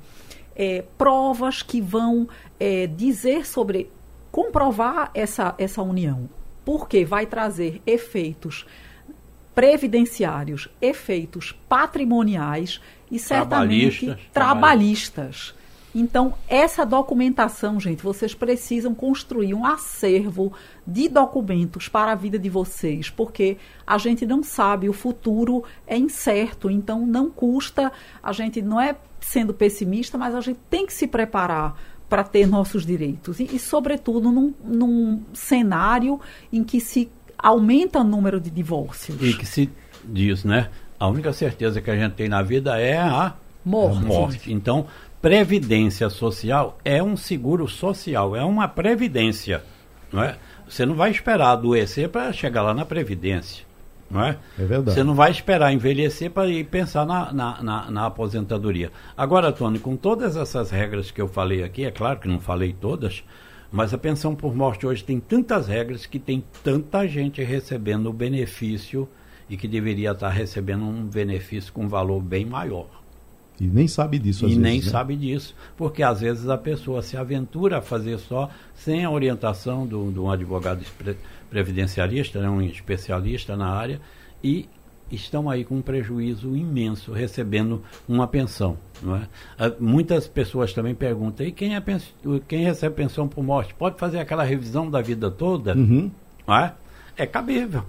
é, 0.57 0.83
provas 0.99 1.63
que 1.63 1.81
vão 1.81 2.29
é, 2.59 2.89
dizer 2.89 3.47
sobre 3.47 3.89
comprovar 4.33 5.13
essa, 5.15 5.55
essa 5.57 5.81
união, 5.81 6.29
porque 6.65 7.05
vai 7.05 7.27
trazer 7.27 7.81
efeitos 7.87 8.67
previdenciários, 9.55 10.69
efeitos 10.83 11.57
patrimoniais 11.69 12.81
e 13.09 13.21
certamente 13.21 14.07
trabalhistas. 14.33 14.33
trabalhistas. 14.33 15.60
Então, 15.95 16.35
essa 16.49 16.87
documentação, 16.87 17.81
gente, 17.81 18.03
vocês 18.03 18.33
precisam 18.33 18.95
construir 18.95 19.55
um 19.55 19.67
acervo 19.67 20.53
de 20.87 21.09
documentos 21.09 21.89
para 21.89 22.13
a 22.13 22.15
vida 22.15 22.39
de 22.39 22.49
vocês, 22.49 23.11
porque 23.11 23.57
a 23.87 23.99
gente 23.99 24.25
não 24.25 24.43
sabe, 24.43 24.89
o 24.89 24.93
futuro 24.93 25.65
é 25.87 25.97
incerto, 25.97 26.71
então 26.71 27.05
não 27.05 27.29
custa, 27.29 27.91
a 28.23 28.33
gente 28.33 28.63
não 28.63 28.81
é 28.81 28.97
sendo 29.21 29.53
pessimista, 29.53 30.17
mas 30.17 30.35
a 30.35 30.41
gente 30.41 30.61
tem 30.71 30.87
que 30.87 30.93
se 30.93 31.07
preparar 31.07 31.77
para 32.09 32.25
ter 32.25 32.47
nossos 32.47 32.87
direitos. 32.87 33.41
E, 33.41 33.45
e 33.53 33.59
sobretudo, 33.59 34.33
num, 34.33 34.55
num, 34.65 35.23
cenário 35.33 36.21
em 36.53 36.65
que 36.65 36.81
se 36.81 37.09
aumenta 37.39 38.01
o 38.01 38.05
número 38.05 38.41
de 38.41 38.51
divórcios. 38.51 39.17
E 39.23 39.35
que 39.35 39.47
se 39.47 39.71
diz, 40.05 40.45
né? 40.45 40.71
A 40.99 41.09
única 41.09 41.33
certeza 41.33 41.81
que 41.81 41.91
a 41.91 41.97
gente 41.97 42.15
tem 42.15 42.29
na 42.29 42.43
vida 42.43 42.79
é 42.79 42.99
a 42.99 43.35
morte. 43.65 44.05
morte. 44.05 44.53
Então, 44.53 44.87
previdência 45.21 46.09
social 46.11 46.79
é 46.85 47.03
um 47.03 47.17
seguro 47.17 47.69
social, 47.69 48.35
é 48.35 48.45
uma 48.45 48.69
previdência, 48.69 49.63
não 50.13 50.23
é? 50.23 50.37
Você 50.69 50.87
não 50.87 50.95
vai 50.95 51.11
esperar 51.11 51.53
adoecer 51.53 52.09
para 52.09 52.33
chegar 52.33 52.63
lá 52.63 52.73
na 52.73 52.85
previdência 52.85 53.71
não 54.11 54.25
é? 54.25 54.37
É 54.59 54.65
verdade. 54.65 54.93
Você 54.93 55.05
não 55.05 55.15
vai 55.15 55.31
esperar 55.31 55.73
envelhecer 55.73 56.31
para 56.31 56.49
ir 56.49 56.65
pensar 56.65 57.07
na, 57.07 57.33
na, 57.33 57.63
na, 57.63 57.91
na, 57.91 58.07
aposentadoria. 58.07 58.91
Agora, 59.17 59.53
Tony, 59.53 59.79
com 59.79 59.97
todas 59.97 60.37
essas 60.37 60.71
regras 60.71 61.11
que 61.11 61.21
eu 61.23 61.29
falei 61.29 61.63
aqui, 61.63 61.85
é 61.85 61.91
claro 61.91 62.19
que 62.19 62.29
não 62.29 62.41
falei 62.41 62.73
todas, 62.73 63.23
mas 63.71 63.95
a 63.95 63.99
pensão 63.99 64.35
por 64.35 64.55
morte 64.55 64.85
hoje 64.85 65.05
tem 65.05 65.21
tantas 65.21 65.69
regras 65.69 66.07
que 66.07 66.19
tem 66.19 66.43
tanta 66.65 67.07
gente 67.07 67.43
recebendo 67.43 68.11
o 68.11 68.13
benefício 68.13 69.09
e 69.49 69.57
que 69.57 69.69
deveria 69.69 70.11
estar 70.11 70.29
recebendo 70.29 70.85
um 70.85 71.07
benefício 71.07 71.73
com 71.73 71.89
valor 71.89 72.21
bem 72.21 72.45
maior. 72.45 72.87
E 73.61 73.67
nem 73.67 73.87
sabe 73.87 74.19
disso, 74.19 74.47
às 74.47 74.53
E 74.53 74.55
vezes, 74.55 74.63
nem 74.63 74.81
né? 74.81 74.91
sabe 74.91 75.17
disso, 75.17 75.55
porque 75.77 76.03
às 76.03 76.21
vezes 76.21 76.49
a 76.49 76.57
pessoa 76.57 77.03
se 77.03 77.17
aventura 77.17 77.79
a 77.79 77.83
fazer 77.83 78.19
só 78.19 78.49
sem 78.75 79.05
a 79.05 79.11
orientação 79.11 79.87
de 79.87 79.95
um 79.95 80.31
advogado 80.31 80.83
previdenciarista, 81.51 82.41
né, 82.41 82.49
um 82.49 82.63
especialista 82.63 83.55
na 83.57 83.69
área, 83.69 84.01
e 84.43 84.67
estão 85.13 85.51
aí 85.51 85.65
com 85.65 85.77
um 85.77 85.83
prejuízo 85.83 86.57
imenso 86.57 87.13
recebendo 87.13 87.83
uma 88.09 88.27
pensão. 88.27 88.79
Não 89.03 89.17
é? 89.17 89.29
Ah, 89.59 89.73
muitas 89.79 90.27
pessoas 90.27 90.73
também 90.73 90.95
perguntam, 90.95 91.45
e 91.47 91.53
quem, 91.53 91.75
é 91.77 91.83
quem 92.49 92.65
recebe 92.65 92.95
pensão 92.95 93.29
por 93.29 93.43
morte 93.45 93.75
pode 93.75 93.99
fazer 93.99 94.21
aquela 94.21 94.45
revisão 94.45 94.91
da 94.91 95.03
vida 95.03 95.31
toda? 95.31 95.77
Uhum. 95.77 96.11
Não 96.47 96.57
é? 96.57 96.75
é 97.17 97.27
cabível. 97.27 97.85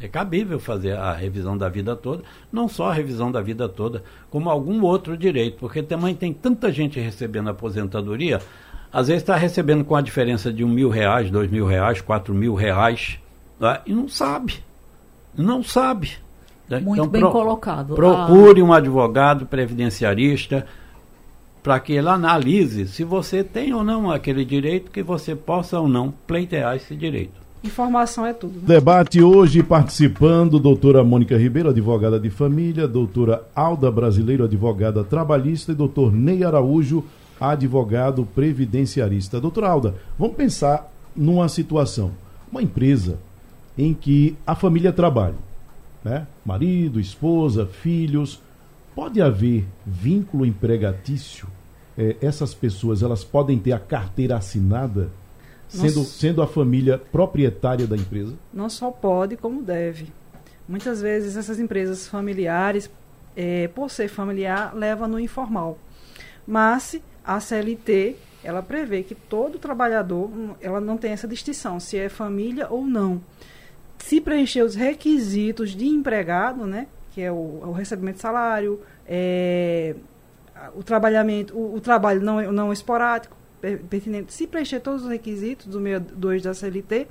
É 0.00 0.06
cabível 0.06 0.60
fazer 0.60 0.92
a 0.92 1.12
revisão 1.12 1.56
da 1.56 1.68
vida 1.68 1.96
toda, 1.96 2.22
não 2.52 2.68
só 2.68 2.90
a 2.90 2.92
revisão 2.92 3.32
da 3.32 3.40
vida 3.40 3.66
toda, 3.66 4.02
como 4.30 4.50
algum 4.50 4.82
outro 4.82 5.16
direito, 5.16 5.56
porque 5.58 5.82
também 5.82 6.14
tem 6.14 6.34
tanta 6.34 6.70
gente 6.70 7.00
recebendo 7.00 7.48
aposentadoria, 7.48 8.40
às 8.92 9.08
vezes 9.08 9.22
está 9.22 9.36
recebendo 9.36 9.84
com 9.84 9.96
a 9.96 10.02
diferença 10.02 10.52
de 10.52 10.62
um 10.62 10.68
mil 10.68 10.90
reais, 10.90 11.30
dois 11.30 11.50
mil 11.50 11.66
reais, 11.66 12.00
quatro 12.02 12.34
mil 12.34 12.54
reais, 12.54 13.18
né? 13.58 13.80
e 13.86 13.94
não 13.94 14.06
sabe. 14.06 14.62
Não 15.34 15.62
sabe. 15.62 16.12
Né? 16.68 16.80
Muito 16.80 17.00
então, 17.00 17.08
bem 17.08 17.22
pro, 17.22 17.30
colocado. 17.30 17.94
Procure 17.94 18.60
ah. 18.60 18.64
um 18.64 18.72
advogado 18.72 19.46
previdenciarista 19.46 20.66
para 21.62 21.80
que 21.80 21.94
ele 21.94 22.08
analise 22.08 22.86
se 22.86 23.02
você 23.02 23.42
tem 23.42 23.72
ou 23.72 23.82
não 23.82 24.10
aquele 24.10 24.44
direito, 24.44 24.90
que 24.90 25.02
você 25.02 25.34
possa 25.34 25.80
ou 25.80 25.88
não 25.88 26.12
pleitear 26.26 26.76
esse 26.76 26.94
direito. 26.94 27.45
Informação 27.64 28.24
é 28.24 28.32
tudo. 28.32 28.60
Né? 28.60 28.66
Debate 28.66 29.22
hoje 29.22 29.62
participando 29.62 30.58
doutora 30.58 31.02
Mônica 31.02 31.36
Ribeiro, 31.36 31.70
advogada 31.70 32.20
de 32.20 32.30
família, 32.30 32.86
doutora 32.86 33.46
Alda 33.54 33.90
Brasileiro, 33.90 34.44
advogada 34.44 35.02
trabalhista 35.02 35.72
e 35.72 35.74
doutor 35.74 36.12
Ney 36.12 36.44
Araújo, 36.44 37.04
advogado 37.40 38.26
previdenciarista. 38.34 39.40
Doutora 39.40 39.68
Alda, 39.68 39.94
vamos 40.18 40.36
pensar 40.36 40.90
numa 41.14 41.48
situação. 41.48 42.12
Uma 42.50 42.62
empresa 42.62 43.18
em 43.76 43.92
que 43.92 44.36
a 44.46 44.54
família 44.54 44.92
trabalha, 44.92 45.34
né? 46.04 46.26
Marido, 46.44 47.00
esposa, 47.00 47.66
filhos. 47.66 48.40
Pode 48.94 49.20
haver 49.20 49.66
vínculo 49.84 50.46
empregatício? 50.46 51.48
É, 51.98 52.16
essas 52.20 52.54
pessoas 52.54 53.02
elas 53.02 53.24
podem 53.24 53.58
ter 53.58 53.72
a 53.72 53.78
carteira 53.78 54.36
assinada 54.36 55.10
sendo, 55.68 56.04
sendo 56.04 56.42
a 56.42 56.46
família 56.46 56.98
proprietária 56.98 57.86
da 57.86 57.96
empresa? 57.96 58.34
Não 58.52 58.68
só 58.68 58.90
pode, 58.90 59.36
como 59.36 59.62
deve. 59.62 60.12
Muitas 60.68 61.00
vezes 61.00 61.36
essas 61.36 61.58
empresas 61.58 62.08
familiares, 62.08 62.90
é, 63.36 63.68
por 63.68 63.90
ser 63.90 64.08
familiar, 64.08 64.74
levam 64.74 65.08
no 65.08 65.20
informal. 65.20 65.78
Mas 66.46 67.00
a 67.24 67.40
CLT 67.40 68.16
ela 68.46 68.62
prevê 68.62 69.02
que 69.02 69.14
todo 69.14 69.58
trabalhador 69.58 70.30
ela 70.60 70.80
não 70.80 70.96
tem 70.96 71.10
essa 71.10 71.26
distinção 71.26 71.80
se 71.80 71.98
é 71.98 72.08
família 72.08 72.68
ou 72.70 72.86
não. 72.86 73.20
Se 73.98 74.20
preencher 74.20 74.62
os 74.62 74.76
requisitos 74.76 75.70
de 75.70 75.86
empregado, 75.86 76.64
né, 76.64 76.86
que 77.12 77.20
é 77.20 77.32
o, 77.32 77.34
o 77.34 77.72
recebimento 77.72 78.16
de 78.16 78.22
salário, 78.22 78.80
é, 79.06 79.96
o 80.76 80.82
trabalhamento, 80.82 81.56
o, 81.56 81.74
o, 81.74 81.80
trabalho 81.80 82.20
não, 82.20 82.52
não 82.52 82.72
esporádico, 82.72 83.36
pertinente, 83.60 84.32
se 84.32 84.46
preencher 84.46 84.80
todos 84.80 85.04
os 85.04 85.10
requisitos 85.10 85.66
do 85.66 85.80
62 85.80 86.42
da 86.42 86.54
CLT, 86.54 87.06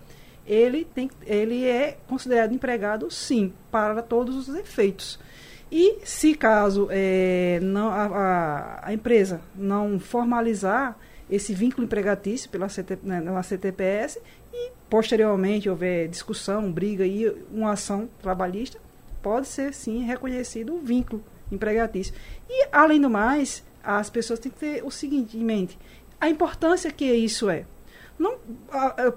ele, 0.45 0.85
tem, 0.85 1.09
ele 1.25 1.65
é 1.65 1.97
considerado 2.07 2.53
empregado, 2.53 3.09
sim, 3.09 3.51
para 3.71 4.01
todos 4.01 4.35
os 4.35 4.55
efeitos. 4.55 5.19
E 5.71 5.97
se 6.03 6.35
caso 6.35 6.87
é, 6.91 7.59
não, 7.61 7.89
a, 7.89 8.05
a, 8.05 8.87
a, 8.89 8.93
empresa 8.93 9.41
não 9.55 9.99
formalizar 9.99 10.97
esse 11.29 11.53
vínculo 11.53 11.85
empregatício 11.85 12.49
pela, 12.49 12.67
CT, 12.67 12.99
né, 13.01 13.19
pela 13.19 13.41
CTPS 13.41 14.19
e 14.53 14.71
posteriormente 14.87 15.67
houver 15.67 16.07
discussão, 16.07 16.71
briga 16.71 17.05
e 17.05 17.27
uma 17.51 17.71
ação 17.71 18.07
trabalhista, 18.21 18.79
pode 19.23 19.47
ser 19.47 19.73
sim 19.73 20.03
reconhecido 20.03 20.75
o 20.75 20.79
vínculo 20.79 21.23
empregatício. 21.51 22.13
E 22.47 22.67
além 22.71 23.01
do 23.01 23.09
mais, 23.09 23.63
as 23.83 24.09
pessoas 24.09 24.39
têm 24.39 24.51
que 24.51 24.59
ter 24.59 24.83
o 24.83 24.91
seguinte 24.91 25.35
em 25.35 25.43
mente: 25.43 25.77
a 26.19 26.29
importância 26.29 26.91
que 26.91 27.05
isso 27.05 27.49
é. 27.49 27.65
Não, 28.17 28.37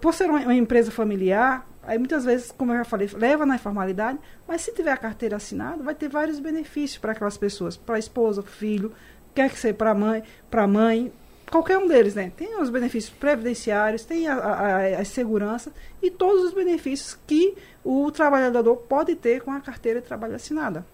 por 0.00 0.12
ser 0.12 0.28
uma, 0.28 0.54
empresa 0.54 0.90
familiar, 0.90 1.66
aí 1.82 1.98
muitas 1.98 2.24
vezes, 2.24 2.50
como 2.50 2.72
eu 2.72 2.78
já 2.78 2.84
falei, 2.84 3.08
leva 3.14 3.46
na 3.46 3.54
informalidade, 3.54 4.18
mas 4.46 4.62
se 4.62 4.72
tiver 4.72 4.90
a 4.90 4.96
carteira 4.96 5.36
assinada, 5.36 5.82
vai 5.82 5.94
ter 5.94 6.08
vários 6.08 6.40
benefícios 6.40 6.98
para 6.98 7.12
aquelas 7.12 7.38
pessoas, 7.38 7.76
para 7.76 7.96
a 7.96 7.98
esposa, 7.98 8.42
filho, 8.42 8.92
quer 9.34 9.50
que 9.50 9.58
seja 9.58 9.74
para 9.74 9.92
a 9.92 9.94
mãe, 9.94 10.22
para 10.50 10.66
mãe, 10.66 11.12
qualquer 11.48 11.78
um 11.78 11.86
deles, 11.86 12.14
né? 12.14 12.32
Tem 12.36 12.60
os 12.60 12.70
benefícios 12.70 13.14
previdenciários, 13.14 14.04
tem 14.04 14.26
a, 14.26 14.34
a, 14.34 15.00
a, 15.00 15.04
segurança 15.04 15.72
e 16.02 16.10
todos 16.10 16.44
os 16.44 16.52
benefícios 16.52 17.18
que 17.26 17.56
o 17.84 18.10
trabalhador 18.10 18.76
pode 18.76 19.14
ter 19.14 19.42
com 19.42 19.52
a 19.52 19.60
carteira 19.60 20.00
de 20.00 20.06
trabalho 20.06 20.34
assinada. 20.34 20.84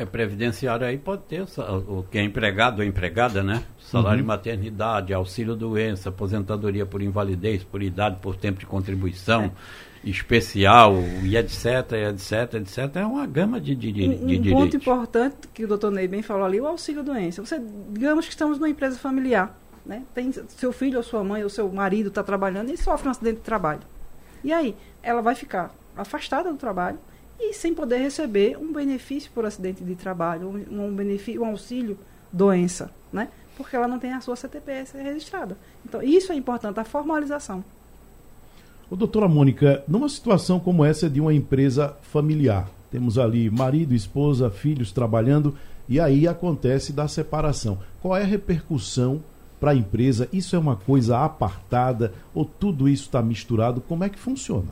É 0.00 0.06
previdenciário 0.06 0.86
aí 0.86 0.96
pode 0.96 1.24
ter 1.24 1.42
o 1.42 2.02
que 2.10 2.16
é 2.16 2.22
empregado 2.22 2.78
ou 2.78 2.84
empregada, 2.84 3.42
né? 3.42 3.62
Salário 3.78 4.20
uhum. 4.20 4.22
de 4.22 4.26
maternidade, 4.28 5.12
auxílio 5.12 5.54
doença, 5.54 6.08
aposentadoria 6.08 6.86
por 6.86 7.02
invalidez, 7.02 7.62
por 7.62 7.82
idade, 7.82 8.16
por 8.16 8.34
tempo 8.34 8.58
de 8.58 8.64
contribuição. 8.64 9.44
É 9.44 9.50
especial 10.02 10.94
e 11.22 11.36
etc, 11.36 11.92
etc, 12.10 12.54
etc, 12.54 12.96
é 12.96 13.04
uma 13.04 13.26
gama 13.26 13.60
de, 13.60 13.74
de, 13.74 13.92
de, 13.92 14.08
um, 14.08 14.26
de 14.26 14.38
direitos. 14.38 14.52
Um 14.52 14.56
ponto 14.56 14.76
importante 14.76 15.36
que 15.52 15.64
o 15.64 15.68
doutor 15.68 15.90
Ney 15.90 16.08
bem 16.08 16.22
falou 16.22 16.46
ali, 16.46 16.58
o 16.58 16.66
auxílio 16.66 17.02
doença. 17.02 17.44
Você, 17.44 17.60
digamos 17.90 18.24
que 18.24 18.30
estamos 18.30 18.58
numa 18.58 18.70
empresa 18.70 18.98
familiar, 18.98 19.54
né? 19.84 20.02
Tem 20.14 20.32
seu 20.32 20.72
filho 20.72 20.96
ou 20.96 21.02
sua 21.02 21.22
mãe 21.22 21.42
ou 21.42 21.50
seu 21.50 21.70
marido 21.70 22.08
está 22.08 22.22
trabalhando 22.22 22.70
e 22.70 22.78
sofre 22.78 23.08
um 23.08 23.10
acidente 23.10 23.36
de 23.36 23.42
trabalho. 23.42 23.82
E 24.42 24.52
aí, 24.52 24.74
ela 25.02 25.20
vai 25.20 25.34
ficar 25.34 25.74
afastada 25.94 26.50
do 26.50 26.56
trabalho 26.56 26.98
e 27.40 27.54
sem 27.54 27.74
poder 27.74 27.98
receber 27.98 28.58
um 28.58 28.72
benefício 28.72 29.30
por 29.32 29.46
acidente 29.46 29.82
de 29.82 29.94
trabalho, 29.94 30.48
um, 30.48 30.86
um 30.86 30.94
benefício, 30.94 31.42
um 31.42 31.46
auxílio 31.46 31.98
doença, 32.32 32.90
né? 33.12 33.28
Porque 33.56 33.74
ela 33.74 33.88
não 33.88 33.98
tem 33.98 34.12
a 34.12 34.20
sua 34.20 34.36
CTPS 34.36 34.96
registrada. 34.96 35.56
Então, 35.84 36.02
isso 36.02 36.32
é 36.32 36.36
importante, 36.36 36.78
a 36.78 36.84
formalização. 36.84 37.64
Ô, 38.90 38.96
doutora 38.96 39.28
Mônica, 39.28 39.82
numa 39.88 40.08
situação 40.08 40.60
como 40.60 40.84
essa 40.84 41.08
de 41.08 41.20
uma 41.20 41.32
empresa 41.32 41.96
familiar, 42.02 42.70
temos 42.90 43.18
ali 43.18 43.50
marido, 43.50 43.94
esposa, 43.94 44.50
filhos 44.50 44.92
trabalhando, 44.92 45.54
e 45.88 45.98
aí 45.98 46.26
acontece 46.26 46.92
da 46.92 47.08
separação. 47.08 47.78
Qual 48.00 48.16
é 48.16 48.22
a 48.22 48.26
repercussão 48.26 49.22
para 49.58 49.72
a 49.72 49.74
empresa? 49.74 50.28
Isso 50.32 50.56
é 50.56 50.58
uma 50.58 50.76
coisa 50.76 51.18
apartada 51.18 52.12
ou 52.34 52.44
tudo 52.44 52.88
isso 52.88 53.04
está 53.04 53.22
misturado? 53.22 53.80
Como 53.80 54.04
é 54.04 54.08
que 54.08 54.18
funciona? 54.18 54.68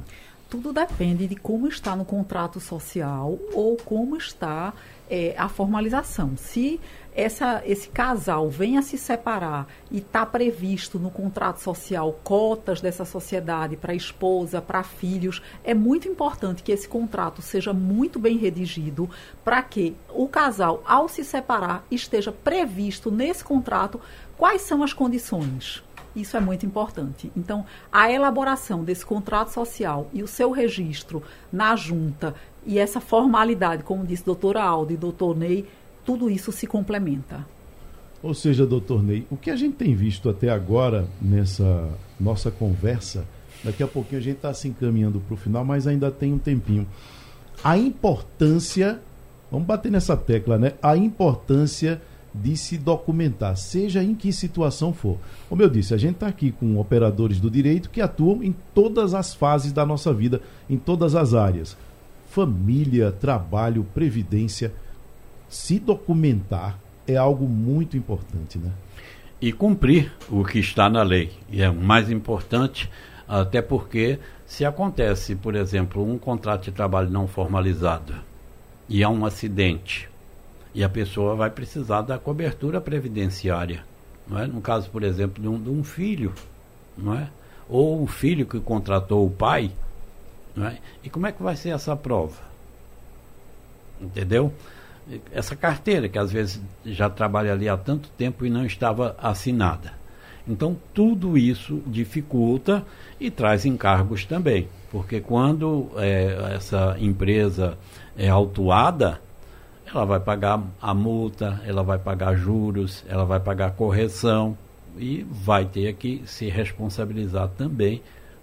Tudo 0.49 0.73
depende 0.73 1.27
de 1.27 1.37
como 1.37 1.69
está 1.69 1.95
no 1.95 2.07
contrato 2.07 2.59
social 2.59 3.39
ou 3.53 3.77
como 3.77 4.17
está 4.17 4.73
é, 5.11 5.35
a 5.37 5.47
formalização. 5.47 6.39
Se 6.39 6.81
essa, 7.15 7.63
esse 7.67 7.91
casal 7.91 8.49
venha 8.49 8.81
se 8.81 8.97
separar 8.97 9.67
e 9.91 9.99
está 9.99 10.25
previsto 10.25 10.99
no 10.99 11.11
contrato 11.11 11.61
social 11.61 12.19
cotas 12.25 12.81
dessa 12.81 13.05
sociedade 13.05 13.77
para 13.77 13.95
esposa, 13.95 14.63
para 14.63 14.83
filhos, 14.83 15.43
é 15.63 15.75
muito 15.75 16.09
importante 16.09 16.63
que 16.63 16.73
esse 16.73 16.89
contrato 16.89 17.43
seja 17.43 17.75
muito 17.75 18.19
bem 18.19 18.39
redigido 18.39 19.11
para 19.45 19.63
que 19.63 19.95
o 20.09 20.27
casal, 20.29 20.83
ao 20.87 21.11
se 21.11 21.25
separar, 21.25 21.85
esteja 21.91 22.33
previsto 22.33 23.11
nesse 23.11 23.45
contrato 23.45 24.01
quais 24.39 24.63
são 24.63 24.83
as 24.83 24.95
condições. 24.95 25.83
Isso 26.19 26.37
é 26.37 26.41
muito 26.41 26.67
importante. 26.67 27.31
Então, 27.37 27.65
a 27.93 28.11
elaboração 28.11 28.83
desse 28.83 29.07
contrato 29.07 29.51
social 29.51 30.11
e 30.13 30.21
o 30.21 30.27
seu 30.27 30.51
registro 30.51 31.23
na 31.53 31.77
junta 31.77 32.35
e 32.67 32.77
essa 32.77 33.01
formalidade, 33.01 33.85
como 33.85 34.05
disse 34.05 34.25
doutora 34.25 34.63
Aldo 34.63 34.93
e 34.93 34.97
doutor 34.97 35.37
Ney, 35.37 35.65
tudo 36.05 36.29
isso 36.29 36.51
se 36.51 36.67
complementa. 36.67 37.47
Ou 38.21 38.35
seja, 38.35 38.67
doutor 38.67 39.01
Ney, 39.01 39.25
o 39.31 39.37
que 39.37 39.49
a 39.49 39.55
gente 39.55 39.77
tem 39.77 39.95
visto 39.95 40.29
até 40.29 40.51
agora 40.51 41.07
nessa 41.23 41.89
nossa 42.19 42.51
conversa, 42.51 43.25
daqui 43.63 43.83
a 43.83 43.87
pouquinho 43.87 44.21
a 44.21 44.25
gente 44.25 44.37
está 44.37 44.53
se 44.53 44.67
encaminhando 44.67 45.21
para 45.21 45.35
o 45.35 45.37
final, 45.37 45.65
mas 45.65 45.87
ainda 45.87 46.11
tem 46.11 46.33
um 46.33 46.39
tempinho. 46.39 46.85
A 47.63 47.79
importância, 47.79 49.01
vamos 49.53 49.69
bater 49.69 49.93
nessa 49.93 50.17
tecla, 50.17 50.59
né? 50.59 50.73
A 50.83 50.97
importância 50.97 52.03
de 52.43 52.57
se 52.57 52.79
documentar, 52.79 53.57
seja 53.57 54.03
em 54.03 54.15
que 54.15 54.33
situação 54.33 54.93
for. 54.93 55.19
Como 55.49 55.63
eu 55.63 55.69
disse, 55.69 55.95
a 55.95 55.99
gente 55.99 56.15
está 56.15 56.27
aqui 56.27 56.53
com 56.53 56.79
operadores 56.79 57.41
do 57.41 57.51
direito 57.51 57.91
que 57.91 58.01
atuam 58.01 58.43
em 58.43 58.55
todas 58.75 59.15
as 59.15 59.35
fases 59.35 59.73
da 59.73 59.85
nossa 59.85 60.13
vida, 60.13 60.41
em 60.69 60.77
todas 60.77 61.15
as 61.15 61.35
áreas 61.35 61.77
família, 62.29 63.11
trabalho, 63.11 63.85
previdência. 63.95 64.73
Se 65.49 65.79
documentar 65.79 66.79
é 67.07 67.17
algo 67.17 67.49
muito 67.49 67.97
importante, 67.97 68.59
né? 68.59 68.71
E 69.41 69.53
cumprir 69.53 70.13
o 70.29 70.45
que 70.45 70.59
está 70.59 70.89
na 70.91 71.03
lei. 71.03 71.33
E 71.51 71.63
é 71.63 71.71
o 71.71 71.75
mais 71.75 72.11
importante, 72.11 72.91
até 73.27 73.63
porque 73.63 74.19
se 74.47 74.65
acontece, 74.65 75.35
por 75.35 75.55
exemplo, 75.55 76.05
um 76.05 76.19
contrato 76.19 76.65
de 76.65 76.73
trabalho 76.73 77.11
não 77.11 77.27
formalizado 77.27 78.15
e 78.89 79.03
há 79.03 79.09
um 79.09 79.25
acidente, 79.25 80.09
e 80.75 80.85
a 80.85 80.89
pessoa 80.89 81.35
vai 81.35 81.51
precisar 81.51 82.03
da 82.03 82.19
cobertura 82.19 82.81
previdenciária. 82.81 83.85
Não 84.27 84.39
é? 84.39 84.47
No 84.47 84.61
caso, 84.61 84.91
por 84.91 85.03
exemplo, 85.03 85.43
de 85.43 85.49
um, 85.49 85.61
de 85.61 85.71
um 85.71 85.83
filho, 85.83 86.33
não 86.97 87.15
é? 87.15 87.29
ou 87.69 88.03
o 88.03 88.07
filho 88.07 88.47
que 88.47 88.59
contratou 88.61 89.27
o 89.27 89.31
pai, 89.31 89.71
é? 90.67 90.79
E 91.05 91.11
como 91.11 91.27
é 91.27 91.33
que 91.33 91.43
vai 91.43 91.55
ser 91.57 91.71
essa 91.71 91.95
prova? 91.95 92.41
Entendeu? 94.01 94.53
Essa 95.33 95.55
carteira, 95.55 96.09
que 96.09 96.19
às 96.19 96.33
vezes 96.33 96.61
já 96.85 97.09
trabalha 97.09 97.53
ali 97.53 97.69
há 97.69 97.77
tanto 97.77 98.09
tempo 98.11 98.45
e 98.45 98.51
não 98.51 98.65
estava 98.65 99.15
assinada. 99.19 99.93
Então, 100.47 100.77
tudo 100.95 101.37
isso 101.37 101.83
dificulta 101.87 102.85
e 103.21 103.31
traz 103.31 103.65
encargos 103.67 104.25
também. 104.25 104.69
Porque 104.91 105.21
quando 105.21 105.91
é, 105.97 106.55
essa 106.55 106.97
empresa 106.99 107.77
é 108.17 108.29
autuada, 108.29 109.21
ela 109.93 110.05
vai 110.05 110.21
pagar 110.21 110.63
a 110.81 110.95
multa, 110.95 111.61
ela 111.65 111.83
vai 111.83 111.99
pagar 111.99 112.37
juros, 112.37 113.05
ela 113.09 113.25
vai 113.25 113.41
pagar 113.41 113.73
correção 113.73 114.57
e 114.97 115.27
vai 115.31 115.65
ter 115.65 115.95
que 115.95 116.23
se 116.27 116.49
responsabilizar 116.49 117.49
também 117.57 118.03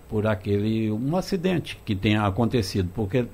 por 0.10 0.28
aquele 0.28 0.92
um 0.92 1.16
acidente 1.16 1.78
que 1.84 1.96
tenha 1.96 2.26
acontecido, 2.26 2.90
porque 2.94 3.26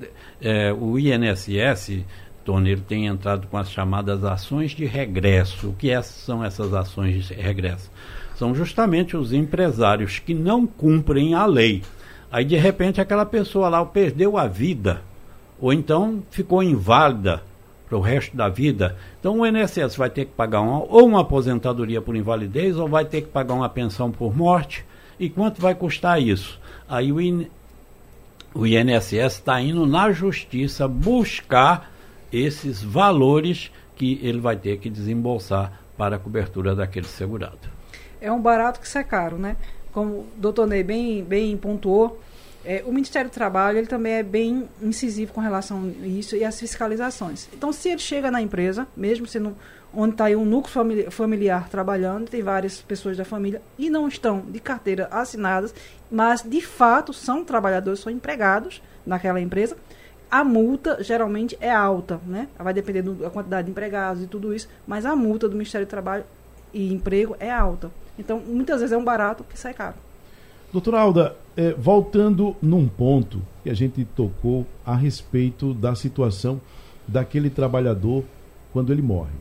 é, 0.41 0.74
o 0.74 0.97
INSS 0.97 2.03
Torneiro 2.43 2.82
tem 2.82 3.05
entrado 3.05 3.47
com 3.47 3.57
as 3.57 3.70
chamadas 3.70 4.24
ações 4.24 4.72
de 4.72 4.86
regresso. 4.86 5.70
O 5.70 5.74
que 5.74 5.91
é, 5.91 6.01
são 6.01 6.43
essas 6.43 6.74
ações 6.74 7.26
de 7.26 7.34
regresso? 7.36 7.91
São 8.36 8.55
justamente 8.55 9.16
os 9.16 9.32
empresários 9.32 10.18
que 10.18 10.34
não 10.34 10.66
cumprem 10.66 11.36
a 11.36 11.45
lei. 11.45 11.84
Aí 12.32 12.43
de 12.43 12.55
repente 12.55 12.99
aquela 12.99 13.26
pessoa 13.26 13.70
lá 13.70 13.86
perdeu 13.86 14.38
a 14.38 14.47
vida, 14.47 15.01
ou 15.59 15.72
então 15.72 16.24
ficou 16.32 16.64
inválida 16.64 17.43
para 17.91 17.97
o 17.97 18.01
resto 18.01 18.37
da 18.37 18.47
vida. 18.47 18.95
Então 19.19 19.37
o 19.37 19.45
INSS 19.45 19.97
vai 19.97 20.09
ter 20.09 20.23
que 20.23 20.31
pagar 20.31 20.61
uma, 20.61 20.79
ou 20.79 21.05
uma 21.05 21.19
aposentadoria 21.19 22.01
por 22.01 22.15
invalidez, 22.15 22.77
ou 22.77 22.87
vai 22.87 23.03
ter 23.03 23.23
que 23.23 23.27
pagar 23.27 23.53
uma 23.53 23.67
pensão 23.67 24.09
por 24.09 24.33
morte. 24.33 24.85
E 25.19 25.29
quanto 25.29 25.61
vai 25.61 25.75
custar 25.75 26.21
isso? 26.21 26.57
Aí 26.87 27.11
o, 27.11 27.19
IN, 27.19 27.47
o 28.53 28.65
INSS 28.65 29.33
está 29.33 29.59
indo 29.59 29.85
na 29.85 30.09
justiça 30.13 30.87
buscar 30.87 31.91
esses 32.31 32.81
valores 32.81 33.69
que 33.97 34.17
ele 34.23 34.39
vai 34.39 34.55
ter 34.55 34.79
que 34.79 34.89
desembolsar 34.89 35.81
para 35.97 36.15
a 36.15 36.19
cobertura 36.19 36.73
daquele 36.73 37.07
segurado. 37.07 37.59
É 38.21 38.31
um 38.31 38.41
barato 38.41 38.79
que 38.79 38.97
é 38.97 39.03
caro, 39.03 39.37
né? 39.37 39.57
Como 39.91 40.11
o 40.11 40.27
doutor 40.37 40.65
Ney 40.65 40.81
bem, 40.81 41.21
bem 41.25 41.57
pontuou, 41.57 42.21
é, 42.64 42.84
o 42.86 42.91
Ministério 42.91 43.30
do 43.30 43.34
Trabalho 43.34 43.78
ele 43.78 43.88
também 43.88 44.14
é 44.14 44.24
bem 44.24 44.70
incisivo 44.82 45.34
com 45.34 45.41
relação 45.41 45.91
a 46.01 46.07
isso 46.07 46.36
e 46.36 46.43
as 46.43 46.59
fiscalizações. 46.59 47.47
Então, 47.53 47.74
se 47.74 47.89
ele 47.89 47.99
chega 47.99 48.30
na 48.30 48.41
empresa, 48.41 48.88
mesmo 48.95 49.26
sendo 49.26 49.55
onde 49.93 50.14
está 50.14 50.26
um 50.26 50.45
núcleo 50.45 51.12
familiar 51.12 51.70
trabalhando, 51.70 52.30
tem 52.30 52.41
várias 52.41 52.82
pessoas 52.82 53.18
da 53.18 53.26
família 53.26 53.62
e 53.78 53.89
não 53.89 54.07
estão 54.07 54.39
de 54.39 54.59
carteira 54.59 55.07
assinadas, 55.12 55.74
mas 56.09 56.41
de 56.43 56.62
fato 56.62 57.12
são 57.12 57.43
trabalhadores, 57.43 57.99
são 57.99 58.12
empregados 58.12 58.82
naquela 59.05 59.41
empresa, 59.41 59.76
a 60.30 60.45
multa 60.45 61.03
geralmente 61.03 61.57
é 61.59 61.70
alta, 61.70 62.22
né? 62.26 62.47
Vai 62.57 62.74
depender 62.74 63.01
da 63.01 63.30
quantidade 63.30 63.66
de 63.66 63.72
empregados 63.72 64.24
e 64.24 64.28
tudo 64.28 64.53
isso, 64.53 64.70
mas 64.88 65.05
a 65.05 65.14
multa 65.14 65.49
do 65.49 65.57
Ministério 65.57 65.86
do 65.86 65.89
Trabalho 65.89 66.24
e 66.74 66.93
Emprego 66.93 67.36
é 67.38 67.51
alta. 67.51 67.91
Então, 68.18 68.39
muitas 68.39 68.80
vezes 68.80 68.93
é 68.93 68.97
um 68.97 69.03
barato 69.03 69.43
que 69.43 69.59
sai 69.59 69.74
caro. 69.74 69.95
Doutora 70.72 71.01
Alda, 71.01 71.36
é, 71.57 71.74
voltando 71.74 72.55
num 72.61 72.88
ponto 72.88 73.41
que 73.61 73.69
a 73.69 73.74
gente 73.74 74.05
tocou 74.05 74.65
a 74.86 74.95
respeito 74.95 75.74
da 75.74 75.95
situação 75.95 76.61
daquele 77.05 77.49
trabalhador 77.49 78.24
quando 78.72 78.93
ele 78.93 79.01
morre. 79.01 79.34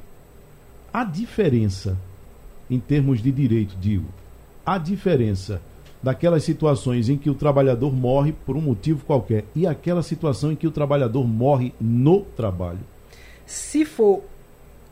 A 0.93 1.05
diferença, 1.05 1.97
em 2.69 2.81
termos 2.81 3.23
de 3.23 3.31
direito, 3.31 3.77
digo, 3.81 4.09
a 4.67 4.77
diferença 4.77 5.63
daquelas 6.03 6.43
situações 6.43 7.09
em 7.09 7.17
que 7.17 7.31
o 7.31 7.35
trabalhador 7.35 7.95
morre 7.95 8.33
por 8.33 8.57
um 8.57 8.61
motivo 8.61 9.05
qualquer 9.05 9.45
e 9.55 9.69
aquela 9.69 10.03
situação 10.03 10.51
em 10.51 10.57
que 10.57 10.67
o 10.67 10.73
trabalhador 10.73 11.25
morre 11.29 11.73
no 11.81 12.23
trabalho. 12.23 12.81
Se 13.47 13.85
for 13.85 14.25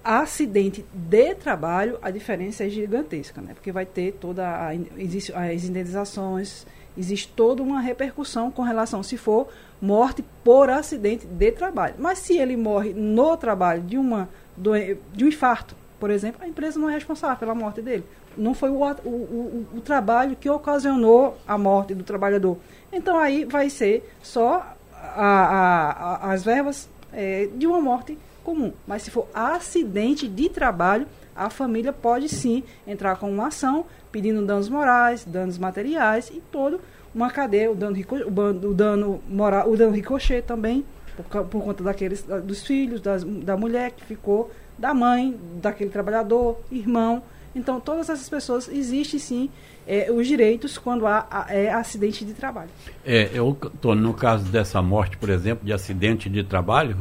acidente 0.02 0.84
de 0.92 1.34
trabalho, 1.34 1.98
a 2.00 2.10
diferença 2.10 2.64
é 2.64 2.68
gigantesca, 2.68 3.40
né? 3.40 3.52
Porque 3.54 3.72
vai 3.72 3.84
ter 3.84 4.12
toda 4.12 4.46
a, 4.46 4.74
existe 4.96 5.32
as 5.32 5.64
indenizações, 5.64 6.66
existe 6.96 7.28
toda 7.28 7.62
uma 7.62 7.80
repercussão 7.80 8.50
com 8.50 8.62
relação 8.62 9.02
se 9.02 9.16
for 9.16 9.48
morte 9.80 10.24
por 10.42 10.70
acidente 10.70 11.26
de 11.26 11.52
trabalho. 11.52 11.94
Mas 11.98 12.18
se 12.18 12.36
ele 12.36 12.56
morre 12.56 12.92
no 12.92 13.36
trabalho 13.36 13.82
de 13.82 13.98
uma 13.98 14.28
de 14.56 15.24
um 15.24 15.28
infarto, 15.28 15.76
por 16.00 16.10
exemplo, 16.10 16.42
a 16.42 16.48
empresa 16.48 16.80
não 16.80 16.90
é 16.90 16.94
responsável 16.94 17.36
pela 17.36 17.54
morte 17.54 17.80
dele. 17.80 18.04
Não 18.36 18.54
foi 18.54 18.70
o, 18.70 18.82
o, 18.82 19.08
o, 19.08 19.66
o 19.76 19.80
trabalho 19.80 20.34
que 20.34 20.48
ocasionou 20.50 21.36
a 21.46 21.56
morte 21.56 21.94
do 21.94 22.02
trabalhador. 22.02 22.58
Então 22.92 23.18
aí 23.18 23.44
vai 23.44 23.70
ser 23.70 24.08
só 24.22 24.74
a, 24.92 25.24
a, 25.24 25.90
a, 25.90 26.32
as 26.32 26.44
verbas 26.44 26.88
é, 27.12 27.48
de 27.54 27.66
uma 27.66 27.80
morte 27.80 28.18
comum. 28.48 28.72
Mas 28.86 29.02
se 29.02 29.10
for 29.10 29.28
acidente 29.34 30.26
de 30.26 30.48
trabalho, 30.48 31.06
a 31.36 31.50
família 31.50 31.92
pode 31.92 32.30
sim 32.30 32.64
entrar 32.86 33.16
com 33.18 33.30
uma 33.30 33.48
ação 33.48 33.84
pedindo 34.10 34.44
danos 34.46 34.70
morais, 34.70 35.22
danos 35.22 35.58
materiais 35.58 36.30
e 36.30 36.40
todo 36.50 36.80
uma 37.14 37.30
cadeia, 37.30 37.70
o 37.70 37.74
dano, 37.74 37.98
o 37.98 38.74
dano 38.74 39.20
moral, 39.28 39.70
o 39.70 39.76
dano 39.76 39.92
ricochê 39.92 40.40
também, 40.40 40.82
por, 41.14 41.44
por 41.44 41.62
conta 41.62 41.84
daqueles 41.84 42.22
dos 42.22 42.66
filhos, 42.66 43.02
das, 43.02 43.22
da 43.22 43.54
mulher 43.54 43.90
que 43.90 44.02
ficou, 44.02 44.50
da 44.78 44.94
mãe, 44.94 45.38
daquele 45.60 45.90
trabalhador, 45.90 46.58
irmão. 46.70 47.22
Então, 47.54 47.78
todas 47.80 48.08
essas 48.08 48.28
pessoas 48.30 48.66
existem 48.68 49.18
sim 49.18 49.50
é, 49.86 50.10
os 50.10 50.26
direitos 50.26 50.78
quando 50.78 51.06
há, 51.06 51.26
há 51.30 51.46
é, 51.54 51.70
acidente 51.70 52.24
de 52.24 52.32
trabalho. 52.32 52.70
É, 53.04 53.30
eu 53.32 53.54
tô 53.80 53.94
no 53.94 54.14
caso 54.14 54.44
dessa 54.44 54.80
morte, 54.80 55.18
por 55.18 55.28
exemplo, 55.28 55.66
de 55.66 55.72
acidente 55.72 56.30
de 56.30 56.44
trabalho, 56.44 56.96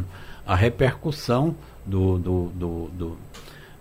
a 0.47 0.55
repercussão 0.55 1.53
do, 1.85 2.17
do, 2.17 2.45
do, 2.55 2.89
do 2.93 3.17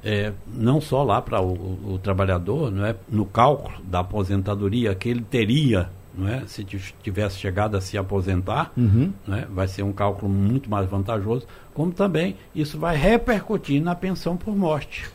é, 0.04 0.32
não 0.46 0.80
só 0.80 1.02
lá 1.02 1.22
para 1.22 1.40
o, 1.40 1.94
o, 1.94 1.98
trabalhador, 2.02 2.70
não 2.70 2.84
é, 2.84 2.94
no 3.08 3.24
cálculo 3.24 3.74
da 3.84 4.00
aposentadoria 4.00 4.94
que 4.94 5.08
ele 5.08 5.22
teria, 5.22 5.88
não 6.16 6.28
é, 6.28 6.44
se 6.46 6.64
tivesse 6.64 7.38
chegado 7.38 7.76
a 7.76 7.80
se 7.80 7.96
aposentar, 7.96 8.72
uhum. 8.76 9.12
não 9.26 9.36
é, 9.36 9.46
vai 9.46 9.68
ser 9.68 9.82
um 9.82 9.92
cálculo 9.92 10.30
muito 10.30 10.68
mais 10.68 10.88
vantajoso, 10.88 11.46
como 11.72 11.92
também 11.92 12.36
isso 12.54 12.78
vai 12.78 12.96
repercutir 12.96 13.82
na 13.82 13.94
pensão 13.94 14.36
por 14.36 14.54
morte. 14.54 15.08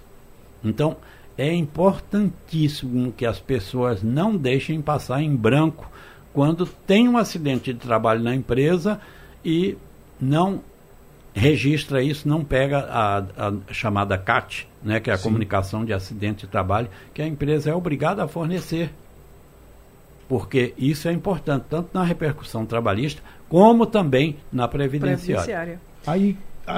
Então, 0.64 0.98
é 1.38 1.54
importantíssimo 1.54 3.12
que 3.14 3.26
as 3.26 3.40
pessoas 3.40 4.04
não 4.04 4.36
deixem 4.36 4.82
passar 4.82 5.22
em 5.22 5.36
branco 5.36 5.90
quando 6.34 6.66
tem 6.66 7.10
um 7.10 7.18
acidente 7.18 7.74
de 7.74 7.80
trabalho 7.80 8.22
na 8.22 8.36
empresa 8.36 9.00
e 9.44 9.78
não 10.20 10.62
registra 11.34 12.02
isso, 12.04 12.28
não 12.28 12.44
pega 12.44 12.80
a, 12.80 13.18
a 13.20 13.54
chamada 13.74 14.18
CAT, 14.18 14.68
né, 14.84 15.00
que 15.00 15.10
é 15.10 15.14
a 15.14 15.18
Sim. 15.18 15.24
comunicação 15.24 15.86
de 15.86 15.94
acidente 15.94 16.46
de 16.46 16.52
trabalho, 16.52 16.90
que 17.14 17.22
a 17.22 17.28
empresa 17.28 17.70
é 17.70 17.76
obrigada 17.76 18.24
a 18.24 18.28
fornecer. 18.28 18.92
Porque 20.28 20.74
isso 20.78 21.08
é 21.08 21.12
importante, 21.12 21.66
tanto 21.70 21.90
na 21.94 22.04
repercussão 22.04 22.66
trabalhista, 22.66 23.22
como 23.50 23.86
também 23.86 24.38
na 24.52 24.68
previdenciária. 24.68 25.44
previdenciária. 25.44 25.82
Aí 26.08 26.38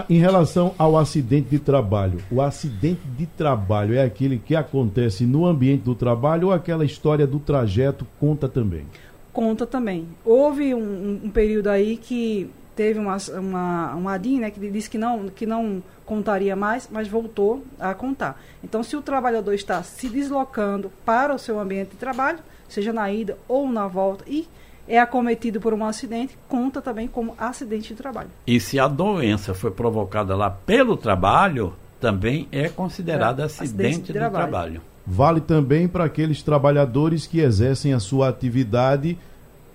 em 0.09 0.17
relação 0.17 0.73
ao 0.77 0.97
acidente 0.97 1.49
de 1.49 1.59
trabalho, 1.59 2.19
o 2.31 2.41
acidente 2.41 3.01
de 3.17 3.25
trabalho 3.25 3.95
é 3.95 4.03
aquele 4.03 4.37
que 4.37 4.55
acontece 4.55 5.25
no 5.25 5.45
ambiente 5.45 5.81
do 5.81 5.93
trabalho 5.93 6.47
ou 6.47 6.53
aquela 6.53 6.85
história 6.85 7.27
do 7.27 7.39
trajeto 7.39 8.07
conta 8.19 8.47
também? 8.47 8.85
Conta 9.31 9.65
também. 9.65 10.07
Houve 10.23 10.73
um, 10.73 11.21
um 11.25 11.29
período 11.29 11.67
aí 11.67 11.97
que 11.97 12.49
teve 12.75 12.99
uma, 12.99 13.17
uma, 13.37 13.95
uma 13.95 14.13
ADIM, 14.13 14.39
né, 14.39 14.51
que 14.51 14.59
disse 14.71 14.89
que 14.89 14.97
não, 14.97 15.29
que 15.29 15.45
não 15.45 15.81
contaria 16.05 16.55
mais, 16.55 16.89
mas 16.91 17.07
voltou 17.07 17.63
a 17.79 17.93
contar. 17.93 18.41
Então, 18.63 18.83
se 18.83 18.95
o 18.95 19.01
trabalhador 19.01 19.53
está 19.53 19.81
se 19.83 20.09
deslocando 20.09 20.91
para 21.05 21.33
o 21.33 21.39
seu 21.39 21.59
ambiente 21.59 21.91
de 21.91 21.97
trabalho, 21.97 22.39
seja 22.67 22.91
na 22.91 23.11
ida 23.11 23.37
ou 23.47 23.69
na 23.69 23.87
volta, 23.87 24.23
e 24.27 24.47
é 24.87 24.99
acometido 24.99 25.61
por 25.61 25.73
um 25.73 25.85
acidente, 25.85 26.37
conta 26.47 26.81
também 26.81 27.07
como 27.07 27.35
acidente 27.37 27.89
de 27.89 27.95
trabalho. 27.95 28.29
E 28.45 28.59
se 28.59 28.79
a 28.79 28.87
doença 28.87 29.53
foi 29.53 29.71
provocada 29.71 30.35
lá 30.35 30.49
pelo 30.49 30.97
trabalho, 30.97 31.73
tambada 31.99 32.45
é 32.51 32.67
considerada 32.67 33.43
é, 33.43 33.45
acidente, 33.45 33.69
acidente, 33.69 34.07
de, 34.07 34.13
trabalho. 34.13 34.49
trabalho. 34.49 34.81
Vale 35.05 35.41
também 35.41 35.87
para 35.87 36.03
aqueles 36.03 36.41
trabalhadores 36.41 37.25
que 37.27 37.39
exercem 37.39 37.93
a 37.93 37.99
sua 37.99 38.29
atividade 38.29 39.17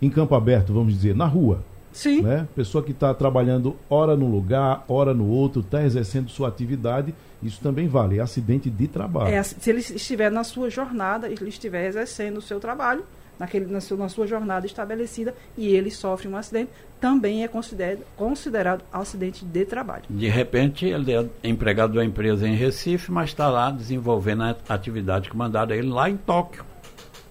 em 0.01 0.11
campo 0.11 0.35
aberto, 0.35 0.73
vamos 0.73 0.95
dizer, 0.95 1.15
na 1.15 1.27
rua. 1.27 1.61
Sim. 1.99 2.23
Né? 2.23 2.47
Pessoa 2.55 2.85
que 2.85 2.93
está 2.93 3.13
trabalhando 3.13 3.75
hora 3.91 4.17
num 4.17 4.31
lugar, 4.31 4.85
hora 4.87 5.13
no 5.13 5.27
outro, 5.27 5.63
está 5.63 5.83
exercendo 5.83 6.31
sua 6.31 6.47
atividade, 6.47 7.13
isso 7.43 7.61
também 7.61 7.89
vale, 7.89 8.19
é 8.19 8.21
acidente 8.21 8.71
de 8.71 8.87
trabalho. 8.87 9.35
É, 9.35 9.43
se 9.43 9.69
ele 9.69 9.81
estiver 9.81 10.31
na 10.31 10.45
sua 10.45 10.71
jornada, 10.71 11.27
ele 11.27 11.49
estiver 11.49 11.89
exercendo 11.89 12.37
o 12.37 12.41
seu 12.41 12.61
trabalho, 12.61 13.03
naquele, 13.37 13.67
na, 13.67 13.81
sua, 13.81 13.97
na 13.97 14.09
sua 14.09 14.29
jornada 14.29 14.65
estabelecida 14.65 15.35
e 15.57 15.67
ele 15.67 15.91
sofre 15.91 16.29
um 16.29 16.37
acidente, 16.37 16.71
também 17.01 17.43
é 17.43 17.49
considerado, 17.49 18.05
considerado 18.17 18.85
acidente 18.93 19.45
de 19.45 19.65
trabalho. 19.65 20.05
De 20.09 20.29
repente, 20.29 20.87
ele 20.87 21.13
é 21.13 21.27
empregado 21.43 21.95
da 21.95 22.05
empresa 22.05 22.47
em 22.47 22.55
Recife, 22.55 23.11
mas 23.11 23.31
está 23.31 23.49
lá 23.49 23.73
desenvolvendo 23.73 24.45
a 24.45 24.55
atividade 24.69 25.29
que 25.29 25.37
mandaram 25.37 25.75
ele 25.75 25.89
lá 25.89 26.09
em 26.09 26.17
Tóquio. 26.17 26.65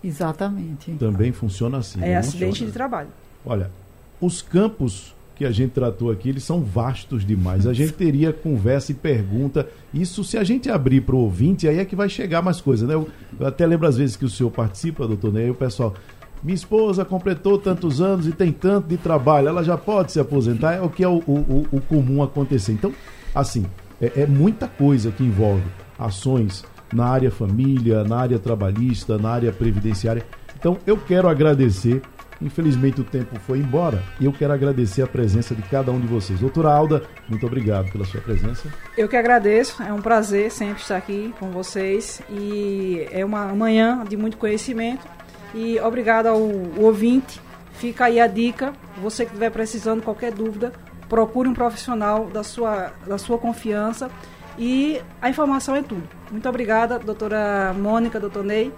Exatamente. 0.04 0.92
Também 0.96 1.32
funciona 1.32 1.78
assim. 1.78 2.04
É 2.04 2.18
acidente 2.18 2.50
funciona. 2.50 2.70
de 2.70 2.74
trabalho. 2.74 3.10
Olha, 3.46 3.72
os 4.20 4.42
campos 4.42 5.16
que 5.38 5.46
a 5.46 5.52
gente 5.52 5.72
tratou 5.72 6.10
aqui, 6.10 6.30
eles 6.30 6.44
são 6.44 6.62
vastos 6.62 7.24
demais. 7.24 7.68
A 7.68 7.74
gente 7.74 7.94
teria 7.94 8.34
conversa 8.34 8.92
e 8.92 8.96
pergunta. 8.96 9.70
Isso, 9.94 10.24
se 10.24 10.36
a 10.36 10.44
gente 10.44 10.68
abrir 10.68 11.02
para 11.02 11.16
o 11.16 11.20
ouvinte, 11.20 11.68
aí 11.68 11.78
é 11.78 11.86
que 11.86 11.96
vai 11.96 12.10
chegar 12.10 12.42
mais 12.42 12.60
coisa, 12.60 12.88
né? 12.88 12.96
Eu, 12.96 13.08
eu, 13.40 13.46
até 13.46 13.66
lembro 13.68 13.88
às 13.88 13.98
vezes 13.98 14.16
que 14.16 14.26
o 14.26 14.30
senhor 14.30 14.50
participa, 14.50 15.08
doutor 15.08 15.32
Ney, 15.32 15.48
e 15.48 15.52
o 15.52 15.56
pessoal. 15.56 15.94
Minha 16.42 16.56
esposa 16.56 17.06
completou 17.06 17.58
tantos 17.58 18.02
anos 18.02 18.28
e 18.28 18.32
tem 18.32 18.52
tanto 18.52 18.88
de 18.88 18.98
trabalho, 18.98 19.48
ela 19.48 19.64
já 19.64 19.78
pode 19.78 20.12
se 20.12 20.20
aposentar, 20.20 20.74
é 20.74 20.82
o 20.82 20.90
que 20.90 21.04
é 21.04 21.08
o, 21.08 21.18
o, 21.18 21.68
o 21.72 21.82
comum 21.82 22.24
acontecer. 22.24 22.72
Então, 22.72 22.92
assim, 23.34 23.66
é, 24.02 24.22
é 24.22 24.26
muita 24.26 24.68
coisa 24.68 25.12
que 25.12 25.24
envolve 25.24 25.64
ações 26.00 26.64
na 26.94 27.06
área 27.06 27.30
família, 27.30 28.04
na 28.04 28.18
área 28.18 28.40
trabalhista, 28.40 29.18
na 29.18 29.30
área 29.30 29.52
previdenciária. 29.52 30.26
Então, 30.58 30.78
eu 30.86 30.98
quero 30.98 31.28
agradecer 31.28 32.02
Infelizmente 32.42 33.02
o 33.02 33.04
tempo 33.04 33.40
foi 33.40 33.60
embora 33.60 34.02
e 34.20 34.26
eu 34.26 34.32
quero 34.32 34.54
agradecer 34.54 35.02
a 35.02 35.08
presença 35.08 35.56
de 35.56 35.62
cada 35.64 35.92
um 35.92 36.00
de 36.00 36.08
vocês. 36.08 36.40
Doutora 36.40 36.72
Alda, 36.72 37.04
muito 37.28 37.46
obrigado 37.46 37.92
pela 37.92 38.06
sua 38.06 38.22
presença. 38.22 38.72
Eu 38.98 39.08
que 39.08 39.16
agradeço, 39.16 39.82
é 39.82 39.92
um 39.92 40.02
prazer 40.02 40.52
sempre 40.52 40.82
estar 40.82 40.98
aqui 40.98 41.34
com 41.40 41.50
vocês 41.50 42.22
e 42.30 43.08
é 43.12 43.26
uma 43.26 43.46
manhã 43.56 44.04
de 44.08 44.16
muito 44.16 44.38
conhecimento 44.38 45.06
e 45.54 45.80
obrigado 45.80 46.28
ao 46.28 46.40
ouvinte. 46.78 47.42
Fica 47.74 48.06
aí 48.06 48.20
a 48.20 48.28
dica, 48.28 48.74
você 49.02 49.24
que 49.24 49.32
estiver 49.32 49.52
precisando 49.52 50.02
qualquer 50.02 50.32
dúvida, 50.32 50.74
procure 51.08 51.48
um 51.48 51.54
profissional 51.54 52.26
da 52.26 52.44
sua, 52.44 52.92
da 53.06 53.18
sua 53.18 53.38
confiança 53.38 54.10
e 54.58 55.00
a 55.22 55.30
informação 55.30 55.76
é 55.76 55.82
tudo. 55.82 56.04
Muito 56.32 56.48
obrigada, 56.50 56.98
doutora 57.00 57.74
Mônica, 57.78 58.20
doutor 58.20 58.44
Ney. 58.44 58.72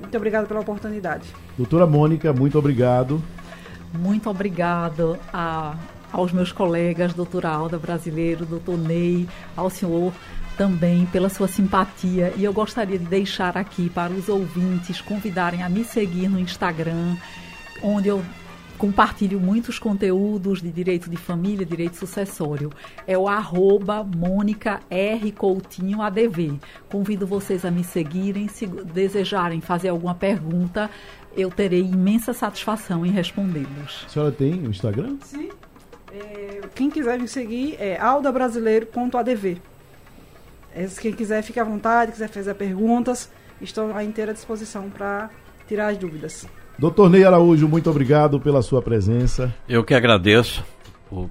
Muito 0.00 0.16
obrigada 0.16 0.46
pela 0.46 0.60
oportunidade. 0.60 1.24
Doutora 1.56 1.86
Mônica, 1.86 2.32
muito 2.32 2.58
obrigado. 2.58 3.22
Muito 3.92 4.28
obrigado 4.28 5.18
a, 5.32 5.74
aos 6.12 6.32
meus 6.32 6.52
colegas, 6.52 7.14
doutora 7.14 7.48
Alda 7.48 7.78
Brasileiro, 7.78 8.44
doutor 8.44 8.76
Ney, 8.76 9.28
ao 9.56 9.70
senhor 9.70 10.12
também 10.56 11.06
pela 11.06 11.28
sua 11.28 11.48
simpatia. 11.48 12.32
E 12.36 12.44
eu 12.44 12.52
gostaria 12.52 12.98
de 12.98 13.04
deixar 13.04 13.56
aqui 13.56 13.90
para 13.90 14.12
os 14.12 14.28
ouvintes 14.28 15.00
convidarem 15.00 15.62
a 15.62 15.68
me 15.68 15.84
seguir 15.84 16.28
no 16.28 16.38
Instagram, 16.40 17.16
onde 17.82 18.08
eu 18.08 18.22
compartilho 18.76 19.40
muitos 19.40 19.78
conteúdos 19.78 20.62
de 20.62 20.70
direito 20.70 21.10
de 21.10 21.16
família, 21.16 21.66
direito 21.66 21.96
sucessório. 21.96 22.70
É 23.06 23.16
o 23.16 23.28
arroba 23.28 24.04
Mônica 24.04 24.80
R. 24.90 25.32
Coutinho 25.32 26.02
ADV. 26.02 26.60
Convido 26.88 27.26
vocês 27.26 27.64
a 27.64 27.70
me 27.70 27.82
seguirem. 27.82 28.48
Se 28.48 28.66
desejarem 28.66 29.60
fazer 29.60 29.88
alguma 29.88 30.14
pergunta, 30.14 30.90
eu 31.36 31.50
terei 31.50 31.82
imensa 31.82 32.32
satisfação 32.32 33.04
em 33.04 33.10
respondê-los. 33.10 34.04
A 34.06 34.08
senhora 34.08 34.32
tem 34.32 34.66
o 34.66 34.70
Instagram? 34.70 35.16
Sim. 35.22 35.50
É, 36.12 36.62
quem 36.74 36.90
quiser 36.90 37.18
me 37.18 37.28
seguir 37.28 37.76
é 37.78 37.98
aldabrasileiro.adv. 38.00 39.58
É, 40.74 40.86
quem 41.00 41.12
quiser, 41.12 41.42
fique 41.42 41.58
à 41.58 41.64
vontade, 41.64 42.12
quiser 42.12 42.28
fazer 42.28 42.54
perguntas, 42.54 43.30
estou 43.60 43.94
à 43.94 44.04
inteira 44.04 44.32
disposição 44.32 44.90
para 44.90 45.30
tirar 45.66 45.88
as 45.88 45.98
dúvidas. 45.98 46.46
Doutor 46.78 47.08
Ney 47.08 47.24
Araújo, 47.24 47.66
muito 47.66 47.88
obrigado 47.88 48.38
pela 48.38 48.60
sua 48.60 48.82
presença. 48.82 49.54
Eu 49.66 49.82
que 49.82 49.94
agradeço 49.94 50.62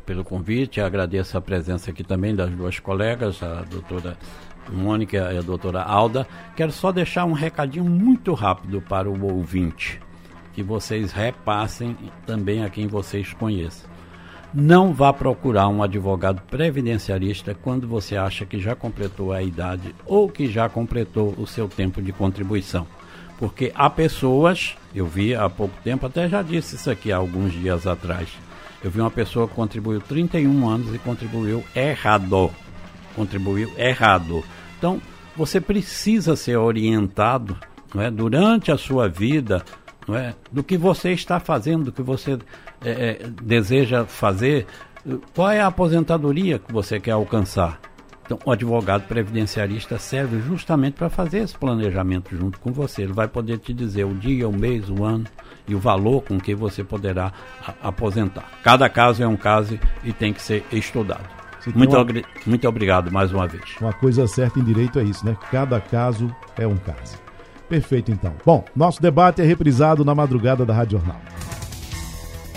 pelo 0.03 0.23
convite, 0.23 0.81
agradeço 0.81 1.37
a 1.37 1.41
presença 1.41 1.91
aqui 1.91 2.03
também 2.03 2.35
das 2.35 2.49
duas 2.49 2.79
colegas, 2.79 3.43
a 3.43 3.61
doutora 3.61 4.17
Mônica 4.71 5.17
e 5.31 5.37
a 5.37 5.41
doutora 5.41 5.83
Alda. 5.83 6.27
Quero 6.55 6.71
só 6.71 6.91
deixar 6.91 7.25
um 7.25 7.33
recadinho 7.33 7.85
muito 7.85 8.33
rápido 8.33 8.81
para 8.81 9.07
o 9.07 9.23
ouvinte, 9.23 10.01
que 10.53 10.63
vocês 10.63 11.11
repassem 11.11 11.95
também 12.25 12.63
a 12.63 12.69
quem 12.69 12.87
vocês 12.87 13.31
conheçam. 13.33 13.87
não 14.51 14.93
vá 14.93 15.13
procurar 15.13 15.67
um 15.67 15.83
advogado 15.83 16.41
previdenciarista 16.49 17.53
quando 17.53 17.87
você 17.87 18.15
acha 18.15 18.45
que 18.45 18.59
já 18.59 18.73
completou 18.73 19.31
a 19.31 19.43
idade 19.43 19.93
ou 20.05 20.27
que 20.27 20.47
já 20.47 20.67
completou 20.67 21.35
o 21.37 21.45
seu 21.45 21.67
tempo 21.67 22.01
de 22.01 22.11
contribuição. 22.11 22.87
Porque 23.37 23.71
há 23.75 23.89
pessoas, 23.89 24.75
eu 24.93 25.05
vi 25.05 25.35
há 25.35 25.49
pouco 25.49 25.75
tempo, 25.83 26.05
até 26.05 26.27
já 26.29 26.41
disse 26.41 26.75
isso 26.75 26.89
aqui 26.89 27.11
há 27.11 27.17
alguns 27.17 27.51
dias 27.51 27.85
atrás. 27.85 28.29
Eu 28.83 28.89
vi 28.89 29.01
uma 29.01 29.11
pessoa 29.11 29.47
que 29.47 29.55
contribuiu 29.55 29.99
31 29.99 30.69
anos 30.69 30.93
e 30.93 30.99
contribuiu 30.99 31.63
errado. 31.75 32.51
Contribuiu 33.15 33.71
errado. 33.77 34.43
Então, 34.77 35.01
você 35.35 35.59
precisa 35.59 36.35
ser 36.35 36.57
orientado 36.57 37.57
não 37.93 38.01
é, 38.01 38.11
durante 38.11 38.71
a 38.71 38.77
sua 38.77 39.07
vida 39.07 39.63
não 40.07 40.15
é, 40.15 40.35
do 40.51 40.63
que 40.63 40.77
você 40.77 41.11
está 41.11 41.39
fazendo, 41.39 41.85
do 41.85 41.91
que 41.91 42.01
você 42.01 42.37
é, 42.83 43.27
deseja 43.41 44.05
fazer, 44.05 44.67
qual 45.33 45.49
é 45.49 45.61
a 45.61 45.67
aposentadoria 45.67 46.59
que 46.59 46.71
você 46.71 46.99
quer 46.99 47.11
alcançar. 47.11 47.79
Então, 48.25 48.39
o 48.43 48.51
advogado 48.51 49.07
previdenciarista 49.07 49.99
serve 49.99 50.41
justamente 50.41 50.95
para 50.95 51.09
fazer 51.09 51.39
esse 51.39 51.55
planejamento 51.55 52.35
junto 52.35 52.59
com 52.59 52.71
você. 52.71 53.03
Ele 53.03 53.13
vai 53.13 53.27
poder 53.27 53.59
te 53.59 53.71
dizer 53.71 54.03
o 54.03 54.15
dia, 54.15 54.49
o 54.49 54.53
mês, 54.53 54.89
o 54.89 55.03
ano 55.03 55.25
e 55.67 55.75
o 55.75 55.79
valor 55.79 56.23
com 56.23 56.39
que 56.39 56.55
você 56.55 56.83
poderá 56.83 57.31
aposentar. 57.81 58.49
Cada 58.63 58.89
caso 58.89 59.21
é 59.21 59.27
um 59.27 59.37
caso 59.37 59.79
e 60.03 60.11
tem 60.11 60.33
que 60.33 60.41
ser 60.41 60.65
estudado. 60.71 61.35
Muito, 61.73 61.95
uma... 61.95 62.05
muito 62.45 62.67
obrigado 62.67 63.11
mais 63.11 63.31
uma 63.31 63.47
vez. 63.47 63.63
Uma 63.79 63.93
coisa 63.93 64.27
certa 64.27 64.59
em 64.59 64.63
direito 64.63 64.99
é 64.99 65.03
isso, 65.03 65.25
né? 65.25 65.35
Cada 65.51 65.79
caso 65.79 66.33
é 66.57 66.67
um 66.67 66.77
caso. 66.77 67.17
Perfeito, 67.67 68.11
então. 68.11 68.33
Bom, 68.45 68.63
nosso 68.75 69.01
debate 69.01 69.41
é 69.41 69.45
reprisado 69.45 70.05
na 70.05 70.13
madrugada 70.13 70.65
da 70.65 70.73
Rádio 70.73 70.99
Jornal. 70.99 71.19